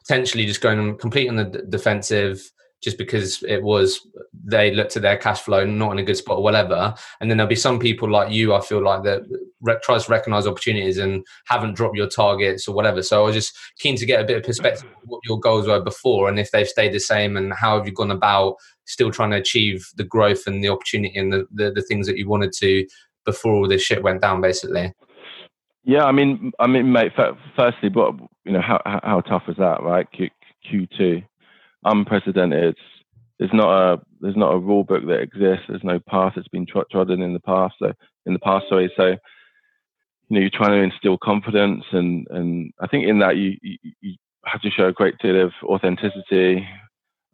potentially 0.00 0.44
just 0.44 0.60
going 0.60 0.98
complete 0.98 1.28
on 1.28 1.36
the 1.36 1.44
defensive, 1.44 2.50
just 2.82 2.98
because 2.98 3.42
it 3.44 3.62
was 3.62 4.06
they 4.44 4.72
looked 4.72 4.96
at 4.96 5.02
their 5.02 5.16
cash 5.16 5.40
flow 5.40 5.64
not 5.64 5.92
in 5.92 5.98
a 5.98 6.02
good 6.02 6.16
spot 6.16 6.38
or 6.38 6.42
whatever. 6.42 6.94
And 7.20 7.30
then 7.30 7.38
there'll 7.38 7.48
be 7.48 7.54
some 7.54 7.78
people 7.78 8.10
like 8.10 8.32
you 8.32 8.54
i 8.54 8.60
feel 8.60 8.82
like 8.82 9.04
that 9.04 9.22
re- 9.60 9.78
tries 9.82 10.06
to 10.06 10.10
recognize 10.10 10.46
opportunities 10.46 10.98
and 10.98 11.24
haven't 11.46 11.74
dropped 11.74 11.96
your 11.96 12.08
targets 12.08 12.66
or 12.66 12.74
whatever. 12.74 13.02
So 13.02 13.22
i 13.22 13.26
was 13.26 13.34
just 13.34 13.56
keen 13.78 13.96
to 13.96 14.06
get 14.06 14.20
a 14.20 14.24
bit 14.24 14.38
of 14.38 14.42
perspective 14.42 14.90
of 14.90 15.08
what 15.08 15.20
your 15.24 15.38
goals 15.38 15.68
were 15.68 15.80
before 15.80 16.28
and 16.28 16.38
if 16.38 16.50
they've 16.50 16.68
stayed 16.68 16.92
the 16.92 17.00
same 17.00 17.36
and 17.36 17.52
how 17.52 17.78
have 17.78 17.86
you 17.86 17.92
gone 17.92 18.10
about 18.10 18.56
still 18.84 19.10
trying 19.10 19.30
to 19.30 19.36
achieve 19.36 19.86
the 19.96 20.04
growth 20.04 20.46
and 20.46 20.62
the 20.62 20.68
opportunity 20.68 21.16
and 21.16 21.32
the, 21.32 21.46
the, 21.52 21.70
the 21.70 21.82
things 21.82 22.06
that 22.06 22.18
you 22.18 22.28
wanted 22.28 22.52
to 22.52 22.86
before 23.24 23.54
all 23.54 23.68
this 23.68 23.82
shit 23.82 24.02
went 24.02 24.20
down 24.20 24.40
basically. 24.40 24.92
Yeah 25.84 26.04
i 26.04 26.12
mean 26.12 26.52
i 26.58 26.66
mean 26.66 26.90
mate 26.90 27.12
firstly 27.56 27.88
but 27.88 28.12
you 28.44 28.52
know 28.52 28.60
how, 28.60 28.80
how 28.84 29.20
tough 29.20 29.44
was 29.46 29.56
that 29.58 29.82
right? 29.82 30.10
Q, 30.10 30.28
q2 30.68 31.24
unprecedented. 31.84 32.76
There's 33.38 33.52
not 33.52 33.70
a 33.70 34.00
there's 34.20 34.36
not 34.36 34.54
a 34.54 34.58
rule 34.58 34.84
book 34.84 35.04
that 35.06 35.20
exists. 35.20 35.66
There's 35.68 35.84
no 35.84 35.98
path 35.98 36.34
that's 36.36 36.48
been 36.48 36.66
trodden 36.66 37.22
in 37.22 37.32
the 37.32 37.40
past. 37.40 37.74
So 37.78 37.92
in 38.26 38.32
the 38.32 38.38
past, 38.38 38.66
sorry. 38.68 38.92
So 38.96 39.06
you 39.06 39.16
know 40.30 40.40
you're 40.40 40.50
trying 40.50 40.72
to 40.72 40.82
instill 40.82 41.18
confidence, 41.18 41.84
and 41.92 42.26
and 42.30 42.72
I 42.80 42.86
think 42.86 43.06
in 43.06 43.18
that 43.18 43.36
you 43.36 43.56
you, 43.62 43.78
you 44.00 44.14
have 44.44 44.60
to 44.62 44.70
show 44.70 44.88
a 44.88 44.92
great 44.92 45.18
deal 45.18 45.44
of 45.44 45.52
authenticity 45.64 46.66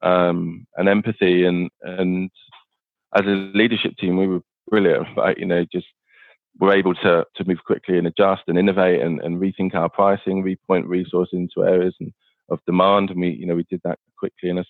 um, 0.02 0.66
and 0.76 0.88
empathy, 0.88 1.44
and 1.44 1.70
and 1.82 2.30
as 3.14 3.26
a 3.26 3.50
leadership 3.54 3.96
team, 3.98 4.16
we 4.16 4.26
were 4.26 4.40
brilliant. 4.70 5.06
Right? 5.16 5.36
You 5.36 5.46
know, 5.46 5.64
just 5.70 5.86
we're 6.58 6.74
able 6.74 6.94
to 6.94 7.24
to 7.36 7.44
move 7.44 7.58
quickly 7.66 7.98
and 7.98 8.06
adjust 8.06 8.42
and 8.48 8.58
innovate 8.58 9.00
and, 9.00 9.20
and 9.20 9.40
rethink 9.40 9.74
our 9.74 9.88
pricing, 9.88 10.42
repoint 10.42 10.86
resources 10.86 11.34
into 11.34 11.68
areas 11.68 11.94
and 12.00 12.12
of 12.48 12.60
demand, 12.66 13.10
and 13.10 13.20
we 13.20 13.30
you 13.30 13.46
know 13.46 13.54
we 13.54 13.66
did 13.70 13.80
that 13.84 13.98
quickly. 14.18 14.50
And 14.50 14.58
as 14.58 14.66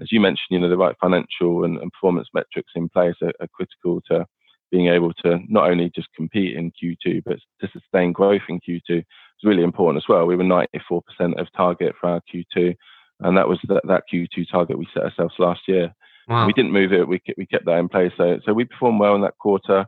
as 0.00 0.10
you 0.10 0.20
mentioned, 0.20 0.46
you 0.50 0.58
know 0.58 0.68
the 0.68 0.76
right 0.76 0.96
financial 1.00 1.64
and, 1.64 1.78
and 1.78 1.92
performance 1.92 2.28
metrics 2.32 2.72
in 2.74 2.88
place 2.88 3.16
are, 3.22 3.32
are, 3.40 3.48
critical 3.52 4.00
to 4.08 4.26
being 4.70 4.88
able 4.88 5.12
to 5.12 5.40
not 5.48 5.68
only 5.68 5.90
just 5.94 6.08
compete 6.14 6.56
in 6.56 6.72
Q2 6.72 7.22
but 7.24 7.38
to 7.60 7.68
sustain 7.72 8.12
growth 8.12 8.42
in 8.48 8.60
Q2 8.60 8.98
is 8.98 9.04
really 9.42 9.64
important 9.64 10.02
as 10.02 10.08
well. 10.08 10.26
We 10.26 10.36
were 10.36 10.44
94% 10.44 11.02
of 11.40 11.48
target 11.56 11.94
for 12.00 12.08
our 12.08 12.22
Q2, 12.32 12.74
and 13.20 13.36
that 13.36 13.48
was 13.48 13.58
that, 13.68 13.82
that 13.86 14.04
Q2 14.12 14.48
target 14.50 14.78
we 14.78 14.88
set 14.94 15.04
ourselves 15.04 15.34
last 15.38 15.62
year. 15.66 15.94
Wow. 16.28 16.46
We 16.46 16.52
didn't 16.52 16.72
move 16.72 16.92
it. 16.92 17.08
We 17.08 17.20
we 17.36 17.46
kept 17.46 17.66
that 17.66 17.78
in 17.78 17.88
place. 17.88 18.12
So 18.16 18.38
so 18.44 18.52
we 18.52 18.64
performed 18.64 19.00
well 19.00 19.16
in 19.16 19.22
that 19.22 19.38
quarter. 19.38 19.86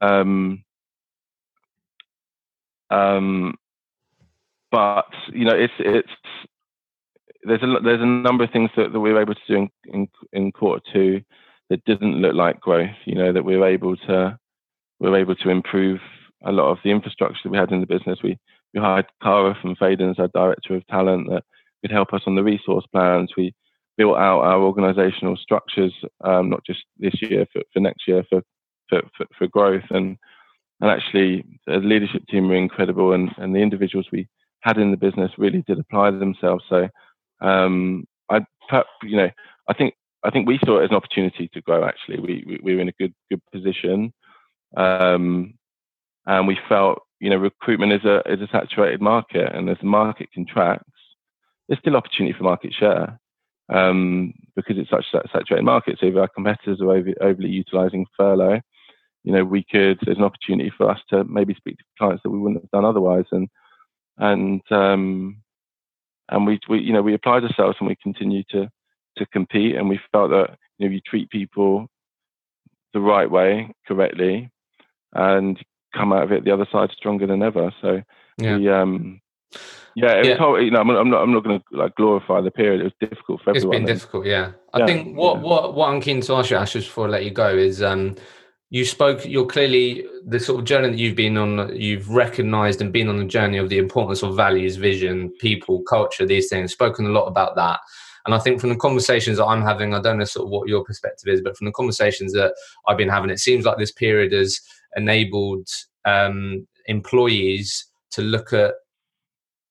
Um, 0.00 0.64
um, 2.90 3.56
but 4.70 5.06
you 5.32 5.44
know, 5.44 5.54
it's 5.54 5.72
it's 5.78 6.08
there's 7.42 7.62
a 7.62 7.76
there's 7.82 8.02
a 8.02 8.06
number 8.06 8.44
of 8.44 8.50
things 8.50 8.70
that, 8.76 8.92
that 8.92 9.00
we 9.00 9.12
were 9.12 9.20
able 9.20 9.34
to 9.34 9.40
do 9.48 9.56
in, 9.56 9.68
in, 9.92 10.08
in 10.32 10.52
quarter 10.52 10.82
two 10.92 11.22
that 11.70 11.84
didn't 11.84 12.16
look 12.20 12.34
like 12.34 12.60
growth. 12.60 12.90
You 13.04 13.14
know, 13.14 13.32
that 13.32 13.44
we 13.44 13.56
were 13.56 13.68
able 13.68 13.96
to 13.96 14.38
we 15.00 15.10
were 15.10 15.18
able 15.18 15.36
to 15.36 15.50
improve 15.50 16.00
a 16.44 16.52
lot 16.52 16.70
of 16.70 16.78
the 16.84 16.90
infrastructure 16.90 17.40
that 17.44 17.50
we 17.50 17.58
had 17.58 17.72
in 17.72 17.80
the 17.80 17.86
business. 17.86 18.18
We 18.22 18.38
we 18.74 18.80
hired 18.80 19.06
Cara 19.22 19.56
from 19.60 19.76
Faden 19.76 20.10
as 20.10 20.18
our 20.18 20.28
director 20.28 20.76
of 20.76 20.86
talent 20.88 21.28
that 21.30 21.44
could 21.82 21.90
help 21.90 22.12
us 22.12 22.22
on 22.26 22.34
the 22.34 22.44
resource 22.44 22.84
plans. 22.92 23.30
We 23.36 23.54
built 23.96 24.18
out 24.18 24.40
our 24.40 24.60
organizational 24.60 25.36
structures, 25.36 25.92
um, 26.22 26.50
not 26.50 26.64
just 26.64 26.80
this 26.98 27.14
year, 27.20 27.46
for, 27.52 27.62
for 27.72 27.80
next 27.80 28.06
year, 28.06 28.24
for, 28.28 28.42
for, 28.88 29.02
for, 29.36 29.46
growth. 29.48 29.84
And 29.90 30.16
and 30.80 30.90
actually, 30.90 31.44
the 31.66 31.78
leadership 31.78 32.22
team 32.28 32.48
were 32.48 32.54
incredible, 32.54 33.12
and, 33.12 33.30
and 33.38 33.54
the 33.54 33.60
individuals 33.60 34.06
we 34.12 34.28
had 34.62 34.78
in 34.78 34.90
the 34.90 34.96
business 34.96 35.32
really 35.38 35.62
did 35.66 35.78
apply 35.78 36.10
themselves. 36.10 36.64
So 36.68 36.88
um, 37.40 38.04
I, 38.30 38.40
you 39.02 39.16
know, 39.16 39.30
I 39.68 39.74
think 39.74 39.94
I 40.24 40.30
think 40.30 40.46
we 40.46 40.58
saw 40.64 40.80
it 40.80 40.84
as 40.84 40.90
an 40.90 40.96
opportunity 40.96 41.48
to 41.54 41.60
grow. 41.60 41.84
Actually, 41.84 42.20
we 42.20 42.44
we, 42.46 42.60
we 42.62 42.74
were 42.74 42.82
in 42.82 42.88
a 42.88 42.98
good 43.00 43.14
good 43.30 43.40
position, 43.52 44.12
um, 44.76 45.54
and 46.26 46.46
we 46.46 46.58
felt 46.68 47.02
you 47.20 47.30
know, 47.30 47.36
recruitment 47.36 47.92
is 47.92 48.04
a 48.04 48.20
is 48.30 48.40
a 48.40 48.48
saturated 48.52 49.00
market, 49.00 49.52
and 49.54 49.68
as 49.68 49.78
the 49.80 49.86
market 49.86 50.28
contracts, 50.34 50.90
there's 51.68 51.80
still 51.80 51.96
opportunity 51.96 52.36
for 52.36 52.44
market 52.44 52.72
share 52.72 53.18
um, 53.72 54.32
because 54.54 54.76
it's 54.78 54.90
such 54.90 55.06
a 55.14 55.28
saturated 55.32 55.64
market. 55.64 55.98
So 56.00 56.06
if 56.06 56.16
our 56.16 56.28
competitors 56.28 56.80
are 56.80 56.92
over, 56.92 57.10
overly 57.20 57.48
utilising 57.48 58.06
furlough, 58.16 58.60
you 59.24 59.32
know, 59.32 59.44
we 59.44 59.64
could. 59.68 59.98
There's 60.04 60.18
an 60.18 60.24
opportunity 60.24 60.72
for 60.76 60.88
us 60.90 61.00
to 61.10 61.24
maybe 61.24 61.54
speak 61.54 61.78
to 61.78 61.84
clients 61.98 62.22
that 62.22 62.30
we 62.30 62.38
wouldn't 62.38 62.62
have 62.62 62.70
done 62.70 62.84
otherwise, 62.84 63.26
and 63.32 63.48
and 64.18 64.60
um, 64.70 65.42
and 66.28 66.46
we, 66.46 66.60
we 66.68 66.80
you 66.80 66.92
know 66.92 67.02
we 67.02 67.14
applied 67.14 67.44
ourselves 67.44 67.76
and 67.80 67.88
we 67.88 67.96
continue 67.96 68.42
to 68.50 68.70
to 69.16 69.26
compete, 69.26 69.76
and 69.76 69.88
we 69.88 70.00
felt 70.12 70.30
that 70.30 70.56
you 70.78 70.86
know 70.86 70.92
you 70.92 71.00
treat 71.00 71.30
people 71.30 71.88
the 72.94 73.00
right 73.00 73.30
way, 73.30 73.72
correctly, 73.86 74.50
and 75.14 75.58
come 75.94 76.12
out 76.12 76.22
of 76.22 76.32
it 76.32 76.44
the 76.44 76.52
other 76.52 76.66
side 76.70 76.90
stronger 76.96 77.26
than 77.26 77.42
ever. 77.42 77.72
So 77.80 78.02
yeah. 78.38 78.56
we 78.56 78.68
um 78.68 79.20
yeah, 79.94 80.12
it 80.12 80.26
yeah. 80.26 80.44
Was, 80.44 80.62
you 80.62 80.70
know, 80.70 80.80
I'm, 80.80 80.90
I'm 80.90 81.10
not. 81.10 81.22
I'm 81.22 81.32
not 81.32 81.42
going 81.42 81.58
to 81.58 81.76
like 81.76 81.94
glorify 81.96 82.40
the 82.40 82.50
period. 82.50 82.80
It 82.80 82.84
was 82.84 82.92
difficult 83.00 83.40
for 83.42 83.50
everyone. 83.50 83.76
It's 83.76 83.86
been 83.86 83.94
difficult, 83.94 84.26
yeah. 84.26 84.52
I 84.72 84.80
yeah. 84.80 84.86
think 84.86 85.16
what 85.16 85.40
what 85.40 85.74
what 85.74 85.88
I'm 85.88 86.00
keen 86.00 86.20
to 86.20 86.34
ask 86.34 86.50
you, 86.50 86.56
Ash, 86.56 86.74
just 86.74 86.88
before 86.88 87.06
I 87.06 87.10
let 87.10 87.24
you 87.24 87.30
go, 87.30 87.48
is 87.48 87.82
um, 87.82 88.14
you 88.70 88.84
spoke. 88.84 89.24
You're 89.24 89.46
clearly 89.46 90.06
the 90.26 90.38
sort 90.38 90.60
of 90.60 90.66
journey 90.66 90.90
that 90.90 90.98
you've 90.98 91.16
been 91.16 91.38
on. 91.38 91.74
You've 91.74 92.10
recognised 92.10 92.80
and 92.80 92.92
been 92.92 93.08
on 93.08 93.18
the 93.18 93.24
journey 93.24 93.58
of 93.58 93.68
the 93.68 93.78
importance 93.78 94.22
of 94.22 94.36
values, 94.36 94.76
vision, 94.76 95.32
people, 95.40 95.82
culture, 95.82 96.26
these 96.26 96.48
things. 96.48 96.72
Spoken 96.72 97.06
a 97.06 97.10
lot 97.10 97.26
about 97.26 97.56
that. 97.56 97.80
And 98.26 98.34
I 98.34 98.38
think 98.38 98.60
from 98.60 98.68
the 98.68 98.76
conversations 98.76 99.38
that 99.38 99.46
I'm 99.46 99.62
having, 99.62 99.94
I 99.94 100.02
don't 100.02 100.18
know 100.18 100.24
sort 100.24 100.44
of 100.44 100.50
what 100.50 100.68
your 100.68 100.84
perspective 100.84 101.32
is, 101.32 101.40
but 101.40 101.56
from 101.56 101.64
the 101.64 101.72
conversations 101.72 102.34
that 102.34 102.52
I've 102.86 102.98
been 102.98 103.08
having, 103.08 103.30
it 103.30 103.38
seems 103.38 103.64
like 103.64 103.78
this 103.78 103.92
period 103.92 104.32
has 104.32 104.60
enabled 104.96 105.66
um, 106.04 106.66
employees 106.86 107.86
to 108.10 108.22
look 108.22 108.52
at 108.52 108.74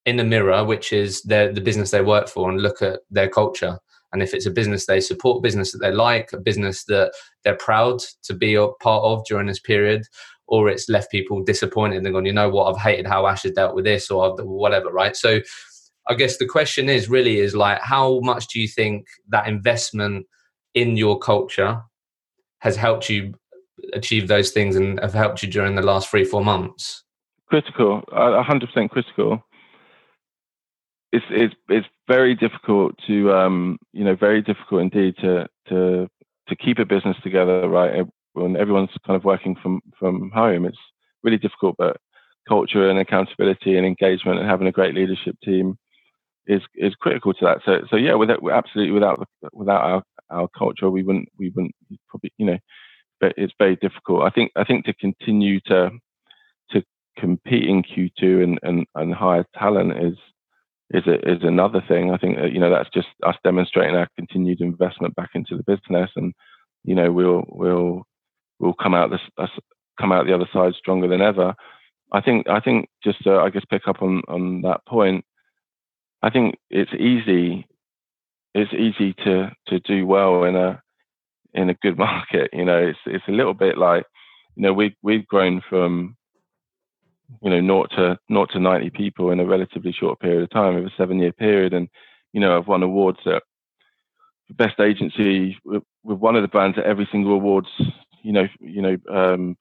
in 0.07 0.17
the 0.17 0.23
mirror, 0.23 0.63
which 0.63 0.91
is 0.91 1.21
the 1.23 1.51
the 1.53 1.61
business 1.61 1.91
they 1.91 2.01
work 2.01 2.29
for, 2.29 2.49
and 2.49 2.61
look 2.61 2.81
at 2.81 3.01
their 3.11 3.29
culture. 3.29 3.77
And 4.13 4.23
if 4.23 4.33
it's 4.33 4.45
a 4.45 4.51
business 4.51 4.85
they 4.85 5.01
support, 5.01 5.43
business 5.43 5.71
that 5.71 5.79
they 5.79 5.91
like, 5.91 6.31
a 6.33 6.37
business 6.37 6.85
that 6.85 7.11
they're 7.43 7.55
proud 7.57 7.99
to 8.23 8.33
be 8.33 8.55
a 8.55 8.67
part 8.81 9.03
of 9.03 9.25
during 9.25 9.47
this 9.47 9.59
period, 9.59 10.03
or 10.47 10.69
it's 10.69 10.87
left 10.87 11.11
people 11.11 11.43
disappointed 11.43 12.05
and 12.05 12.13
gone, 12.13 12.25
you 12.25 12.33
know 12.33 12.49
what, 12.49 12.73
I've 12.73 12.81
hated 12.81 13.05
how 13.05 13.27
Ash 13.27 13.43
has 13.43 13.51
dealt 13.51 13.75
with 13.75 13.85
this 13.85 14.09
or 14.09 14.35
whatever, 14.37 14.91
right? 14.91 15.15
So 15.15 15.41
I 16.07 16.13
guess 16.13 16.37
the 16.37 16.45
question 16.45 16.87
is 16.87 17.09
really 17.09 17.39
is 17.39 17.55
like, 17.55 17.81
how 17.81 18.21
much 18.21 18.47
do 18.47 18.61
you 18.61 18.67
think 18.67 19.07
that 19.27 19.47
investment 19.47 20.25
in 20.73 20.95
your 20.95 21.19
culture 21.19 21.81
has 22.59 22.77
helped 22.77 23.09
you 23.09 23.33
achieve 23.93 24.27
those 24.27 24.51
things 24.51 24.75
and 24.75 24.99
have 25.01 25.13
helped 25.13 25.43
you 25.43 25.49
during 25.49 25.75
the 25.75 25.81
last 25.81 26.09
three, 26.09 26.23
four 26.23 26.43
months? 26.43 27.03
Critical, 27.49 28.03
a 28.11 28.43
hundred 28.43 28.67
percent 28.67 28.91
critical 28.91 29.43
it's 31.17 31.25
it's 31.29 31.55
it's 31.69 31.87
very 32.07 32.35
difficult 32.35 32.95
to 33.07 33.33
um, 33.33 33.77
you 33.93 34.03
know 34.03 34.15
very 34.15 34.41
difficult 34.41 34.81
indeed 34.81 35.15
to 35.17 35.47
to 35.69 36.07
to 36.47 36.55
keep 36.55 36.79
a 36.79 36.85
business 36.85 37.17
together 37.23 37.67
right? 37.67 38.05
When 38.33 38.55
everyone's 38.55 38.91
kind 39.05 39.17
of 39.17 39.23
working 39.23 39.55
from 39.61 39.81
from 39.99 40.31
home 40.31 40.65
it's 40.65 40.77
really 41.23 41.37
difficult 41.37 41.75
but 41.77 41.97
culture 42.47 42.89
and 42.89 42.99
accountability 42.99 43.77
and 43.77 43.85
engagement 43.85 44.39
and 44.39 44.49
having 44.49 44.67
a 44.67 44.71
great 44.71 44.95
leadership 44.95 45.35
team 45.43 45.77
is 46.47 46.61
is 46.75 46.95
critical 46.95 47.33
to 47.33 47.45
that. 47.45 47.59
So 47.65 47.81
so 47.89 47.95
yeah 47.97 48.13
without 48.13 48.39
absolutely 48.51 48.93
without 48.93 49.27
without 49.53 49.83
our 49.83 50.03
our 50.29 50.47
culture 50.57 50.89
we 50.89 51.03
wouldn't 51.03 51.29
we 51.37 51.49
wouldn't 51.49 51.75
probably 52.09 52.31
you 52.37 52.45
know 52.45 52.59
but 53.19 53.33
it's 53.37 53.53
very 53.57 53.75
difficult. 53.77 54.23
I 54.23 54.29
think 54.29 54.51
i 54.55 54.63
think 54.63 54.85
to 54.85 54.93
continue 54.93 55.59
to 55.67 55.91
to 56.71 56.83
compete 57.17 57.67
in 57.67 57.83
q2 57.83 58.43
and 58.43 58.59
and, 58.63 58.85
and 58.95 59.13
hire 59.13 59.45
talent 59.55 59.97
is 59.97 60.17
is 60.91 61.05
a, 61.07 61.15
is 61.29 61.39
another 61.43 61.83
thing. 61.87 62.11
I 62.11 62.17
think 62.17 62.37
uh, 62.39 62.45
you 62.45 62.59
know 62.59 62.69
that's 62.69 62.89
just 62.93 63.07
us 63.25 63.35
demonstrating 63.43 63.95
our 63.95 64.07
continued 64.15 64.61
investment 64.61 65.15
back 65.15 65.31
into 65.33 65.57
the 65.57 65.63
business, 65.63 66.11
and 66.15 66.33
you 66.83 66.95
know 66.95 67.11
we'll 67.11 67.43
we'll 67.49 68.03
we'll 68.59 68.73
come 68.73 68.93
out 68.93 69.11
this 69.11 69.49
come 69.99 70.11
out 70.11 70.25
the 70.25 70.35
other 70.35 70.49
side 70.53 70.73
stronger 70.77 71.07
than 71.07 71.21
ever. 71.21 71.55
I 72.11 72.21
think 72.21 72.47
I 72.47 72.59
think 72.59 72.89
just 73.03 73.23
to, 73.23 73.37
I 73.37 73.49
guess 73.49 73.65
pick 73.69 73.87
up 73.87 74.01
on 74.01 74.21
on 74.27 74.61
that 74.61 74.85
point. 74.87 75.25
I 76.23 76.29
think 76.29 76.55
it's 76.69 76.93
easy 76.93 77.67
it's 78.57 78.73
easy 78.73 79.13
to 79.25 79.51
to 79.67 79.79
do 79.81 80.05
well 80.05 80.43
in 80.43 80.55
a 80.55 80.81
in 81.53 81.69
a 81.69 81.75
good 81.75 81.97
market. 82.07 82.49
You 82.53 82.65
know, 82.65 82.77
it's 82.77 82.99
it's 83.05 83.27
a 83.27 83.31
little 83.31 83.53
bit 83.53 83.77
like 83.77 84.05
you 84.55 84.63
know 84.63 84.73
we 84.73 84.95
we've 85.01 85.27
grown 85.27 85.61
from 85.69 86.15
you 87.41 87.49
know, 87.49 87.59
naught 87.61 87.91
to 87.91 88.17
naught 88.29 88.51
to 88.51 88.59
ninety 88.59 88.89
people 88.89 89.31
in 89.31 89.39
a 89.39 89.45
relatively 89.45 89.91
short 89.91 90.19
period 90.19 90.43
of 90.43 90.49
time, 90.49 90.75
over 90.75 90.87
a 90.87 90.91
seven 90.97 91.19
year 91.19 91.31
period, 91.31 91.73
and 91.73 91.89
you 92.33 92.39
know, 92.39 92.57
I've 92.57 92.67
won 92.67 92.83
awards 92.83 93.19
at 93.25 93.43
best 94.51 94.79
agency 94.79 95.57
with, 95.65 95.83
one 96.03 96.35
of 96.35 96.41
the 96.41 96.47
brands 96.47 96.77
at 96.77 96.85
every 96.85 97.07
single 97.11 97.33
awards. 97.33 97.67
You 98.23 98.33
know, 98.33 98.47
you 98.59 98.81
know, 98.81 98.97
um, 99.13 99.57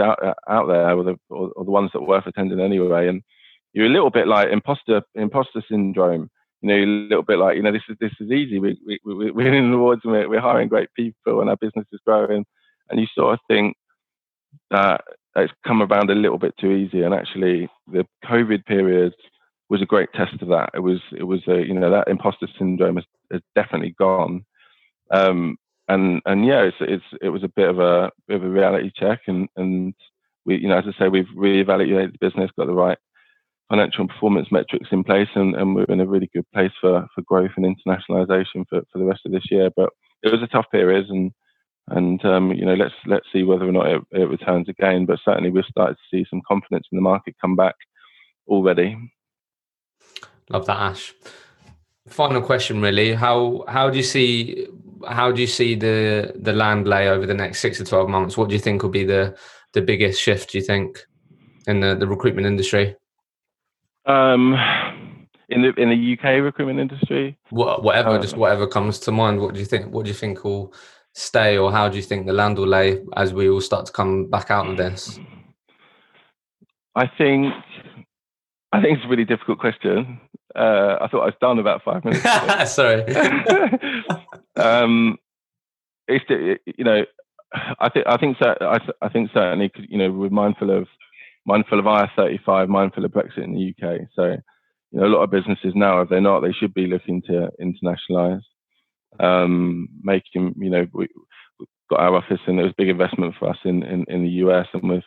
out 0.00 0.18
out 0.48 0.66
there, 0.66 0.96
or 0.96 1.04
the 1.04 1.16
or, 1.28 1.50
or 1.56 1.64
the 1.64 1.70
ones 1.70 1.90
that 1.92 2.00
are 2.00 2.06
worth 2.06 2.26
attending 2.26 2.60
anyway, 2.60 3.08
and 3.08 3.22
you're 3.72 3.86
a 3.86 3.90
little 3.90 4.10
bit 4.10 4.26
like 4.26 4.48
imposter 4.50 5.02
imposter 5.14 5.62
syndrome. 5.68 6.30
You 6.62 6.68
know, 6.68 6.74
you're 6.74 6.84
a 6.84 7.08
little 7.08 7.22
bit 7.22 7.38
like, 7.38 7.56
you 7.56 7.62
know, 7.62 7.72
this 7.72 7.82
is 7.88 7.96
this 8.00 8.12
is 8.18 8.30
easy. 8.30 8.58
We, 8.58 8.78
we, 8.84 8.98
we're 9.04 9.32
winning 9.32 9.72
awards 9.72 10.00
and 10.04 10.12
we're, 10.12 10.28
we're 10.28 10.40
hiring 10.40 10.68
great 10.68 10.88
people 10.94 11.40
and 11.40 11.48
our 11.48 11.56
business 11.56 11.86
is 11.92 12.00
growing. 12.04 12.44
And 12.90 12.98
you 12.98 13.06
sort 13.14 13.34
of 13.34 13.40
think 13.46 13.76
that 14.70 15.02
it's 15.36 15.52
come 15.66 15.82
around 15.82 16.10
a 16.10 16.14
little 16.14 16.38
bit 16.38 16.54
too 16.58 16.72
easy. 16.72 17.02
And 17.02 17.14
actually, 17.14 17.68
the 17.86 18.06
COVID 18.24 18.64
period 18.64 19.14
was 19.68 19.82
a 19.82 19.86
great 19.86 20.12
test 20.14 20.40
of 20.40 20.48
that. 20.48 20.70
It 20.74 20.80
was 20.80 21.00
it 21.16 21.24
was 21.24 21.40
a 21.48 21.66
you 21.66 21.74
know 21.74 21.90
that 21.90 22.08
imposter 22.08 22.48
syndrome 22.58 22.96
has, 22.96 23.40
definitely 23.54 23.94
gone. 23.98 24.44
Um, 25.10 25.56
and 25.88 26.20
and 26.26 26.46
yeah, 26.46 26.62
it's, 26.62 26.76
it's 26.80 27.04
it 27.22 27.28
was 27.30 27.42
a 27.44 27.48
bit 27.48 27.68
of 27.68 27.78
a 27.78 28.10
bit 28.26 28.36
of 28.36 28.44
a 28.44 28.48
reality 28.48 28.90
check, 28.94 29.20
and 29.26 29.48
and 29.56 29.94
we 30.44 30.58
you 30.58 30.68
know 30.68 30.78
as 30.78 30.84
I 30.86 30.98
say 30.98 31.08
we've 31.08 31.28
reevaluated 31.36 32.12
the 32.12 32.26
business, 32.26 32.50
got 32.56 32.66
the 32.66 32.74
right 32.74 32.98
financial 33.68 34.00
and 34.00 34.10
performance 34.10 34.48
metrics 34.50 34.88
in 34.90 35.04
place, 35.04 35.28
and, 35.34 35.54
and 35.54 35.74
we're 35.74 35.84
in 35.84 36.00
a 36.00 36.06
really 36.06 36.30
good 36.34 36.50
place 36.52 36.72
for 36.80 37.06
for 37.14 37.22
growth 37.22 37.50
and 37.56 37.66
internationalization 37.66 38.64
for 38.68 38.82
for 38.92 38.98
the 38.98 39.04
rest 39.04 39.22
of 39.26 39.32
this 39.32 39.50
year. 39.50 39.70
But 39.76 39.90
it 40.22 40.32
was 40.32 40.42
a 40.42 40.46
tough 40.46 40.66
period, 40.72 41.06
and 41.08 41.32
and 41.90 42.24
um, 42.24 42.52
you 42.52 42.64
know 42.64 42.74
let's 42.74 42.94
let's 43.06 43.26
see 43.32 43.42
whether 43.42 43.66
or 43.66 43.72
not 43.72 43.86
it, 43.86 44.02
it, 44.12 44.28
returns 44.28 44.68
again. 44.68 45.06
But 45.06 45.20
certainly 45.24 45.50
we've 45.50 45.64
started 45.64 45.96
to 45.96 46.16
see 46.16 46.26
some 46.28 46.42
confidence 46.46 46.86
in 46.90 46.96
the 46.96 47.02
market 47.02 47.36
come 47.40 47.56
back 47.56 47.74
already. 48.46 48.96
Love 50.50 50.66
that, 50.66 50.78
Ash. 50.78 51.14
Final 52.08 52.40
question, 52.40 52.80
really. 52.80 53.14
How 53.14 53.64
how 53.68 53.90
do 53.90 53.96
you 53.96 54.02
see 54.02 54.66
how 55.08 55.30
do 55.30 55.40
you 55.40 55.46
see 55.46 55.74
the 55.74 56.32
the 56.36 56.52
land 56.52 56.88
lay 56.88 57.08
over 57.08 57.26
the 57.26 57.34
next 57.34 57.60
six 57.60 57.78
to 57.78 57.84
twelve 57.84 58.08
months? 58.08 58.36
What 58.36 58.48
do 58.48 58.54
you 58.54 58.60
think 58.60 58.82
will 58.82 58.90
be 58.90 59.04
the 59.04 59.36
the 59.74 59.82
biggest 59.82 60.20
shift? 60.20 60.52
Do 60.52 60.58
you 60.58 60.64
think 60.64 61.06
in 61.66 61.80
the, 61.80 61.94
the 61.94 62.06
recruitment 62.06 62.46
industry? 62.46 62.96
Um, 64.06 64.54
in 65.50 65.62
the 65.62 65.74
in 65.74 65.90
the 65.90 66.18
UK 66.18 66.42
recruitment 66.42 66.80
industry, 66.80 67.38
what, 67.50 67.82
whatever, 67.82 68.18
just 68.18 68.36
whatever 68.36 68.66
comes 68.66 68.98
to 69.00 69.12
mind. 69.12 69.40
What 69.40 69.54
do 69.54 69.60
you 69.60 69.66
think? 69.66 69.92
What 69.92 70.04
do 70.04 70.08
you 70.08 70.14
think 70.14 70.44
will 70.44 70.72
stay, 71.18 71.58
or 71.58 71.72
how 71.72 71.88
do 71.88 71.96
you 71.96 72.02
think 72.02 72.26
the 72.26 72.32
land 72.32 72.58
will 72.58 72.66
lay 72.66 73.02
as 73.16 73.32
we 73.32 73.48
all 73.48 73.60
start 73.60 73.86
to 73.86 73.92
come 73.92 74.26
back 74.26 74.50
out 74.50 74.68
of 74.68 74.76
this? 74.76 75.18
I 76.94 77.06
think 77.06 77.52
I 78.72 78.80
think 78.80 78.98
it's 78.98 79.06
a 79.06 79.08
really 79.08 79.24
difficult 79.24 79.58
question. 79.58 80.20
Uh, 80.54 80.96
I 81.00 81.08
thought 81.08 81.22
I 81.22 81.26
was 81.26 81.34
done 81.40 81.58
about 81.58 81.82
five 81.84 82.04
minutes. 82.04 82.22
Sorry. 82.74 83.04
um, 84.56 85.18
it's 86.06 86.24
you 86.28 86.84
know, 86.84 87.04
I 87.78 87.88
think 87.88 88.06
I 88.06 88.16
think 88.16 88.36
I, 88.40 88.78
I 89.02 89.08
think 89.08 89.30
certainly 89.34 89.70
you 89.88 89.98
know 89.98 90.10
we're 90.10 90.30
mindful 90.30 90.70
of 90.70 90.86
mindful 91.46 91.78
of 91.78 91.86
IR 91.86 92.10
thirty 92.16 92.40
five, 92.44 92.68
mindful 92.68 93.04
of 93.04 93.10
Brexit 93.10 93.44
in 93.44 93.54
the 93.54 93.74
UK. 93.74 94.00
So 94.14 94.36
you 94.92 95.00
know 95.00 95.06
a 95.06 95.14
lot 95.14 95.22
of 95.22 95.30
businesses 95.30 95.72
now, 95.74 96.00
if 96.00 96.08
they're 96.08 96.20
not, 96.20 96.40
they 96.40 96.52
should 96.52 96.74
be 96.74 96.86
looking 96.86 97.22
to 97.22 97.50
internationalise 97.60 98.42
um, 99.20 99.88
making, 100.02 100.54
you 100.58 100.70
know, 100.70 100.86
we, 100.92 101.08
got 101.90 102.00
our 102.00 102.16
office 102.16 102.40
and 102.46 102.60
it 102.60 102.62
was 102.62 102.72
a 102.72 102.82
big 102.82 102.90
investment 102.90 103.34
for 103.38 103.48
us 103.48 103.56
in, 103.64 103.82
in, 103.82 104.04
in 104.08 104.22
the 104.22 104.28
US 104.44 104.66
and 104.74 104.90
we've, 104.90 105.02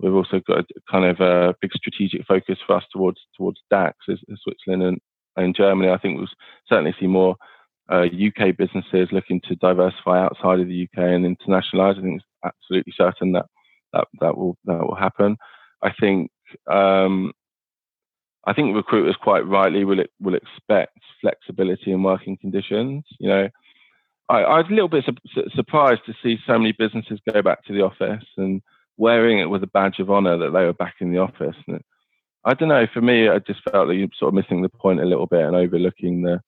we've 0.00 0.14
also 0.14 0.40
got 0.46 0.58
a 0.58 0.64
kind 0.90 1.06
of 1.06 1.20
a 1.20 1.54
big 1.62 1.70
strategic 1.74 2.26
focus 2.26 2.58
for 2.66 2.76
us 2.76 2.84
towards, 2.92 3.18
towards 3.36 3.58
DACH, 3.70 3.96
as 4.10 4.18
Switzerland 4.42 4.82
and, 4.82 4.98
and 5.36 5.56
Germany. 5.56 5.90
I 5.90 5.96
think 5.96 6.18
we'll 6.18 6.28
certainly 6.68 6.94
see 7.00 7.06
more 7.06 7.36
uh, 7.90 8.04
UK 8.04 8.56
businesses 8.56 9.08
looking 9.12 9.40
to 9.48 9.56
diversify 9.56 10.22
outside 10.22 10.60
of 10.60 10.68
the 10.68 10.82
UK 10.82 10.98
and 10.98 11.24
internationalize. 11.24 11.98
I 11.98 12.02
think 12.02 12.20
it's 12.20 12.24
absolutely 12.44 12.92
certain 12.96 13.32
that 13.32 13.46
that, 13.92 14.08
that 14.20 14.36
will 14.36 14.56
that 14.64 14.80
will 14.80 14.96
happen. 14.96 15.36
I 15.82 15.92
think 15.98 16.30
um, 16.70 17.32
I 18.46 18.52
think 18.52 18.74
recruiters 18.74 19.16
quite 19.20 19.46
rightly 19.46 19.84
will 19.84 20.04
will 20.20 20.34
expect 20.34 20.98
flexibility 21.20 21.92
in 21.92 22.02
working 22.02 22.36
conditions. 22.40 23.04
You 23.18 23.28
know, 23.28 23.48
I, 24.28 24.38
I 24.38 24.56
was 24.58 24.66
a 24.70 24.74
little 24.74 24.88
bit 24.88 25.04
su- 25.06 25.50
surprised 25.54 26.02
to 26.06 26.14
see 26.22 26.38
so 26.46 26.58
many 26.58 26.72
businesses 26.72 27.20
go 27.30 27.42
back 27.42 27.64
to 27.64 27.72
the 27.72 27.82
office, 27.82 28.24
and 28.36 28.62
wearing 28.96 29.40
it 29.40 29.50
with 29.50 29.62
a 29.62 29.68
badge 29.68 29.98
of 29.98 30.10
honor 30.10 30.38
that 30.38 30.52
they 30.52 30.64
were 30.64 30.72
back 30.72 30.94
in 31.00 31.12
the 31.12 31.18
office. 31.18 31.56
And 31.66 31.80
I 32.44 32.54
don't 32.54 32.68
know. 32.68 32.86
For 32.94 33.00
me, 33.00 33.28
I 33.28 33.40
just 33.40 33.60
felt 33.70 33.88
that 33.88 33.96
you're 33.96 34.08
sort 34.18 34.28
of 34.28 34.34
missing 34.34 34.62
the 34.62 34.68
point 34.68 35.00
a 35.00 35.06
little 35.06 35.26
bit 35.26 35.44
and 35.44 35.56
overlooking 35.56 36.22
the 36.22 36.40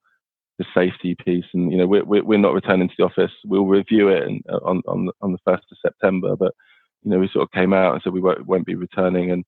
the 0.58 0.64
safety 0.74 1.16
piece. 1.24 1.44
And 1.52 1.72
you 1.72 1.78
know, 1.78 1.86
we're 1.86 2.04
we're 2.04 2.38
not 2.38 2.54
returning 2.54 2.88
to 2.88 2.94
the 2.96 3.04
office. 3.04 3.32
We'll 3.44 3.66
review 3.66 4.08
it 4.08 4.42
uh, 4.48 4.58
on 4.64 4.82
on 4.86 5.10
on 5.20 5.32
the 5.32 5.38
first 5.44 5.64
of 5.70 5.78
September. 5.82 6.36
But 6.36 6.54
you 7.02 7.10
know, 7.10 7.18
we 7.18 7.28
sort 7.32 7.42
of 7.42 7.52
came 7.52 7.72
out 7.72 7.94
and 7.94 8.02
said 8.02 8.12
we 8.12 8.20
won't, 8.20 8.46
won't 8.46 8.66
be 8.66 8.74
returning. 8.74 9.30
And 9.30 9.44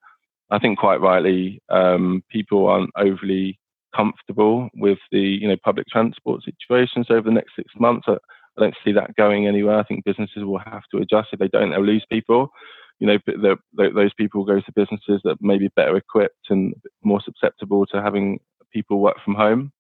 I 0.51 0.59
think 0.59 0.79
quite 0.79 1.01
rightly, 1.01 1.63
um, 1.69 2.23
people 2.31 2.67
aren't 2.67 2.91
overly 2.97 3.59
comfortable 3.95 4.69
with 4.75 4.99
the 5.11 5.21
you 5.21 5.49
know 5.49 5.57
public 5.65 5.87
transport 5.89 6.43
situations 6.45 7.07
over 7.11 7.23
the 7.23 7.35
next 7.35 7.57
six 7.57 7.73
months. 7.79 8.07
I, 8.09 8.13
I 8.13 8.61
don't 8.61 8.77
see 8.85 8.93
that 8.93 9.17
going 9.17 9.47
anywhere. 9.47 9.79
I 9.79 9.85
think 9.85 10.05
businesses 10.05 10.45
will 10.45 10.59
have 10.59 10.83
to 10.93 10.99
adjust. 10.99 11.29
If 11.33 11.39
they 11.39 11.49
don't, 11.49 11.71
they'll 11.71 11.85
lose 11.85 12.05
people. 12.11 12.51
You 12.99 13.07
know, 13.07 13.19
the, 13.27 13.57
the, 13.73 13.91
those 13.95 14.13
people 14.15 14.45
go 14.45 14.61
to 14.61 14.73
businesses 14.77 15.21
that 15.25 15.41
may 15.41 15.57
be 15.57 15.69
better 15.69 15.97
equipped 15.97 16.51
and 16.51 16.75
more 17.03 17.21
susceptible 17.23 17.87
to 17.87 18.03
having 18.03 18.41
people 18.73 19.01
work 19.01 19.17
from 19.25 19.35
home, 19.35 19.73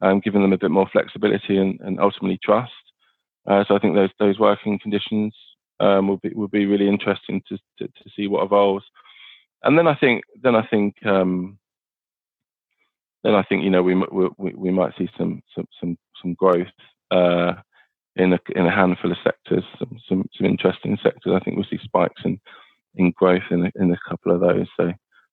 um, 0.00 0.20
giving 0.20 0.40
them 0.40 0.54
a 0.54 0.58
bit 0.58 0.70
more 0.70 0.88
flexibility 0.90 1.58
and, 1.58 1.78
and 1.80 2.00
ultimately 2.00 2.38
trust. 2.42 2.72
Uh, 3.46 3.64
so 3.66 3.74
I 3.74 3.78
think 3.78 3.94
those 3.94 4.10
those 4.18 4.38
working 4.38 4.78
conditions 4.78 5.34
um, 5.80 6.08
will 6.08 6.18
be 6.18 6.30
will 6.30 6.48
be 6.48 6.66
really 6.66 6.88
interesting 6.88 7.42
to, 7.48 7.58
to, 7.78 7.88
to 7.88 8.10
see 8.16 8.28
what 8.28 8.44
evolves. 8.44 8.84
And 9.64 9.78
then 9.78 9.86
I 9.86 9.94
think 9.94 10.22
then 10.42 10.54
I 10.54 10.66
think 10.66 10.94
um, 11.06 11.58
then 13.22 13.34
I 13.34 13.42
think 13.42 13.64
you 13.64 13.70
know 13.70 13.82
we 13.82 13.94
we, 13.94 14.54
we 14.54 14.70
might 14.70 14.92
see 14.98 15.08
some 15.16 15.42
some 15.54 15.66
some, 15.80 15.98
some 16.20 16.34
growth 16.34 16.66
uh, 17.10 17.54
in 18.16 18.32
a 18.32 18.38
in 18.54 18.66
a 18.66 18.74
handful 18.74 19.12
of 19.12 19.18
sectors, 19.22 19.64
some, 19.78 19.98
some 20.08 20.28
some 20.36 20.46
interesting 20.46 20.98
sectors. 21.02 21.32
I 21.34 21.40
think 21.40 21.56
we'll 21.56 21.66
see 21.70 21.78
spikes 21.82 22.22
in 22.24 22.40
in 22.94 23.12
growth 23.12 23.42
in 23.50 23.66
a, 23.66 23.70
in 23.76 23.92
a 23.92 24.08
couple 24.08 24.32
of 24.32 24.40
those. 24.40 24.66
So 24.76 24.92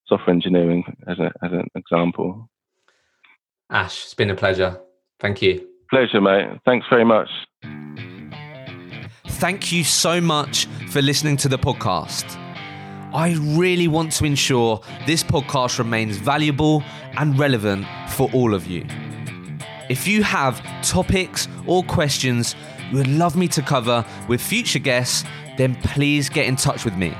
software 0.09 0.33
engineering 0.33 0.83
as 1.07 1.19
a, 1.19 1.31
as 1.43 1.51
an 1.51 1.67
example. 1.75 2.49
Ash, 3.69 4.03
it's 4.03 4.13
been 4.15 4.31
a 4.31 4.35
pleasure. 4.35 4.79
Thank 5.19 5.41
you. 5.41 5.67
Pleasure, 5.89 6.19
mate. 6.19 6.59
Thanks 6.65 6.87
very 6.89 7.05
much. 7.05 7.29
Thank 9.27 9.71
you 9.71 9.83
so 9.83 10.19
much 10.19 10.65
for 10.89 11.01
listening 11.01 11.37
to 11.37 11.47
the 11.47 11.57
podcast. 11.57 12.37
I 13.13 13.35
really 13.57 13.87
want 13.87 14.11
to 14.13 14.25
ensure 14.25 14.81
this 15.07 15.23
podcast 15.23 15.79
remains 15.79 16.17
valuable 16.17 16.83
and 17.17 17.37
relevant 17.39 17.87
for 18.09 18.29
all 18.33 18.53
of 18.53 18.67
you. 18.67 18.85
If 19.89 20.07
you 20.07 20.21
have 20.21 20.61
topics 20.83 21.47
or 21.65 21.83
questions 21.83 22.55
you 22.91 22.97
would 22.97 23.07
love 23.07 23.35
me 23.35 23.47
to 23.49 23.63
cover 23.63 24.05
with 24.27 24.41
future 24.41 24.77
guests, 24.77 25.23
then 25.57 25.73
please 25.81 26.29
get 26.29 26.45
in 26.45 26.55
touch 26.55 26.85
with 26.85 26.95
me. 26.95 27.15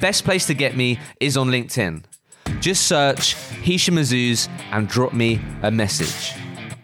Best 0.00 0.24
place 0.24 0.46
to 0.46 0.54
get 0.54 0.74
me 0.74 0.98
is 1.20 1.36
on 1.36 1.48
LinkedIn. 1.48 2.04
Just 2.60 2.86
search 2.86 3.34
Hisham 3.34 3.96
Azzouz 3.96 4.48
and 4.72 4.88
drop 4.88 5.12
me 5.12 5.40
a 5.62 5.70
message. 5.70 6.34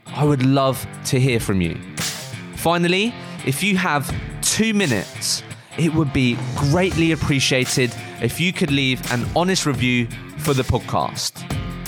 I 0.09 0.25
would 0.25 0.45
love 0.45 0.87
to 1.07 1.19
hear 1.19 1.41
from 1.41 1.63
you. 1.63 1.81
Finally, 2.57 3.15
if 3.47 3.63
you 3.63 3.79
have 3.79 4.15
two 4.43 4.75
minutes, 4.75 5.43
it 5.79 5.95
would 5.95 6.13
be 6.13 6.37
greatly 6.57 7.13
appreciated 7.13 7.95
if 8.23 8.41
you 8.41 8.53
could 8.53 8.71
leave 8.71 9.01
an 9.13 9.27
honest 9.37 9.67
review 9.67 10.07
for 10.39 10.55
the 10.55 10.63
podcast. 10.63 11.33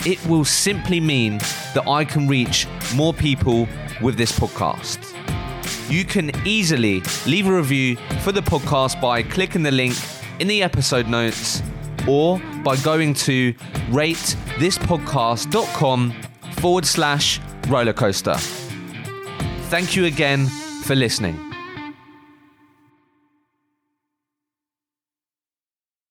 It 0.05 0.23
will 0.27 0.45
simply 0.45 0.99
mean 0.99 1.39
that 1.73 1.87
I 1.87 2.05
can 2.05 2.27
reach 2.27 2.67
more 2.93 3.11
people 3.13 3.67
with 4.01 4.17
this 4.17 4.37
podcast. 4.37 4.99
You 5.89 6.05
can 6.05 6.29
easily 6.45 7.01
leave 7.25 7.47
a 7.47 7.55
review 7.55 7.95
for 8.21 8.31
the 8.31 8.41
podcast 8.41 9.01
by 9.01 9.23
clicking 9.23 9.63
the 9.63 9.71
link 9.71 9.95
in 10.39 10.47
the 10.47 10.61
episode 10.61 11.07
notes 11.07 11.63
or 12.07 12.39
by 12.63 12.75
going 12.77 13.13
to 13.13 13.53
ratethispodcast.com 13.89 16.13
forward 16.57 16.85
slash 16.85 17.39
rollercoaster. 17.63 18.37
Thank 19.69 19.95
you 19.95 20.05
again 20.05 20.45
for 20.83 20.93
listening. 20.95 21.44